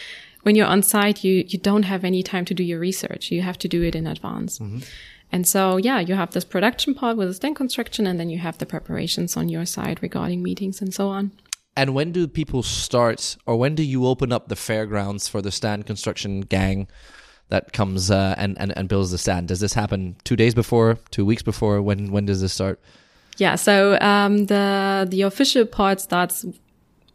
when 0.43 0.55
you're 0.55 0.67
on 0.67 0.83
site 0.83 1.23
you 1.23 1.43
you 1.47 1.59
don't 1.59 1.83
have 1.83 2.03
any 2.03 2.23
time 2.23 2.45
to 2.45 2.53
do 2.53 2.63
your 2.63 2.79
research. 2.79 3.31
You 3.31 3.41
have 3.41 3.57
to 3.59 3.67
do 3.67 3.83
it 3.83 3.95
in 3.95 4.07
advance. 4.07 4.59
And 5.31 5.47
so, 5.47 5.77
yeah, 5.77 5.99
you 5.99 6.15
have 6.15 6.31
this 6.31 6.45
production 6.45 6.93
part 6.93 7.17
with 7.17 7.27
the 7.27 7.33
stand 7.33 7.55
construction, 7.57 8.07
and 8.07 8.19
then 8.19 8.29
you 8.29 8.37
have 8.37 8.57
the 8.57 8.65
preparations 8.65 9.35
on 9.35 9.49
your 9.49 9.65
side 9.65 10.01
regarding 10.01 10.41
meetings 10.41 10.81
and 10.81 10.93
so 10.93 11.09
on. 11.09 11.31
And 11.75 11.93
when 11.93 12.11
do 12.11 12.27
people 12.27 12.63
start, 12.63 13.37
or 13.45 13.57
when 13.57 13.75
do 13.75 13.83
you 13.83 14.07
open 14.07 14.31
up 14.31 14.47
the 14.47 14.55
fairgrounds 14.55 15.27
for 15.27 15.41
the 15.41 15.51
stand 15.51 15.85
construction 15.85 16.41
gang 16.41 16.87
that 17.49 17.71
comes 17.71 18.09
uh, 18.09 18.35
and, 18.37 18.57
and 18.59 18.75
and 18.77 18.89
builds 18.89 19.11
the 19.11 19.17
stand? 19.17 19.49
Does 19.49 19.59
this 19.59 19.73
happen 19.73 20.15
two 20.23 20.35
days 20.35 20.55
before, 20.55 20.97
two 21.11 21.25
weeks 21.25 21.43
before? 21.43 21.81
When 21.81 22.11
when 22.11 22.25
does 22.25 22.41
this 22.41 22.53
start? 22.53 22.79
Yeah, 23.37 23.55
so 23.55 23.97
um, 24.01 24.45
the 24.45 25.07
the 25.09 25.21
official 25.21 25.65
part 25.65 26.01
starts 26.01 26.45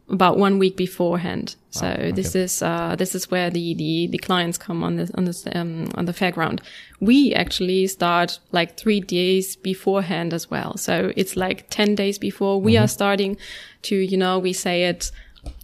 about 0.08 0.36
one 0.36 0.58
week 0.58 0.76
beforehand. 0.76 1.56
So 1.70 2.10
this 2.14 2.34
is 2.34 2.60
uh, 2.60 2.96
this 2.96 3.14
is 3.14 3.30
where 3.30 3.48
the, 3.48 3.72
the, 3.74 4.06
the 4.08 4.18
clients 4.18 4.58
come 4.58 4.84
on 4.84 4.96
the 4.96 5.10
on 5.14 5.24
this 5.24 5.46
um, 5.54 5.88
on 5.94 6.04
the 6.04 6.12
fairground. 6.12 6.60
We 7.00 7.32
actually 7.34 7.86
start 7.86 8.38
like 8.52 8.76
three 8.76 9.00
days 9.00 9.56
beforehand 9.56 10.34
as 10.34 10.50
well. 10.50 10.76
So 10.76 11.12
it's 11.16 11.34
like 11.34 11.70
ten 11.70 11.94
days 11.94 12.18
before 12.18 12.60
we 12.60 12.76
are 12.76 12.88
starting 12.88 13.38
to 13.82 13.96
you 13.96 14.18
know 14.18 14.38
we 14.38 14.52
say 14.52 14.84
it. 14.84 15.10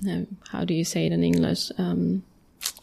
Uh, 0.08 0.22
how 0.50 0.64
do 0.64 0.72
you 0.72 0.84
say 0.84 1.06
it 1.06 1.12
in 1.12 1.22
English? 1.22 1.70
Um, 1.76 2.22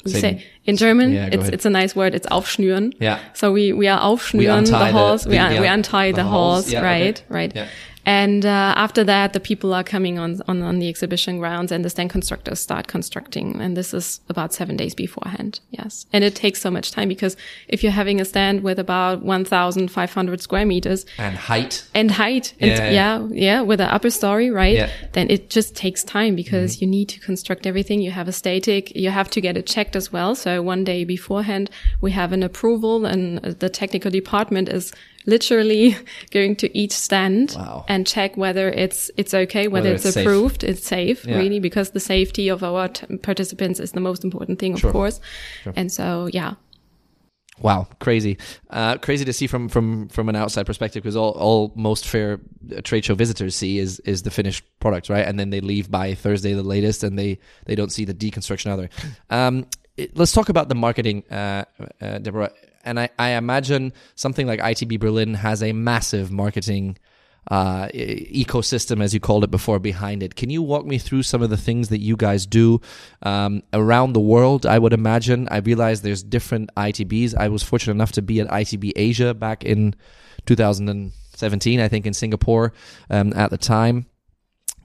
we 0.06 0.12
say 0.12 0.46
in 0.66 0.76
German. 0.78 1.14
Yeah, 1.14 1.28
it's 1.28 1.36
ahead. 1.44 1.54
it's 1.54 1.66
a 1.66 1.70
nice 1.70 1.96
word. 1.96 2.14
It's 2.16 2.28
aufschnüren. 2.28 2.94
Yeah. 3.00 3.20
So 3.34 3.52
we 3.52 3.74
we 3.74 3.88
are 3.88 4.00
aufschnüren 4.02 4.64
We 4.64 4.70
the 4.72 5.30
we 5.30 5.36
the- 5.38 5.44
un- 5.44 5.54
yeah, 5.54 5.62
we 5.62 5.68
untie 5.68 6.12
the 6.12 6.24
the, 6.24 6.24
halls. 6.24 6.66
halls. 6.66 6.72
Yeah, 6.72 6.80
okay. 6.80 7.06
right. 7.06 7.24
Right. 7.30 7.56
Yeah. 7.56 7.68
And 8.08 8.46
uh, 8.46 8.50
after 8.78 9.04
that, 9.04 9.34
the 9.34 9.40
people 9.40 9.74
are 9.74 9.84
coming 9.84 10.20
on, 10.20 10.40
on 10.48 10.62
on 10.62 10.78
the 10.78 10.88
exhibition 10.90 11.40
grounds, 11.40 11.72
and 11.72 11.84
the 11.84 11.90
stand 11.90 12.12
constructors 12.12 12.60
start 12.60 12.86
constructing. 12.88 13.60
And 13.60 13.76
this 13.76 13.96
is 13.96 14.20
about 14.30 14.54
seven 14.54 14.78
days 14.78 14.94
beforehand. 14.94 15.60
Yes, 15.72 16.06
and 16.14 16.24
it 16.24 16.36
takes 16.36 16.62
so 16.62 16.70
much 16.70 16.92
time 16.92 17.08
because 17.10 17.36
if 17.68 17.82
you're 17.82 17.92
having 17.96 18.22
a 18.22 18.26
stand 18.26 18.62
with 18.62 18.78
about 18.78 19.24
1,500 19.24 20.42
square 20.42 20.66
meters 20.66 21.06
And 21.18 21.36
height. 21.36 21.84
and 21.96 22.12
height, 22.12 22.54
and 22.60 22.70
Yeah, 22.72 22.90
yeah, 22.92 22.92
yeah. 22.92 23.28
yeah, 23.32 23.62
with 23.62 23.82
an 23.82 23.90
upper 23.90 24.12
story, 24.12 24.52
right? 24.52 24.76
Yeah. 24.76 24.90
Then 25.14 25.30
it 25.32 25.50
just 25.50 25.76
takes 25.76 26.04
time 26.04 26.36
because 26.36 26.82
you 26.82 26.88
need 26.88 27.10
to 27.10 27.20
construct 27.20 27.66
everything. 27.66 28.02
You 28.02 28.12
have 28.12 28.28
a 28.28 28.32
static, 28.32 28.96
you 28.96 29.10
have 29.10 29.30
to 29.32 29.42
get 29.42 29.58
it 29.58 29.66
checked 29.66 29.96
as 29.96 30.12
well. 30.14 30.36
So 30.36 30.55
one 30.62 30.84
day 30.84 31.04
beforehand, 31.04 31.70
we 32.02 32.12
have 32.12 32.32
an 32.34 32.44
approval, 32.44 33.06
and 33.06 33.40
the 33.40 33.70
technical 33.70 34.12
department 34.12 34.70
is 34.70 34.92
literally 35.26 35.96
going 36.32 36.56
to 36.58 36.78
each 36.78 36.92
stand 36.92 37.54
Wow. 37.58 37.86
and 37.88 38.06
check 38.06 38.38
whether 38.38 38.70
it's 38.70 39.10
it's 39.18 39.34
okay, 39.34 39.68
whether, 39.68 39.86
Whether 39.90 39.96
it's, 39.96 40.06
it's 40.06 40.14
safe. 40.14 40.26
approved, 40.26 40.64
it's 40.64 40.86
safe, 40.86 41.26
Yeah. 41.26 41.38
really, 41.38 41.60
because 41.60 41.92
the 41.92 42.00
safety 42.00 42.48
of 42.50 42.64
our 42.64 42.88
t- 42.90 43.18
participants 43.18 43.80
is 43.80 43.92
the 43.94 44.02
most 44.02 44.24
important 44.24 44.60
thing, 44.60 44.74
of 44.74 44.80
Sure. 44.82 44.92
course. 44.92 45.20
And 45.76 45.92
so, 45.92 46.30
yeah, 46.32 46.54
Wow, 47.62 47.88
crazy, 48.02 48.38
uh, 48.70 48.98
crazy 48.98 49.24
to 49.24 49.32
see 49.32 49.48
from 49.48 49.70
from 49.70 50.10
from 50.10 50.28
an 50.28 50.36
outside 50.36 50.66
perspective 50.66 51.02
because 51.04 51.16
all 51.16 51.32
all 51.32 51.72
most 51.78 52.06
fair 52.06 52.42
uh, 52.76 52.82
trade 52.82 53.06
show 53.06 53.16
visitors 53.16 53.56
see 53.56 53.80
is 53.80 54.02
is 54.02 54.24
the 54.24 54.30
finished 54.30 54.66
product, 54.82 55.08
right? 55.08 55.26
And 55.26 55.40
then 55.40 55.52
they 55.52 55.62
leave 55.62 55.90
by 55.90 56.16
Thursday 56.16 56.52
the 56.52 56.64
latest, 56.64 57.02
and 57.02 57.18
they 57.18 57.40
they 57.66 57.74
don't 57.76 57.94
see 57.94 58.04
the 58.04 58.14
deconstruction 58.14 58.72
either. 58.74 58.90
Um, 59.30 59.68
let's 60.14 60.32
talk 60.32 60.50
about 60.50 60.70
the 60.70 60.76
marketing, 60.76 61.24
uh, 61.32 61.66
uh, 62.02 62.18
Deborah. 62.20 62.52
And 62.84 63.00
I, 63.00 63.10
I 63.18 63.30
imagine 63.32 63.94
something 64.16 64.46
like 64.46 64.60
ITB 64.60 65.00
Berlin 65.00 65.34
has 65.34 65.64
a 65.64 65.74
massive 65.74 66.32
marketing 66.32 66.98
uh, 67.50 67.88
ecosystem, 67.90 69.04
as 69.04 69.14
you 69.14 69.20
called 69.20 69.44
it 69.44 69.52
before, 69.52 69.80
behind 69.80 70.24
it. 70.24 70.36
Can 70.36 70.50
you 70.50 70.62
walk 70.62 70.86
me 70.86 70.98
through 70.98 71.24
some 71.24 71.42
of 71.42 71.50
the 71.50 71.58
things 71.58 71.90
that 71.90 72.00
you 72.00 72.16
guys 72.16 72.46
do 72.46 72.82
um, 73.24 73.64
around 73.74 74.14
the 74.14 74.20
world? 74.20 74.66
I 74.66 74.80
would 74.80 74.94
imagine. 74.94 75.48
I 75.50 75.58
realize 75.58 76.02
there's 76.02 76.24
different 76.24 76.72
ITBs. 76.76 77.36
I 77.36 77.50
was 77.50 77.64
fortunate 77.64 77.94
enough 77.94 78.14
to 78.14 78.22
be 78.22 78.40
at 78.40 78.48
ITB 78.48 78.94
Asia 78.96 79.34
back 79.34 79.64
in 79.64 79.96
2017, 80.46 81.80
I 81.80 81.88
think, 81.88 82.06
in 82.06 82.14
Singapore 82.14 82.74
um, 83.10 83.34
at 83.34 83.52
the 83.52 83.58
time. 83.58 84.08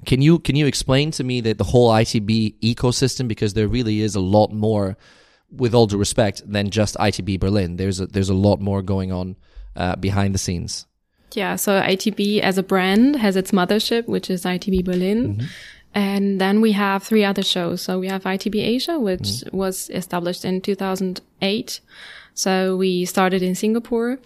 Can 0.06 0.22
you 0.22 0.38
can 0.38 0.56
you 0.56 0.66
explain 0.66 1.10
to 1.12 1.24
me 1.24 1.40
that 1.42 1.58
the 1.58 1.64
whole 1.64 1.90
ITB 1.90 2.58
ecosystem 2.60 3.28
because 3.28 3.54
there 3.54 3.68
really 3.68 4.00
is 4.00 4.14
a 4.14 4.20
lot 4.20 4.52
more, 4.52 4.96
with 5.50 5.74
all 5.74 5.86
due 5.86 5.98
respect, 5.98 6.42
than 6.50 6.70
just 6.70 6.96
ITB 6.96 7.38
Berlin. 7.38 7.76
There's 7.76 8.00
a, 8.00 8.06
there's 8.06 8.30
a 8.30 8.34
lot 8.34 8.60
more 8.60 8.82
going 8.82 9.12
on 9.12 9.36
uh, 9.76 9.96
behind 9.96 10.34
the 10.34 10.38
scenes. 10.38 10.86
Yeah, 11.32 11.56
so 11.56 11.80
ITB 11.80 12.40
as 12.40 12.58
a 12.58 12.62
brand 12.62 13.16
has 13.16 13.36
its 13.36 13.52
mothership, 13.52 14.06
which 14.06 14.30
is 14.30 14.44
ITB 14.44 14.84
Berlin. 14.84 15.34
Mm-hmm. 15.34 15.46
And 15.92 16.40
then 16.40 16.60
we 16.60 16.72
have 16.72 17.02
three 17.02 17.24
other 17.24 17.42
shows. 17.42 17.82
So 17.82 17.98
we 17.98 18.06
have 18.08 18.22
ITB 18.22 18.56
Asia, 18.62 18.98
which 18.98 19.22
mm-hmm. 19.22 19.56
was 19.56 19.90
established 19.90 20.44
in 20.44 20.60
2008. 20.60 21.80
So 22.34 22.76
we 22.76 23.04
started 23.04 23.42
in 23.42 23.54
Singapore. 23.54 24.18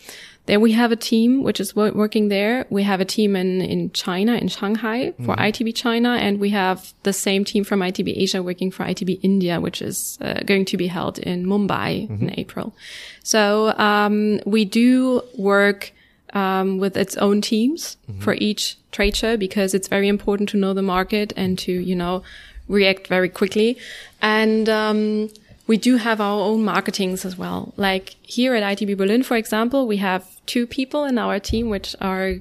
Then 0.46 0.60
we 0.60 0.72
have 0.72 0.92
a 0.92 0.96
team 0.96 1.42
which 1.42 1.58
is 1.58 1.74
working 1.74 2.28
there. 2.28 2.66
We 2.68 2.82
have 2.82 3.00
a 3.00 3.04
team 3.04 3.34
in, 3.34 3.62
in 3.62 3.90
China, 3.92 4.34
in 4.34 4.48
Shanghai 4.48 5.12
for 5.24 5.34
mm-hmm. 5.34 5.40
ITB 5.40 5.74
China. 5.74 6.10
And 6.10 6.38
we 6.38 6.50
have 6.50 6.92
the 7.02 7.14
same 7.14 7.44
team 7.44 7.64
from 7.64 7.80
ITB 7.80 8.12
Asia 8.14 8.42
working 8.42 8.70
for 8.70 8.84
ITB 8.84 9.20
India, 9.22 9.58
which 9.58 9.80
is 9.80 10.18
uh, 10.20 10.40
going 10.44 10.66
to 10.66 10.76
be 10.76 10.88
held 10.88 11.18
in 11.18 11.46
Mumbai 11.46 12.08
mm-hmm. 12.08 12.28
in 12.28 12.38
April. 12.38 12.74
So, 13.22 13.76
um, 13.78 14.40
we 14.44 14.66
do 14.66 15.22
work, 15.38 15.92
um, 16.34 16.78
with 16.78 16.96
its 16.96 17.16
own 17.16 17.40
teams 17.40 17.96
mm-hmm. 18.10 18.20
for 18.20 18.34
each 18.34 18.76
trade 18.92 19.16
show 19.16 19.36
because 19.36 19.72
it's 19.72 19.88
very 19.88 20.08
important 20.08 20.48
to 20.50 20.56
know 20.58 20.74
the 20.74 20.82
market 20.82 21.32
and 21.36 21.58
to, 21.60 21.72
you 21.72 21.96
know, 21.96 22.22
react 22.68 23.06
very 23.06 23.30
quickly. 23.30 23.78
And, 24.20 24.68
um, 24.68 25.30
we 25.66 25.76
do 25.76 25.96
have 25.96 26.20
our 26.20 26.40
own 26.40 26.62
marketings 26.64 27.24
as 27.24 27.36
well. 27.36 27.72
Like 27.76 28.16
here 28.22 28.54
at 28.54 28.62
ITB 28.62 28.96
Berlin, 28.96 29.22
for 29.22 29.36
example, 29.36 29.86
we 29.86 29.96
have 29.98 30.44
two 30.46 30.66
people 30.66 31.04
in 31.04 31.18
our 31.18 31.38
team 31.38 31.70
which 31.70 31.96
are 32.00 32.36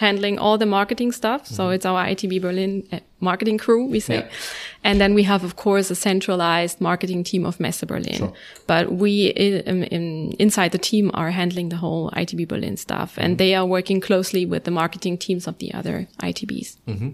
handling 0.00 0.38
all 0.38 0.56
the 0.56 0.66
marketing 0.66 1.12
stuff. 1.12 1.44
Mm-hmm. 1.44 1.54
So 1.54 1.68
it's 1.70 1.84
our 1.84 2.04
ITB 2.06 2.40
Berlin 2.40 2.88
uh, 2.90 3.00
marketing 3.20 3.58
crew, 3.58 3.84
we 3.86 4.00
say. 4.00 4.20
Yeah. 4.20 4.30
And 4.82 4.98
then 4.98 5.12
we 5.12 5.24
have, 5.24 5.44
of 5.44 5.56
course, 5.56 5.90
a 5.90 5.94
centralized 5.94 6.80
marketing 6.80 7.22
team 7.22 7.44
of 7.44 7.60
Messe 7.60 7.84
Berlin. 7.84 8.16
Sure. 8.16 8.32
But 8.66 8.92
we 8.92 9.26
in, 9.26 9.84
in, 9.84 10.32
inside 10.38 10.72
the 10.72 10.78
team 10.78 11.10
are 11.12 11.30
handling 11.30 11.68
the 11.68 11.76
whole 11.76 12.10
ITB 12.12 12.48
Berlin 12.48 12.78
stuff 12.78 13.18
and 13.18 13.32
mm-hmm. 13.32 13.36
they 13.36 13.54
are 13.54 13.66
working 13.66 14.00
closely 14.00 14.46
with 14.46 14.64
the 14.64 14.70
marketing 14.70 15.18
teams 15.18 15.46
of 15.46 15.58
the 15.58 15.72
other 15.74 16.08
ITBs. 16.22 16.78
Mm-hmm. 16.88 17.10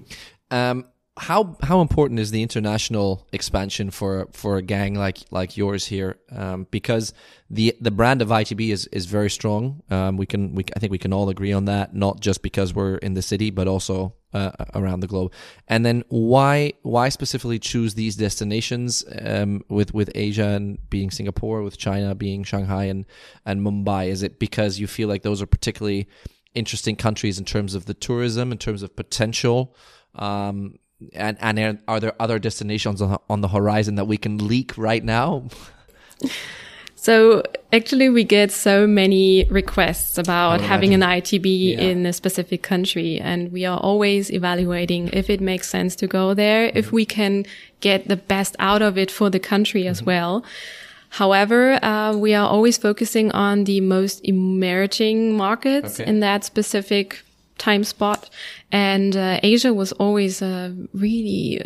Um, 0.53 0.85
how 1.19 1.57
how 1.63 1.81
important 1.81 2.21
is 2.21 2.31
the 2.31 2.43
international 2.43 3.27
expansion 3.33 3.91
for 3.91 4.29
for 4.33 4.59
a 4.59 4.63
gang 4.63 4.95
like 4.95 5.19
like 5.31 5.57
yours 5.57 5.87
here? 5.87 6.19
Um, 6.31 6.67
because 6.71 7.15
the 7.49 7.75
the 7.81 7.91
brand 7.91 8.21
of 8.21 8.29
ITB 8.29 8.71
is 8.71 8.87
is 8.89 9.07
very 9.07 9.31
strong. 9.31 9.83
Um, 9.91 10.19
we 10.19 10.27
can 10.27 10.55
we 10.55 10.65
I 10.75 10.79
think 10.79 10.91
we 10.91 10.99
can 10.99 11.15
all 11.15 11.31
agree 11.31 11.53
on 11.53 11.65
that. 11.67 11.95
Not 11.95 12.21
just 12.21 12.43
because 12.43 12.75
we're 12.75 12.97
in 12.97 13.15
the 13.15 13.23
city, 13.23 13.51
but 13.51 13.67
also 13.67 14.15
uh, 14.35 14.51
around 14.75 15.01
the 15.01 15.07
globe. 15.07 15.33
And 15.69 15.87
then 15.87 16.05
why 16.09 16.75
why 16.83 17.09
specifically 17.09 17.59
choose 17.59 17.95
these 17.95 18.17
destinations 18.17 19.03
um, 19.23 19.63
with 19.71 19.95
with 19.95 20.11
Asia 20.15 20.49
and 20.49 20.79
being 20.91 21.11
Singapore, 21.11 21.63
with 21.63 21.79
China 21.79 22.15
being 22.15 22.45
Shanghai 22.45 22.85
and 22.85 23.07
and 23.47 23.63
Mumbai? 23.63 24.09
Is 24.09 24.23
it 24.23 24.39
because 24.39 24.79
you 24.79 24.87
feel 24.87 25.09
like 25.09 25.23
those 25.23 25.41
are 25.41 25.47
particularly 25.47 26.09
interesting 26.55 26.97
countries 26.97 27.39
in 27.39 27.47
terms 27.47 27.75
of 27.75 27.87
the 27.87 27.95
tourism, 27.95 28.53
in 28.53 28.59
terms 28.59 28.83
of 28.83 28.95
potential? 28.95 29.75
Um, 30.15 30.79
and 31.13 31.37
and 31.41 31.79
are 31.87 32.01
there 32.01 32.15
other 32.21 32.39
destinations 32.39 33.03
on, 33.03 33.19
on 33.29 33.41
the 33.41 33.49
horizon 33.49 33.97
that 33.97 34.07
we 34.07 34.17
can 34.17 34.39
leak 34.47 34.77
right 34.77 35.05
now? 35.05 35.49
So 37.07 37.45
actually, 37.73 38.09
we 38.09 38.25
get 38.25 38.51
so 38.51 38.85
many 38.85 39.45
requests 39.49 40.19
about 40.19 40.61
having 40.61 40.93
an 40.93 41.03
ITB 41.03 41.47
yeah. 41.47 41.81
in 41.81 42.05
a 42.05 42.13
specific 42.13 42.65
country, 42.65 43.21
and 43.21 43.53
we 43.53 43.65
are 43.65 43.79
always 43.79 44.33
evaluating 44.33 45.11
if 45.13 45.31
it 45.31 45.41
makes 45.41 45.69
sense 45.69 45.95
to 45.97 46.09
go 46.09 46.35
there, 46.35 46.67
mm-hmm. 46.67 46.79
if 46.79 46.91
we 46.91 47.05
can 47.05 47.47
get 47.79 48.09
the 48.09 48.17
best 48.17 48.57
out 48.59 48.83
of 48.83 48.99
it 48.99 49.13
for 49.13 49.31
the 49.31 49.39
country 49.39 49.87
as 49.87 49.99
mm-hmm. 49.99 50.07
well. 50.07 50.45
However, 51.11 51.79
uh, 51.85 52.17
we 52.17 52.35
are 52.35 52.49
always 52.49 52.77
focusing 52.77 53.31
on 53.31 53.65
the 53.65 53.81
most 53.83 54.21
emerging 54.25 55.37
markets 55.37 56.01
okay. 56.01 56.11
in 56.11 56.19
that 56.21 56.43
specific 56.43 57.23
time 57.59 57.85
spot. 57.85 58.31
And 58.73 59.17
uh, 59.17 59.41
Asia 59.43 59.73
was 59.73 59.93
always 59.93 60.43
a 60.43 60.77
really 60.93 61.63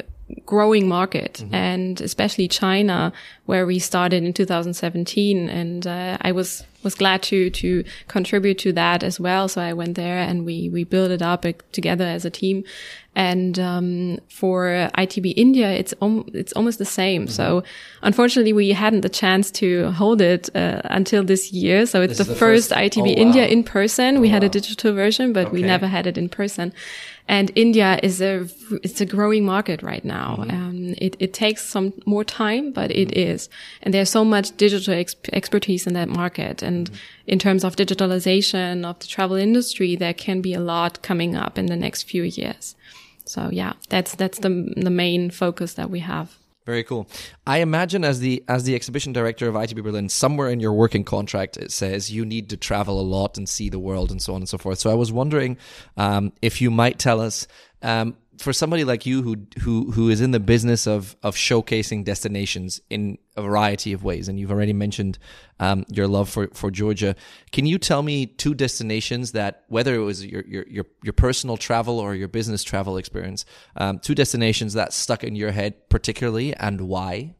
growing 0.46 0.88
market. 0.88 1.40
Mm-hmm. 1.40 1.54
and 1.54 2.00
especially 2.00 2.48
China 2.48 3.12
where 3.46 3.66
we 3.66 3.78
started 3.78 4.22
in 4.22 4.32
2017 4.32 5.48
and 5.48 5.86
uh, 5.86 6.18
I 6.20 6.32
was 6.32 6.64
was 6.82 6.94
glad 6.94 7.22
to 7.22 7.50
to 7.50 7.84
contribute 8.08 8.58
to 8.58 8.72
that 8.72 9.02
as 9.02 9.20
well. 9.20 9.48
So 9.48 9.60
I 9.60 9.72
went 9.72 9.96
there 9.96 10.18
and 10.18 10.46
we 10.46 10.68
we 10.68 10.84
built 10.84 11.10
it 11.10 11.22
up 11.22 11.44
uh, 11.44 11.52
together 11.72 12.04
as 12.04 12.24
a 12.24 12.30
team. 12.30 12.64
And 13.16 13.58
um, 13.58 14.18
for 14.28 14.88
ITB 14.96 15.34
India 15.36 15.68
it's 15.70 15.92
om- 16.00 16.28
it's 16.32 16.52
almost 16.52 16.78
the 16.78 16.84
same. 16.84 17.22
Mm-hmm. 17.22 17.32
so 17.32 17.62
unfortunately 18.02 18.52
we 18.52 18.70
hadn't 18.70 19.00
the 19.00 19.08
chance 19.08 19.50
to 19.52 19.90
hold 19.90 20.20
it 20.20 20.48
uh, 20.54 20.80
until 20.84 21.24
this 21.24 21.52
year. 21.52 21.86
So 21.86 22.02
it's 22.02 22.18
the, 22.18 22.24
the, 22.24 22.34
first, 22.34 22.70
first 22.70 22.80
ITB 22.80 23.16
oh, 23.16 23.20
India 23.26 23.46
in 23.46 23.64
person. 23.64 24.16
Oh, 24.16 24.20
we 24.20 24.28
had 24.28 24.44
a 24.44 24.48
digital 24.48 24.94
version 24.94 25.32
but 25.32 25.46
okay. 25.46 25.52
we 25.52 25.62
never 25.62 25.86
had 25.86 26.06
it 26.06 26.16
in 26.16 26.28
person 26.28 26.72
and 27.30 27.52
India 27.54 28.00
is 28.02 28.20
a 28.20 28.48
it's 28.82 29.00
a 29.00 29.06
growing 29.06 29.44
market 29.44 29.84
right 29.84 30.04
now. 30.04 30.38
Mm-hmm. 30.40 30.50
Um, 30.50 30.94
it 30.98 31.14
it 31.20 31.32
takes 31.32 31.64
some 31.64 31.92
more 32.04 32.24
time, 32.24 32.72
but 32.72 32.90
it 32.90 33.08
mm-hmm. 33.08 33.34
is, 33.34 33.48
and 33.82 33.94
there's 33.94 34.10
so 34.10 34.24
much 34.24 34.56
digital 34.56 34.94
ex- 34.94 35.14
expertise 35.32 35.86
in 35.86 35.94
that 35.94 36.08
market. 36.08 36.60
And 36.60 36.90
mm-hmm. 36.90 37.28
in 37.28 37.38
terms 37.38 37.62
of 37.62 37.76
digitalization 37.76 38.84
of 38.84 38.98
the 38.98 39.06
travel 39.06 39.36
industry, 39.36 39.94
there 39.94 40.12
can 40.12 40.40
be 40.40 40.54
a 40.54 40.60
lot 40.60 41.02
coming 41.02 41.36
up 41.36 41.56
in 41.56 41.66
the 41.66 41.76
next 41.76 42.02
few 42.02 42.24
years. 42.24 42.74
So 43.24 43.48
yeah, 43.52 43.74
that's 43.88 44.16
that's 44.16 44.40
the 44.40 44.74
the 44.76 44.90
main 44.90 45.30
focus 45.30 45.74
that 45.74 45.88
we 45.88 46.00
have. 46.00 46.36
Very 46.70 46.84
cool. 46.84 47.08
I 47.48 47.58
imagine 47.58 48.04
as 48.04 48.20
the 48.20 48.44
as 48.46 48.62
the 48.62 48.76
exhibition 48.76 49.12
director 49.12 49.48
of 49.48 49.56
ITB 49.56 49.82
Berlin, 49.82 50.08
somewhere 50.08 50.48
in 50.48 50.60
your 50.60 50.72
working 50.72 51.02
contract 51.02 51.56
it 51.56 51.72
says 51.72 52.12
you 52.12 52.24
need 52.24 52.48
to 52.50 52.56
travel 52.56 53.00
a 53.00 53.02
lot 53.02 53.36
and 53.36 53.48
see 53.48 53.68
the 53.68 53.80
world 53.80 54.12
and 54.12 54.22
so 54.22 54.34
on 54.34 54.42
and 54.42 54.48
so 54.48 54.56
forth. 54.56 54.78
So 54.78 54.88
I 54.88 54.94
was 54.94 55.10
wondering 55.10 55.56
um, 55.96 56.32
if 56.40 56.60
you 56.60 56.70
might 56.70 57.00
tell 57.00 57.20
us 57.20 57.48
um, 57.82 58.16
for 58.40 58.52
somebody 58.52 58.84
like 58.84 59.06
you 59.06 59.22
who 59.22 59.36
who 59.60 59.90
who 59.92 60.08
is 60.08 60.20
in 60.20 60.30
the 60.30 60.40
business 60.40 60.86
of 60.86 61.16
of 61.22 61.34
showcasing 61.34 62.04
destinations 62.04 62.80
in 62.88 63.18
a 63.36 63.42
variety 63.42 63.92
of 63.92 64.02
ways, 64.02 64.28
and 64.28 64.38
you've 64.38 64.50
already 64.50 64.72
mentioned 64.72 65.18
um, 65.58 65.84
your 65.88 66.06
love 66.06 66.28
for 66.28 66.48
for 66.52 66.70
Georgia, 66.70 67.14
can 67.52 67.66
you 67.66 67.78
tell 67.78 68.02
me 68.02 68.26
two 68.26 68.54
destinations 68.54 69.32
that 69.32 69.64
whether 69.68 69.94
it 69.94 69.98
was 69.98 70.24
your 70.24 70.42
your 70.42 70.64
your, 70.68 70.86
your 71.02 71.12
personal 71.12 71.56
travel 71.56 71.98
or 71.98 72.14
your 72.14 72.28
business 72.28 72.62
travel 72.62 72.96
experience, 72.96 73.44
um, 73.76 73.98
two 73.98 74.14
destinations 74.14 74.74
that 74.74 74.92
stuck 74.92 75.22
in 75.22 75.36
your 75.36 75.50
head 75.50 75.88
particularly, 75.88 76.54
and 76.54 76.82
why? 76.82 77.34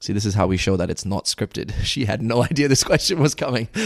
See, 0.00 0.12
this 0.12 0.26
is 0.26 0.34
how 0.34 0.46
we 0.46 0.58
show 0.58 0.76
that 0.76 0.90
it's 0.90 1.06
not 1.06 1.24
scripted. 1.24 1.72
She 1.84 2.04
had 2.04 2.20
no 2.20 2.44
idea 2.44 2.68
this 2.68 2.84
question 2.84 3.18
was 3.20 3.34
coming. 3.34 3.68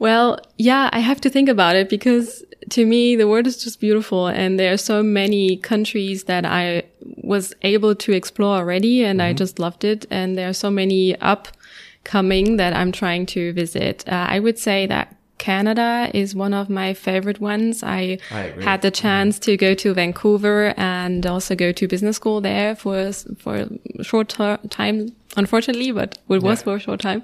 Well, 0.00 0.40
yeah, 0.56 0.88
I 0.92 1.00
have 1.00 1.20
to 1.20 1.30
think 1.30 1.50
about 1.50 1.76
it 1.76 1.90
because 1.90 2.42
to 2.70 2.86
me, 2.86 3.16
the 3.16 3.28
world 3.28 3.46
is 3.46 3.62
just 3.62 3.80
beautiful. 3.80 4.28
And 4.28 4.58
there 4.58 4.72
are 4.72 4.78
so 4.78 5.02
many 5.02 5.58
countries 5.58 6.24
that 6.24 6.46
I 6.46 6.84
was 7.18 7.52
able 7.62 7.94
to 7.94 8.12
explore 8.12 8.56
already 8.56 9.04
and 9.04 9.20
mm-hmm. 9.20 9.28
I 9.28 9.32
just 9.34 9.58
loved 9.58 9.84
it. 9.84 10.06
And 10.10 10.38
there 10.38 10.48
are 10.48 10.54
so 10.54 10.70
many 10.70 11.16
upcoming 11.20 12.56
that 12.56 12.72
I'm 12.72 12.92
trying 12.92 13.26
to 13.26 13.52
visit. 13.52 14.08
Uh, 14.08 14.26
I 14.28 14.40
would 14.40 14.58
say 14.58 14.86
that 14.86 15.16
Canada 15.36 16.10
is 16.14 16.34
one 16.34 16.54
of 16.54 16.70
my 16.70 16.94
favorite 16.94 17.40
ones. 17.40 17.82
I, 17.82 18.18
I 18.30 18.54
had 18.62 18.80
the 18.80 18.90
chance 18.90 19.36
mm-hmm. 19.36 19.52
to 19.52 19.56
go 19.58 19.74
to 19.74 19.92
Vancouver 19.92 20.72
and 20.78 21.26
also 21.26 21.54
go 21.54 21.72
to 21.72 21.88
business 21.88 22.16
school 22.16 22.40
there 22.40 22.76
for 22.76 23.12
for 23.38 23.66
a 23.98 24.04
short 24.04 24.28
time, 24.70 25.12
unfortunately, 25.36 25.92
but 25.92 26.18
it 26.28 26.42
was 26.42 26.60
yeah. 26.60 26.64
for 26.64 26.76
a 26.76 26.80
short 26.80 27.00
time. 27.00 27.22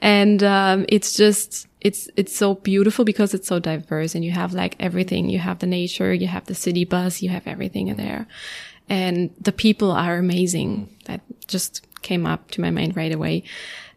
And 0.00 0.44
um, 0.44 0.86
it's 0.88 1.16
just 1.16 1.66
it's 1.86 2.08
it's 2.16 2.34
so 2.34 2.54
beautiful 2.54 3.04
because 3.04 3.32
it's 3.32 3.46
so 3.46 3.58
diverse, 3.58 4.14
and 4.16 4.24
you 4.24 4.32
have 4.32 4.52
like 4.52 4.74
everything. 4.80 5.28
You 5.28 5.38
have 5.38 5.60
the 5.60 5.66
nature, 5.66 6.12
you 6.12 6.26
have 6.26 6.46
the 6.46 6.54
city 6.54 6.84
bus, 6.84 7.22
you 7.22 7.30
have 7.30 7.46
everything 7.46 7.86
in 7.88 7.96
there, 7.96 8.26
and 8.88 9.30
the 9.40 9.52
people 9.52 9.92
are 9.92 10.16
amazing. 10.16 10.88
That 11.04 11.20
just 11.46 11.86
came 12.02 12.26
up 12.26 12.50
to 12.52 12.60
my 12.60 12.70
mind 12.70 12.96
right 12.96 13.12
away. 13.12 13.44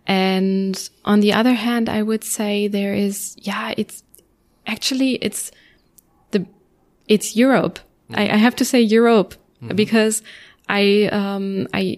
And 0.05 0.89
on 1.05 1.19
the 1.19 1.33
other 1.33 1.53
hand, 1.53 1.89
I 1.89 2.01
would 2.01 2.23
say 2.23 2.67
there 2.67 2.93
is, 2.93 3.35
yeah, 3.37 3.73
it's 3.77 4.03
actually, 4.65 5.13
it's 5.15 5.51
the, 6.31 6.47
it's 7.07 7.35
Europe. 7.35 7.77
I, 8.11 8.23
I, 8.23 8.37
have 8.37 8.55
to 8.55 8.65
say 8.65 8.81
Europe 8.81 9.35
mm-hmm. 9.61 9.75
because 9.75 10.23
I, 10.67 11.09
um, 11.11 11.67
I 11.75 11.97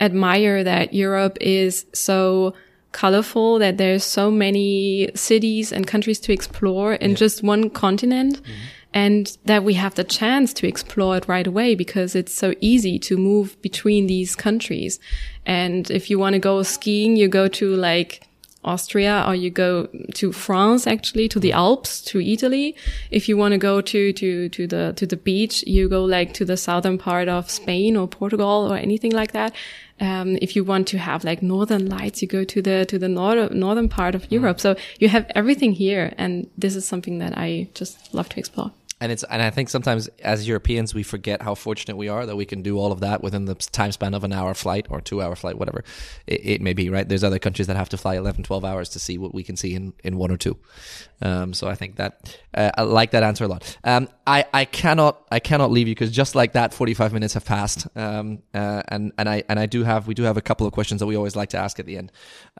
admire 0.00 0.64
that 0.64 0.92
Europe 0.92 1.38
is 1.40 1.86
so 1.92 2.54
colorful, 2.92 3.58
that 3.58 3.78
there's 3.78 4.04
so 4.04 4.30
many 4.30 5.10
cities 5.14 5.72
and 5.72 5.86
countries 5.86 6.18
to 6.20 6.32
explore 6.32 6.94
in 6.94 7.10
yeah. 7.10 7.16
just 7.16 7.42
one 7.42 7.70
continent. 7.70 8.42
Mm-hmm 8.42 8.52
and 8.96 9.36
that 9.44 9.62
we 9.62 9.74
have 9.74 9.94
the 9.94 10.04
chance 10.04 10.54
to 10.54 10.66
explore 10.66 11.18
it 11.18 11.28
right 11.28 11.46
away 11.46 11.74
because 11.74 12.14
it's 12.14 12.32
so 12.32 12.54
easy 12.62 12.98
to 12.98 13.18
move 13.18 13.60
between 13.60 14.06
these 14.06 14.34
countries. 14.34 14.98
And 15.44 15.90
if 15.90 16.08
you 16.08 16.18
want 16.18 16.32
to 16.32 16.38
go 16.38 16.62
skiing, 16.62 17.14
you 17.14 17.28
go 17.28 17.46
to 17.46 17.76
like 17.76 18.25
Austria 18.66 19.24
or 19.26 19.34
you 19.34 19.50
go 19.50 19.88
to 20.14 20.32
France, 20.32 20.86
actually, 20.86 21.28
to 21.28 21.40
the 21.40 21.52
Alps, 21.52 22.00
to 22.02 22.20
Italy. 22.20 22.76
If 23.10 23.28
you 23.28 23.36
want 23.36 23.52
to 23.52 23.58
go 23.58 23.80
to, 23.80 24.12
to, 24.12 24.48
to 24.48 24.66
the, 24.66 24.92
to 24.96 25.06
the 25.06 25.16
beach, 25.16 25.64
you 25.66 25.88
go 25.88 26.04
like 26.04 26.34
to 26.34 26.44
the 26.44 26.56
southern 26.56 26.98
part 26.98 27.28
of 27.28 27.50
Spain 27.50 27.96
or 27.96 28.06
Portugal 28.08 28.68
or 28.70 28.76
anything 28.76 29.12
like 29.12 29.32
that. 29.32 29.54
Um, 29.98 30.36
if 30.42 30.54
you 30.54 30.62
want 30.62 30.88
to 30.88 30.98
have 30.98 31.24
like 31.24 31.42
northern 31.42 31.86
lights, 31.88 32.20
you 32.20 32.28
go 32.28 32.44
to 32.44 32.60
the 32.60 32.84
to 32.84 32.98
the 32.98 33.08
nor- 33.08 33.48
northern 33.48 33.88
part 33.88 34.14
of 34.14 34.30
Europe. 34.30 34.60
So 34.60 34.76
you 34.98 35.08
have 35.08 35.30
everything 35.34 35.72
here, 35.72 36.12
and 36.18 36.50
this 36.58 36.76
is 36.76 36.86
something 36.86 37.18
that 37.18 37.32
I 37.38 37.68
just 37.72 38.12
love 38.12 38.28
to 38.30 38.38
explore 38.38 38.72
and 39.00 39.12
it's 39.12 39.24
and 39.24 39.42
I 39.42 39.50
think 39.50 39.68
sometimes 39.68 40.08
as 40.22 40.48
Europeans 40.48 40.94
we 40.94 41.02
forget 41.02 41.42
how 41.42 41.54
fortunate 41.54 41.96
we 41.96 42.08
are 42.08 42.24
that 42.24 42.36
we 42.36 42.46
can 42.46 42.62
do 42.62 42.78
all 42.78 42.92
of 42.92 43.00
that 43.00 43.22
within 43.22 43.44
the 43.44 43.54
time 43.54 43.92
span 43.92 44.14
of 44.14 44.24
an 44.24 44.32
hour 44.32 44.54
flight 44.54 44.86
or 44.88 45.02
two 45.02 45.20
hour 45.20 45.36
flight, 45.36 45.58
whatever 45.58 45.84
it, 46.26 46.40
it 46.44 46.60
may 46.62 46.72
be. 46.72 46.88
Right? 46.88 47.06
There's 47.06 47.22
other 47.24 47.38
countries 47.38 47.66
that 47.66 47.76
have 47.76 47.90
to 47.90 47.98
fly 47.98 48.16
11, 48.16 48.44
12 48.44 48.64
hours 48.64 48.88
to 48.90 48.98
see 48.98 49.18
what 49.18 49.34
we 49.34 49.42
can 49.42 49.56
see 49.56 49.74
in, 49.74 49.92
in 50.02 50.16
one 50.16 50.30
or 50.30 50.38
two. 50.38 50.56
Um, 51.20 51.52
so 51.52 51.68
I 51.68 51.74
think 51.74 51.96
that 51.96 52.38
uh, 52.54 52.70
I 52.76 52.82
like 52.82 53.10
that 53.10 53.22
answer 53.22 53.44
a 53.44 53.48
lot. 53.48 53.76
Um, 53.84 54.08
I 54.26 54.46
I 54.54 54.64
cannot 54.64 55.26
I 55.30 55.40
cannot 55.40 55.70
leave 55.70 55.88
you 55.88 55.94
because 55.94 56.10
just 56.10 56.34
like 56.34 56.52
that, 56.52 56.72
45 56.72 57.12
minutes 57.12 57.34
have 57.34 57.44
passed. 57.44 57.86
Um, 57.96 58.42
uh, 58.54 58.82
and 58.88 59.12
and 59.18 59.28
I 59.28 59.42
and 59.48 59.60
I 59.60 59.66
do 59.66 59.84
have 59.84 60.06
we 60.06 60.14
do 60.14 60.22
have 60.22 60.38
a 60.38 60.42
couple 60.42 60.66
of 60.66 60.72
questions 60.72 61.00
that 61.00 61.06
we 61.06 61.16
always 61.16 61.36
like 61.36 61.50
to 61.50 61.58
ask 61.58 61.78
at 61.78 61.84
the 61.84 61.98
end. 61.98 62.12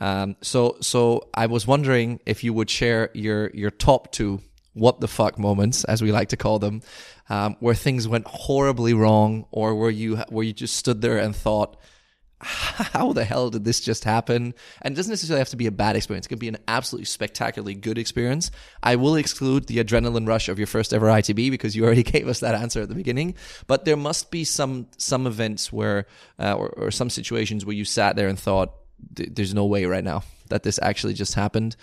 Um, 0.03 0.37
so 0.43 0.77
so 0.83 1.29
I 1.33 1.47
was 1.47 1.67
wondering 1.67 2.21
if 2.27 2.45
you 2.45 2.53
would 2.53 2.69
share 2.69 3.11
your 3.15 3.51
your 3.55 3.71
top 3.71 4.13
two 4.13 4.43
what 4.77 5.01
the 5.01 5.09
fuck 5.09 5.39
moments, 5.39 5.85
as 5.85 6.03
we 6.03 6.13
like 6.13 6.29
to 6.29 6.37
call 6.37 6.59
them, 6.59 6.83
um, 7.31 7.57
where 7.61 7.75
things 7.75 8.07
went 8.07 8.27
horribly 8.27 8.93
wrong, 8.93 9.47
or 9.51 9.75
where 9.75 9.91
you 9.91 10.17
where 10.29 10.45
you 10.45 10.53
just 10.53 10.77
stood 10.77 11.01
there 11.01 11.17
and 11.17 11.35
thought, 11.35 11.79
"How 12.41 13.15
the 13.15 13.25
hell 13.25 13.49
did 13.49 13.65
this 13.65 13.81
just 13.81 14.05
happen?" 14.05 14.53
And 14.83 14.93
it 14.93 14.97
doesn't 14.97 15.11
necessarily 15.11 15.41
have 15.41 15.49
to 15.49 15.57
be 15.57 15.67
a 15.67 15.73
bad 15.73 15.97
experience; 15.97 16.27
it 16.27 16.29
can 16.29 16.39
be 16.39 16.49
an 16.49 16.59
absolutely 16.69 17.07
spectacularly 17.07 17.75
good 17.75 17.97
experience. 17.97 18.51
I 18.83 18.97
will 18.97 19.17
exclude 19.17 19.67
the 19.67 19.83
adrenaline 19.83 20.29
rush 20.29 20.51
of 20.51 20.59
your 20.59 20.67
first 20.67 20.93
ever 20.93 21.07
ITB 21.07 21.51
because 21.51 21.75
you 21.75 21.85
already 21.85 22.03
gave 22.15 22.29
us 22.29 22.41
that 22.41 22.55
answer 22.55 22.83
at 22.83 22.91
the 22.91 22.95
beginning. 22.95 23.35
But 23.67 23.87
there 23.87 23.97
must 23.97 24.31
be 24.31 24.45
some 24.45 24.89
some 24.99 25.27
events 25.27 25.73
where, 25.73 26.05
uh, 26.39 26.53
or, 26.53 26.69
or 26.69 26.91
some 26.91 27.09
situations 27.09 27.65
where 27.65 27.75
you 27.75 27.87
sat 27.87 28.15
there 28.15 28.29
and 28.29 28.39
thought, 28.39 28.75
"There's 29.11 29.55
no 29.55 29.65
way 29.65 29.87
right 29.87 30.05
now." 30.05 30.23
That 30.49 30.65
this 30.65 30.79
actually 30.83 31.15
just 31.15 31.35
happened, 31.35 31.77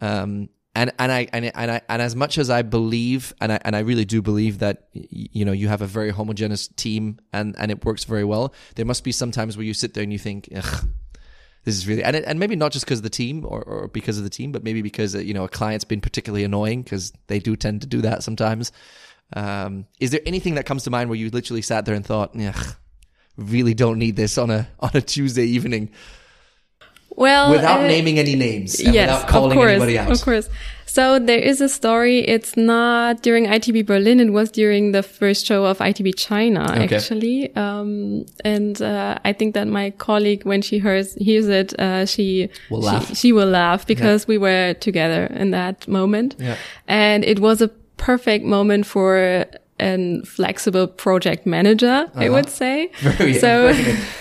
um, 0.00 0.50
and 0.74 0.92
and 0.98 1.10
I 1.10 1.26
and 1.32 1.44
and 1.54 1.70
I 1.70 1.80
and 1.88 2.00
as 2.00 2.14
much 2.14 2.38
as 2.38 2.48
I 2.48 2.62
believe 2.62 3.34
and 3.40 3.52
I 3.52 3.60
and 3.64 3.74
I 3.74 3.80
really 3.80 4.04
do 4.04 4.22
believe 4.22 4.58
that 4.60 4.88
you 4.92 5.44
know 5.44 5.52
you 5.52 5.68
have 5.68 5.82
a 5.82 5.86
very 5.86 6.10
homogeneous 6.10 6.68
team 6.68 7.18
and 7.32 7.56
and 7.58 7.70
it 7.70 7.84
works 7.84 8.04
very 8.04 8.24
well. 8.24 8.54
There 8.76 8.86
must 8.86 9.02
be 9.02 9.12
some 9.12 9.32
times 9.32 9.56
where 9.56 9.66
you 9.66 9.74
sit 9.74 9.94
there 9.94 10.02
and 10.02 10.12
you 10.12 10.18
think, 10.18 10.48
this 11.64 11.76
is 11.76 11.88
really 11.88 12.04
and 12.04 12.16
it, 12.16 12.24
and 12.24 12.38
maybe 12.38 12.54
not 12.56 12.72
just 12.72 12.84
because 12.84 13.00
of 13.00 13.02
the 13.02 13.10
team 13.10 13.44
or, 13.44 13.62
or 13.62 13.88
because 13.88 14.18
of 14.18 14.24
the 14.24 14.30
team, 14.30 14.52
but 14.52 14.62
maybe 14.62 14.80
because 14.80 15.14
you 15.14 15.34
know 15.34 15.44
a 15.44 15.48
client's 15.48 15.84
been 15.84 16.00
particularly 16.00 16.44
annoying 16.44 16.82
because 16.82 17.12
they 17.26 17.40
do 17.40 17.56
tend 17.56 17.80
to 17.80 17.86
do 17.86 18.00
that 18.02 18.22
sometimes. 18.22 18.70
Um, 19.34 19.86
is 19.98 20.10
there 20.10 20.20
anything 20.26 20.54
that 20.54 20.66
comes 20.66 20.84
to 20.84 20.90
mind 20.90 21.10
where 21.10 21.18
you 21.18 21.30
literally 21.30 21.62
sat 21.62 21.84
there 21.84 21.94
and 21.94 22.04
thought, 22.04 22.34
Ugh, 22.38 22.76
really 23.36 23.74
don't 23.74 23.98
need 23.98 24.16
this 24.16 24.38
on 24.38 24.50
a 24.50 24.68
on 24.80 24.90
a 24.94 25.00
Tuesday 25.00 25.46
evening? 25.46 25.90
Well, 27.20 27.50
without 27.50 27.80
uh, 27.80 27.86
naming 27.86 28.18
any 28.18 28.34
names, 28.34 28.80
yes, 28.80 28.86
without 28.86 29.28
calling 29.28 29.50
of 29.50 29.56
course, 29.56 29.70
anybody 29.72 29.98
out. 29.98 30.10
Of 30.10 30.22
course. 30.22 30.48
So 30.86 31.18
there 31.18 31.38
is 31.38 31.60
a 31.60 31.68
story. 31.68 32.20
It's 32.20 32.56
not 32.56 33.20
during 33.20 33.44
ITB 33.44 33.84
Berlin. 33.84 34.20
It 34.20 34.30
was 34.30 34.50
during 34.50 34.92
the 34.92 35.02
first 35.02 35.44
show 35.44 35.66
of 35.66 35.78
ITB 35.78 36.14
China, 36.16 36.62
okay. 36.62 36.96
actually. 36.96 37.54
Um, 37.54 38.24
and 38.42 38.80
uh, 38.80 39.18
I 39.22 39.34
think 39.34 39.52
that 39.52 39.68
my 39.68 39.90
colleague, 39.90 40.44
when 40.44 40.62
she 40.62 40.78
hears 40.78 41.14
hears 41.16 41.46
it, 41.46 41.78
uh, 41.78 42.06
she 42.06 42.48
will 42.70 42.80
she, 42.80 42.86
laugh. 42.86 43.16
She 43.16 43.32
will 43.34 43.48
laugh 43.48 43.86
because 43.86 44.22
yeah. 44.22 44.28
we 44.28 44.38
were 44.38 44.72
together 44.80 45.26
in 45.26 45.50
that 45.50 45.86
moment, 45.86 46.36
yeah. 46.38 46.56
and 46.88 47.22
it 47.22 47.38
was 47.38 47.60
a 47.60 47.68
perfect 47.98 48.46
moment 48.46 48.86
for 48.86 49.44
and 49.80 50.26
flexible 50.26 50.86
project 50.86 51.46
manager, 51.46 51.86
uh-huh. 51.86 52.20
I 52.20 52.28
would 52.28 52.48
say. 52.48 52.90
Very, 53.00 53.34
so 53.34 53.72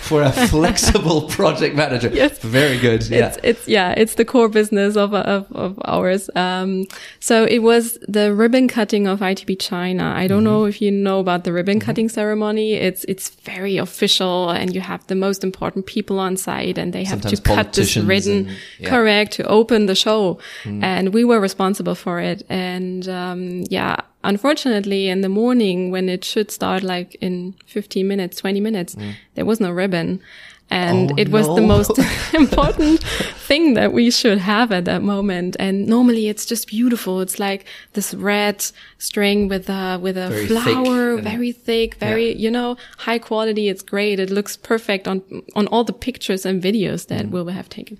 for 0.09 0.23
a 0.23 0.31
flexible 0.31 1.21
project 1.37 1.75
manager. 1.75 2.09
Yes, 2.09 2.39
very 2.39 2.79
good. 2.79 3.07
Yeah, 3.07 3.27
it's, 3.27 3.37
it's 3.43 3.67
yeah, 3.67 3.93
it's 3.95 4.15
the 4.15 4.25
core 4.25 4.49
business 4.49 4.95
of 4.95 5.13
of, 5.13 5.51
of 5.51 5.79
ours. 5.85 6.29
Um, 6.35 6.85
so 7.19 7.45
it 7.45 7.59
was 7.59 7.97
the 8.07 8.33
ribbon 8.33 8.67
cutting 8.67 9.07
of 9.07 9.19
ITB 9.19 9.59
China. 9.59 10.13
I 10.15 10.27
don't 10.27 10.39
mm-hmm. 10.39 10.45
know 10.45 10.65
if 10.65 10.81
you 10.81 10.91
know 10.91 11.19
about 11.19 11.43
the 11.43 11.53
ribbon 11.53 11.79
mm-hmm. 11.79 11.85
cutting 11.85 12.09
ceremony. 12.09 12.73
It's 12.73 13.03
it's 13.05 13.29
very 13.29 13.77
official, 13.77 14.49
and 14.49 14.73
you 14.73 14.81
have 14.81 15.05
the 15.07 15.15
most 15.15 15.43
important 15.43 15.85
people 15.85 16.19
on 16.19 16.37
site, 16.37 16.77
and 16.77 16.93
they 16.93 17.03
have 17.03 17.21
Sometimes 17.21 17.39
to 17.39 17.55
cut 17.55 17.73
this 17.73 17.95
ribbon 17.97 18.47
and, 18.47 18.57
yeah. 18.79 18.89
correct 18.89 19.33
to 19.33 19.43
open 19.47 19.85
the 19.85 19.95
show, 19.95 20.39
mm. 20.63 20.83
and 20.83 21.13
we 21.13 21.23
were 21.23 21.39
responsible 21.39 21.95
for 21.95 22.19
it. 22.19 22.43
And 22.49 23.07
um, 23.07 23.63
yeah, 23.69 23.97
unfortunately 24.23 25.07
in 25.07 25.21
the 25.21 25.29
morning 25.29 25.91
when 25.91 26.09
it 26.09 26.23
should 26.23 26.51
start 26.51 26.83
like 26.83 27.15
in 27.21 27.55
15 27.65 28.07
minutes 28.07 28.37
20 28.37 28.59
minutes 28.59 28.95
mm. 28.95 29.13
there 29.35 29.45
was 29.45 29.59
no 29.59 29.71
ribbon 29.71 30.21
and 30.69 31.11
oh, 31.11 31.15
it 31.17 31.29
was 31.29 31.47
no. 31.47 31.55
the 31.55 31.61
most 31.61 31.91
important 32.33 33.03
thing 33.49 33.73
that 33.73 33.91
we 33.91 34.11
should 34.11 34.37
have 34.37 34.71
at 34.71 34.85
that 34.85 35.01
moment. 35.01 35.55
And 35.59 35.87
normally 35.87 36.29
it's 36.29 36.45
just 36.45 36.67
beautiful. 36.67 37.19
It's 37.19 37.39
like 37.39 37.65
this 37.93 38.13
red 38.13 38.63
string 38.99 39.47
with 39.49 39.67
a 39.69 39.99
with 39.99 40.17
a 40.17 40.29
very 40.29 40.47
flower, 40.47 41.15
thick 41.15 41.23
very 41.23 41.51
thick, 41.51 41.95
very 41.95 42.27
yeah. 42.29 42.43
you 42.43 42.51
know 42.51 42.77
high 43.05 43.19
quality. 43.19 43.67
It's 43.67 43.81
great. 43.81 44.19
It 44.19 44.29
looks 44.29 44.55
perfect 44.55 45.07
on 45.07 45.17
on 45.55 45.65
all 45.67 45.83
the 45.83 45.97
pictures 46.07 46.45
and 46.45 46.61
videos 46.61 47.07
that 47.07 47.25
mm. 47.25 47.45
we 47.45 47.51
have 47.51 47.69
taken. 47.69 47.97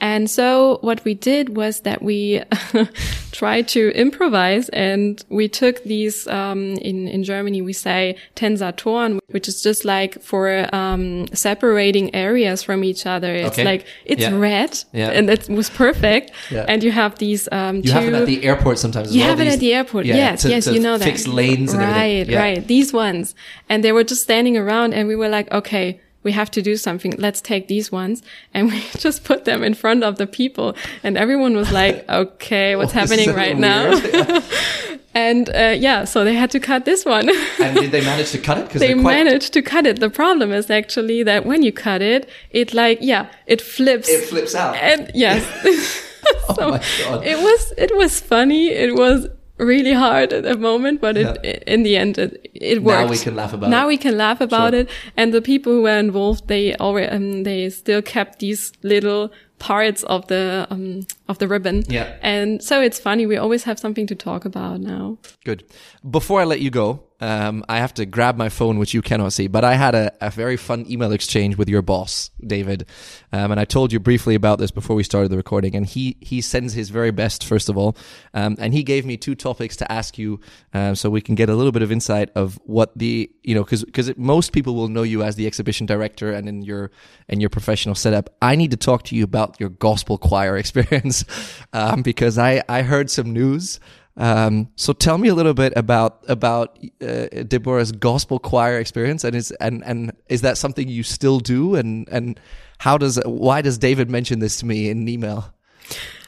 And 0.00 0.30
so 0.30 0.78
what 0.80 1.04
we 1.04 1.14
did 1.14 1.56
was 1.56 1.80
that 1.80 2.02
we 2.02 2.42
tried 3.32 3.66
to 3.68 3.90
improvise 3.94 4.68
and 4.70 5.22
we 5.28 5.48
took 5.48 5.82
these, 5.84 6.26
um, 6.28 6.74
in, 6.74 7.08
in 7.08 7.24
Germany, 7.24 7.62
we 7.62 7.72
say 7.72 8.16
Tensatoren, 8.36 9.18
which 9.30 9.48
is 9.48 9.62
just 9.62 9.84
like 9.84 10.22
for, 10.22 10.72
um, 10.74 11.26
separating 11.34 12.14
areas 12.14 12.62
from 12.62 12.84
each 12.84 13.06
other. 13.06 13.34
It's 13.34 13.58
okay. 13.58 13.64
like, 13.64 13.86
it's 14.04 14.22
yeah. 14.22 14.36
red 14.36 14.84
yeah. 14.92 15.10
and 15.10 15.28
it 15.30 15.48
was 15.48 15.70
perfect. 15.70 16.32
Yeah. 16.50 16.64
And 16.68 16.82
you 16.82 16.90
have 16.92 17.18
these, 17.18 17.48
um, 17.52 17.76
you 17.76 17.82
two, 17.82 17.90
have 17.92 18.04
it 18.04 18.14
at 18.14 18.26
the 18.26 18.44
airport 18.44 18.78
sometimes. 18.78 19.14
You 19.14 19.20
well, 19.20 19.30
have 19.30 19.38
these, 19.38 19.48
it 19.48 19.54
at 19.54 19.60
the 19.60 19.74
airport. 19.74 20.06
yes. 20.06 20.42
To, 20.42 20.50
yes. 20.50 20.64
to 20.64 20.74
you 20.74 20.80
know 20.80 20.98
that. 20.98 21.04
Fixed 21.04 21.28
lanes 21.28 21.72
and 21.72 21.82
right, 21.82 22.20
everything. 22.20 22.36
Right. 22.36 22.66
These 22.66 22.92
ones. 22.92 23.34
And 23.68 23.84
they 23.84 23.92
were 23.92 24.04
just 24.04 24.22
standing 24.22 24.56
around 24.56 24.94
and 24.94 25.08
we 25.08 25.16
were 25.16 25.28
like, 25.28 25.50
okay, 25.52 26.00
we 26.22 26.32
have 26.32 26.50
to 26.50 26.62
do 26.62 26.76
something. 26.76 27.14
Let's 27.16 27.40
take 27.40 27.68
these 27.68 27.92
ones. 27.92 28.22
And 28.52 28.70
we 28.70 28.80
just 28.98 29.24
put 29.24 29.44
them 29.44 29.62
in 29.62 29.74
front 29.74 30.04
of 30.04 30.16
the 30.16 30.26
people. 30.26 30.76
And 31.02 31.16
everyone 31.16 31.56
was 31.56 31.72
like, 31.72 32.08
okay, 32.22 32.76
what's 32.76 32.92
oh, 32.92 32.98
happening 33.00 33.34
right 33.34 33.56
weird? 33.56 33.60
now? 33.60 34.42
and 35.14 35.48
uh, 35.50 35.74
yeah, 35.76 36.04
so 36.04 36.24
they 36.24 36.34
had 36.34 36.50
to 36.52 36.60
cut 36.60 36.84
this 36.84 37.04
one. 37.04 37.28
and 37.60 37.76
did 37.76 37.90
they 37.90 38.02
manage 38.02 38.30
to 38.32 38.38
cut 38.38 38.58
it? 38.58 38.66
Because 38.66 38.80
they 38.80 38.94
managed 38.94 39.52
to 39.54 39.62
cut 39.62 39.86
it. 39.86 40.00
The 40.00 40.10
problem 40.10 40.52
is 40.52 40.70
actually 40.70 41.22
that 41.22 41.46
when 41.46 41.62
you 41.62 41.72
cut 41.72 42.02
it, 42.02 42.28
it 42.50 42.74
like, 42.74 42.98
yeah, 43.00 43.28
it 43.46 43.60
flips. 43.60 44.08
It 44.08 44.26
flips 44.28 44.54
out. 44.54 44.76
And 44.76 45.10
yes. 45.14 45.44
so 46.48 46.56
oh 46.58 46.70
my 46.72 46.82
God. 47.04 47.26
it 47.26 47.38
was, 47.38 47.72
it 47.78 47.96
was 47.96 48.20
funny. 48.20 48.68
It 48.68 48.94
was 48.94 49.26
really 49.56 49.92
hard 49.92 50.32
at 50.32 50.44
the 50.44 50.56
moment, 50.56 51.00
but 51.00 51.16
it, 51.16 51.38
yeah. 51.42 51.58
in 51.66 51.82
the 51.82 51.96
end, 51.96 52.18
it, 52.18 52.48
it 52.54 52.82
worked. 52.82 53.00
Now 53.00 53.10
we 53.10 53.18
can 53.18 53.34
laugh 53.34 53.52
about 53.52 53.70
now 53.70 53.76
it. 53.76 53.80
Now 53.80 53.88
we 53.88 53.96
can 53.96 54.18
laugh 54.18 54.40
about 54.40 54.72
sure. 54.72 54.80
it. 54.80 54.90
And 55.16 55.32
the 55.32 55.42
people 55.42 55.72
who 55.72 55.82
were 55.82 55.98
involved, 55.98 56.48
they 56.48 56.76
already, 56.76 57.08
um, 57.08 57.42
they 57.44 57.70
still 57.70 58.02
kept 58.02 58.40
these 58.40 58.72
little 58.82 59.32
parts 59.58 60.02
of 60.04 60.26
the, 60.28 60.66
um, 60.70 61.06
of 61.28 61.38
the 61.38 61.48
ribbon. 61.48 61.84
Yeah. 61.88 62.16
And 62.22 62.62
so 62.62 62.80
it's 62.80 62.98
funny. 62.98 63.26
We 63.26 63.36
always 63.36 63.64
have 63.64 63.78
something 63.78 64.06
to 64.06 64.14
talk 64.14 64.44
about 64.44 64.80
now. 64.80 65.18
Good. 65.44 65.64
Before 66.08 66.40
I 66.40 66.44
let 66.44 66.60
you 66.60 66.70
go, 66.70 67.04
um, 67.20 67.64
I 67.68 67.78
have 67.78 67.92
to 67.94 68.06
grab 68.06 68.36
my 68.36 68.48
phone, 68.48 68.78
which 68.78 68.94
you 68.94 69.02
cannot 69.02 69.32
see, 69.32 69.48
but 69.48 69.64
I 69.64 69.74
had 69.74 69.96
a, 69.96 70.12
a 70.20 70.30
very 70.30 70.56
fun 70.56 70.86
email 70.88 71.10
exchange 71.10 71.56
with 71.56 71.68
your 71.68 71.82
boss, 71.82 72.30
David. 72.46 72.86
Um, 73.32 73.50
and 73.50 73.58
I 73.58 73.64
told 73.64 73.92
you 73.92 73.98
briefly 73.98 74.36
about 74.36 74.60
this 74.60 74.70
before 74.70 74.94
we 74.94 75.02
started 75.02 75.30
the 75.30 75.36
recording. 75.36 75.74
And 75.74 75.84
he, 75.84 76.16
he 76.20 76.40
sends 76.40 76.74
his 76.74 76.90
very 76.90 77.10
best, 77.10 77.44
first 77.44 77.68
of 77.68 77.76
all. 77.76 77.96
Um, 78.34 78.54
and 78.60 78.72
he 78.72 78.84
gave 78.84 79.04
me 79.04 79.16
two 79.16 79.34
topics 79.34 79.74
to 79.78 79.90
ask 79.90 80.16
you, 80.16 80.38
uh, 80.72 80.94
so 80.94 81.10
we 81.10 81.20
can 81.20 81.34
get 81.34 81.48
a 81.48 81.56
little 81.56 81.72
bit 81.72 81.82
of 81.82 81.90
insight 81.90 82.30
of 82.36 82.56
what 82.64 82.96
the, 82.96 83.28
you 83.42 83.54
know, 83.54 83.64
cause, 83.64 83.84
cause 83.92 84.12
most 84.16 84.52
people 84.52 84.76
will 84.76 84.88
know 84.88 85.02
you 85.02 85.24
as 85.24 85.34
the 85.34 85.46
exhibition 85.48 85.86
director 85.86 86.32
and 86.32 86.48
in 86.48 86.62
your, 86.62 86.92
in 87.28 87.40
your 87.40 87.50
professional 87.50 87.96
setup. 87.96 88.30
I 88.40 88.54
need 88.54 88.70
to 88.70 88.76
talk 88.76 89.02
to 89.04 89.16
you 89.16 89.24
about 89.24 89.47
your 89.58 89.70
gospel 89.70 90.18
choir 90.18 90.56
experience, 90.62 91.24
um, 91.72 92.02
because 92.02 92.38
I, 92.38 92.62
I 92.68 92.82
heard 92.82 93.10
some 93.10 93.32
news 93.32 93.80
um, 94.18 94.68
so 94.74 94.92
tell 94.92 95.16
me 95.16 95.28
a 95.28 95.34
little 95.34 95.54
bit 95.54 95.72
about 95.76 96.24
about 96.28 96.76
uh, 97.00 97.26
Deborah's 97.46 97.92
gospel 97.92 98.40
choir 98.40 98.78
experience, 98.78 99.22
and 99.22 99.36
is 99.36 99.52
and 99.52 99.84
and 99.84 100.12
is 100.28 100.42
that 100.42 100.58
something 100.58 100.88
you 100.88 101.04
still 101.04 101.38
do? 101.38 101.76
And 101.76 102.08
and 102.08 102.38
how 102.78 102.98
does 102.98 103.20
why 103.24 103.62
does 103.62 103.78
David 103.78 104.10
mention 104.10 104.40
this 104.40 104.56
to 104.58 104.66
me 104.66 104.90
in 104.90 104.98
an 104.98 105.08
email? 105.08 105.54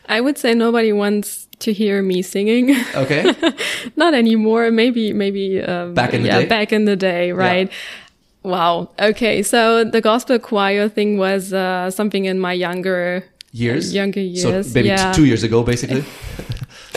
I 0.09 0.21
would 0.21 0.39
say 0.39 0.55
nobody 0.55 0.93
wants 0.93 1.49
to 1.61 1.73
hear 1.73 2.01
me 2.01 2.23
singing. 2.23 2.77
Okay. 2.95 3.35
Not 3.97 4.15
anymore. 4.15 4.71
Maybe 4.71 5.13
maybe 5.13 5.61
um, 5.61 5.95
back 5.95 6.15
in 6.15 6.23
the 6.23 6.29
yeah, 6.29 6.41
day. 6.41 6.47
back 6.47 6.73
in 6.73 6.85
the 6.85 6.97
day, 6.97 7.33
right? 7.33 7.69
Yeah. 7.69 7.77
Wow. 8.43 8.91
Okay. 8.99 9.43
So 9.43 9.85
the 9.85 10.01
gospel 10.01 10.39
choir 10.39 10.89
thing 10.89 11.19
was 11.19 11.53
uh, 11.53 11.91
something 11.91 12.25
in 12.25 12.39
my 12.39 12.53
younger 12.53 13.25
years, 13.53 13.95
younger 13.95 14.21
years. 14.21 14.67
So 14.67 14.75
maybe 14.75 14.89
yeah. 14.89 15.13
two 15.13 15.25
years 15.25 15.43
ago, 15.43 15.63
basically. 15.63 16.05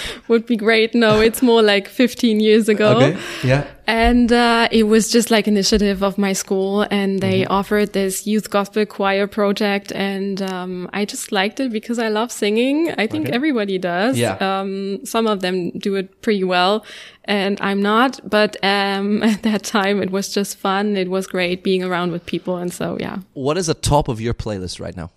Would 0.27 0.45
be 0.45 0.55
great. 0.55 0.93
No, 0.95 1.19
it's 1.21 1.41
more 1.41 1.61
like 1.61 1.87
15 1.87 2.39
years 2.39 2.69
ago. 2.69 2.97
okay. 2.97 3.17
Yeah. 3.43 3.67
And 3.85 4.31
uh, 4.31 4.69
it 4.71 4.83
was 4.83 5.11
just 5.11 5.29
like 5.29 5.45
initiative 5.47 6.01
of 6.03 6.17
my 6.17 6.31
school, 6.33 6.83
and 6.89 7.19
they 7.21 7.41
Mm-hmm. 7.41 7.51
offered 7.51 7.91
this 7.93 8.25
youth 8.25 8.49
gospel 8.49 8.85
choir 8.85 9.27
project, 9.27 9.91
and 9.91 10.41
um, 10.41 10.89
I 10.93 11.03
just 11.03 11.31
liked 11.33 11.59
it 11.59 11.69
because 11.71 11.99
I 11.99 12.07
love 12.07 12.31
singing. 12.31 12.91
I 12.97 13.07
think 13.07 13.25
Okay. 13.27 13.35
everybody 13.35 13.77
does. 13.77 14.17
Yeah. 14.17 14.37
Um, 14.39 15.05
some 15.05 15.27
of 15.27 15.41
them 15.41 15.71
do 15.71 15.95
it 15.95 16.21
pretty 16.21 16.45
well, 16.45 16.85
and 17.25 17.59
I'm 17.59 17.81
not. 17.81 18.21
But 18.29 18.55
um, 18.63 19.21
at 19.31 19.43
that 19.43 19.63
time, 19.63 20.01
it 20.01 20.11
was 20.11 20.33
just 20.33 20.57
fun. 20.57 20.95
It 20.95 21.09
was 21.09 21.27
great 21.27 21.61
being 21.61 21.83
around 21.83 22.13
with 22.13 22.25
people, 22.25 22.55
and 22.55 22.71
so 22.73 22.97
yeah. 23.01 23.17
What 23.33 23.57
is 23.57 23.67
the 23.67 23.73
top 23.73 24.07
of 24.07 24.21
your 24.21 24.33
playlist 24.33 24.79
right 24.79 24.95
now? 24.95 25.11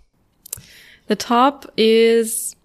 The 1.06 1.14
top 1.16 1.66
is 1.76 2.56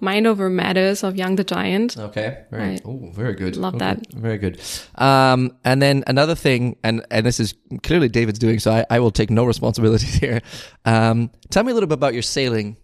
Mind 0.00 0.26
Over 0.26 0.48
Matters 0.50 1.02
of 1.02 1.16
Young 1.16 1.36
the 1.36 1.44
Giant. 1.44 1.96
Okay. 1.96 2.44
Very, 2.50 2.78
oh, 2.84 3.10
very 3.12 3.34
good. 3.34 3.56
Love 3.56 3.74
Okay, 3.76 3.84
that. 3.84 4.12
Very 4.12 4.38
good. 4.38 4.60
Um, 4.94 5.56
and 5.64 5.80
then 5.80 6.04
another 6.06 6.34
thing, 6.34 6.76
and, 6.82 7.04
and 7.10 7.24
this 7.24 7.40
is 7.40 7.54
clearly 7.82 8.08
David's 8.08 8.38
doing, 8.38 8.58
so 8.58 8.72
I, 8.72 8.86
I 8.90 9.00
will 9.00 9.10
take 9.10 9.30
no 9.30 9.44
responsibility 9.44 10.06
here. 10.20 10.42
Um, 10.84 11.30
tell 11.50 11.64
me 11.64 11.70
a 11.72 11.74
little 11.74 11.88
bit 11.88 11.94
about 11.94 12.12
your 12.14 12.22
sailing, 12.22 12.76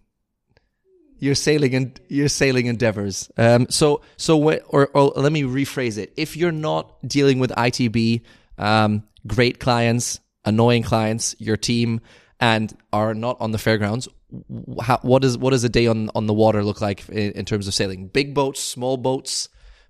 your 1.18 1.34
sailing 1.34 1.74
and 1.74 2.00
your 2.08 2.28
sailing 2.28 2.66
endeavors. 2.66 3.30
Um, 3.36 3.66
so, 3.70 4.02
so 4.16 4.36
what, 4.36 4.62
or, 4.68 4.88
or 4.88 5.12
let 5.16 5.32
me 5.32 5.42
rephrase 5.42 5.98
it. 5.98 6.12
If 6.16 6.36
you're 6.36 6.52
not 6.52 6.96
dealing 7.06 7.38
with 7.38 7.50
ITB, 7.50 8.22
um, 8.58 9.04
great 9.26 9.60
clients, 9.60 10.20
annoying 10.44 10.82
clients, 10.82 11.36
your 11.38 11.56
team, 11.56 12.00
and 12.42 12.76
are 12.92 13.14
not 13.14 13.36
on 13.40 13.52
the 13.52 13.58
fairgrounds, 13.58 14.08
how, 14.82 14.98
what 15.02 15.22
is 15.24 15.38
what 15.38 15.50
does 15.50 15.64
a 15.64 15.68
day 15.68 15.86
on 15.86 16.10
on 16.14 16.26
the 16.26 16.34
water 16.34 16.62
look 16.64 16.80
like 16.80 17.08
in, 17.08 17.32
in 17.32 17.44
terms 17.44 17.68
of 17.68 17.72
sailing? 17.72 18.08
Big 18.08 18.34
boats, 18.34 18.60
small 18.60 18.96
boats, 18.96 19.48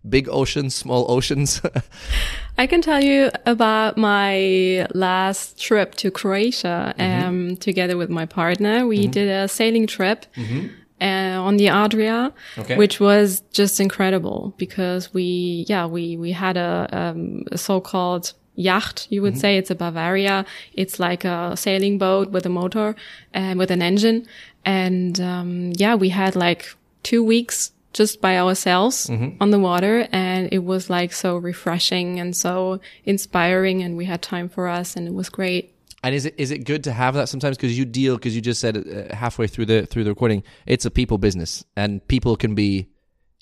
big 0.09 0.29
oceans, 0.29 0.75
small 0.75 1.11
oceans. 1.11 1.63
I 2.59 2.67
can 2.67 2.83
tell 2.83 3.03
you 3.03 3.31
about 3.47 3.97
my 3.97 4.87
last 4.95 5.59
trip 5.59 5.95
to 5.97 6.11
Croatia 6.11 6.95
um, 6.99 7.57
together 7.57 7.97
with 7.97 8.11
my 8.11 8.27
partner. 8.27 8.87
We 8.87 9.07
did 9.07 9.29
a 9.29 9.49
sailing 9.49 9.87
trip 9.87 10.27
uh, 10.37 11.05
on 11.05 11.57
the 11.57 11.69
Adria, 11.71 12.33
Okay. 12.59 12.77
which 12.77 13.01
was 13.01 13.41
just 13.53 13.81
incredible 13.81 14.55
because 14.59 15.15
we, 15.15 15.65
yeah, 15.69 15.87
we, 15.87 16.17
we 16.19 16.33
had 16.33 16.57
a, 16.57 16.89
um, 16.93 17.45
a 17.51 17.57
so-called 17.59 18.35
yacht, 18.55 19.07
you 19.11 19.23
would 19.23 19.39
say. 19.39 19.57
It's 19.57 19.71
a 19.71 19.75
Bavaria. 19.75 20.45
It's 20.75 21.01
like 21.01 21.25
a 21.25 21.57
sailing 21.57 21.99
boat 21.99 22.31
with 22.31 22.47
a 22.47 22.49
motor 22.49 22.95
and 23.33 23.59
with 23.59 23.71
an 23.71 23.83
engine. 23.83 24.27
And, 24.65 25.21
um, 25.21 25.73
yeah, 25.77 25.95
we 25.95 26.11
had 26.11 26.37
like 26.37 26.75
two 27.03 27.25
weeks 27.25 27.73
just 27.93 28.21
by 28.21 28.39
ourselves 28.39 29.11
on 29.41 29.51
the 29.51 29.59
water. 29.59 30.09
And 30.13 30.49
it 30.53 30.65
was 30.65 30.89
like 30.89 31.13
so 31.13 31.37
refreshing 31.37 32.21
and 32.21 32.35
so 32.37 32.81
inspiring. 33.05 33.83
And 33.83 33.97
we 33.97 34.05
had 34.05 34.23
time 34.23 34.49
for 34.49 34.69
us 34.69 34.97
and 34.97 35.07
it 35.07 35.15
was 35.15 35.29
great. 35.29 35.75
And 36.05 36.15
is 36.17 36.27
it 36.27 36.35
is 36.37 36.51
it 36.51 36.65
good 36.65 36.83
to 36.85 36.93
have 36.93 37.15
that 37.15 37.29
sometimes 37.29 37.57
because 37.57 37.79
you 37.79 37.85
deal 37.85 38.17
because 38.17 38.35
you 38.35 38.43
just 38.43 38.61
said 38.61 38.77
uh, 38.77 39.15
halfway 39.15 39.47
through 39.47 39.67
the 39.67 39.87
through 39.87 40.03
the 40.03 40.11
recording 40.11 40.43
it's 40.67 40.85
a 40.85 40.91
people 40.91 41.17
business 41.17 41.65
and 41.77 42.07
people 42.09 42.35
can 42.35 42.57
be 42.57 42.89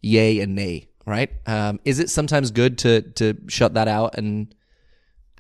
yay 0.03 0.41
and 0.41 0.55
nay 0.55 0.87
right 1.07 1.31
um, 1.47 1.81
is 1.87 1.99
it 1.99 2.11
sometimes 2.11 2.51
good 2.51 2.77
to 2.77 3.01
to 3.13 3.35
shut 3.49 3.73
that 3.73 3.89
out 3.89 4.19
and 4.19 4.55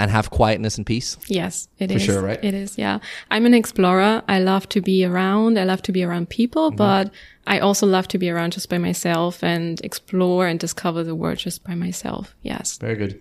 and 0.01 0.11
have 0.11 0.30
quietness 0.30 0.78
and 0.78 0.86
peace 0.86 1.18
Yes, 1.28 1.68
it 1.78 1.90
is. 1.90 2.03
sure, 2.03 2.22
right? 2.22 2.42
It 2.42 2.55
is, 2.55 2.78
yeah. 2.78 3.01
I'm 3.30 3.44
an 3.44 3.53
explorer. 3.53 4.22
I 4.28 4.38
love 4.40 4.66
to 4.70 4.80
be 4.80 5.05
around. 5.05 5.59
I 5.59 5.64
love 5.64 5.82
to 5.82 5.92
be 5.92 6.03
around 6.03 6.30
people, 6.30 6.70
mm-hmm. 6.70 6.76
but 6.76 7.12
I 7.46 7.59
also 7.59 7.86
love 7.86 8.09
to 8.09 8.18
be 8.18 8.30
around 8.30 8.53
just 8.53 8.70
by 8.70 8.78
myself 8.78 9.44
and 9.44 9.78
explore 9.82 10.46
and 10.46 10.59
discover 10.59 11.05
the 11.05 11.14
world 11.14 11.38
just 11.38 11.62
by 11.64 11.74
myself. 11.74 12.34
Yes. 12.42 12.78
very 12.78 12.96
good 12.96 13.20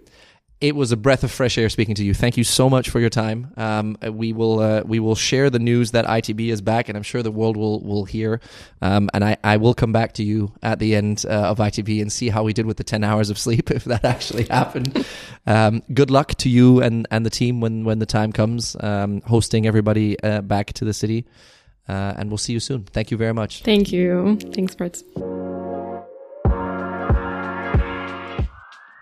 it 0.62 0.76
was 0.76 0.91
a 0.91 0.97
breath 0.97 1.24
of 1.24 1.32
fresh 1.32 1.57
air 1.57 1.70
speaking 1.70 1.95
to 1.95 2.03
you. 2.03 2.14
Thank 2.14 2.36
you 2.36 2.43
so 2.43 2.70
much 2.70 2.89
for 2.89 2.99
your 2.99 3.10
time. 3.10 3.53
Um, 3.55 3.97
we 4.12 4.34
will 4.34 4.60
uh, 4.60 4.82
we 4.86 4.99
will 4.99 5.16
share 5.16 5.49
the 5.49 5.60
news 5.60 5.91
that 5.91 6.05
ITB 6.05 6.49
is 6.49 6.62
back 6.62 6.89
and 6.89 6.97
I'm 6.97 7.03
sure 7.03 7.24
the 7.24 7.32
world 7.32 7.55
will 7.55 7.80
will 7.80 8.03
hear. 8.03 8.41
Um, 8.82 9.10
and 9.14 9.24
I, 9.24 9.38
I 9.43 9.57
will 9.57 9.74
come 9.74 9.93
back 9.93 10.14
to 10.14 10.24
you 10.24 10.53
at 10.62 10.80
the 10.80 10.95
end 10.95 11.26
uh, 11.28 11.32
of 11.32 11.60
ITB 11.60 12.01
and 12.01 12.12
see 12.12 12.28
how 12.28 12.43
we 12.43 12.51
did 12.51 12.66
with 12.66 12.78
the 12.78 12.84
10 12.84 13.03
hours 13.03 13.30
of 13.30 13.38
sleep 13.38 13.72
if 13.72 13.86
that 13.86 14.03
actually 14.03 14.45
happened. 14.45 15.05
Um, 15.47 15.82
good 15.93 16.12
luck 16.12 16.36
to 16.36 16.49
you 16.49 16.82
and, 16.82 17.07
and 17.10 17.26
the 17.26 17.30
team 17.30 17.62
when, 17.62 17.86
when 17.86 17.99
the 17.99 18.05
time 18.05 18.34
comes 18.34 18.76
um, 18.82 19.22
hosting 19.22 19.66
everybody 19.66 20.20
uh, 20.22 20.41
back 20.41 20.74
to 20.74 20.86
the 20.86 20.93
city. 20.93 21.26
Uh, 21.88 22.14
and 22.18 22.30
we'll 22.30 22.38
see 22.38 22.53
you 22.53 22.60
soon. 22.60 22.84
Thank 22.84 23.10
you 23.12 23.18
very 23.18 23.34
much. 23.34 23.64
Thank 23.64 23.91
you. 23.91 24.38
Thanks, 24.53 24.76
Fritz. 24.76 25.03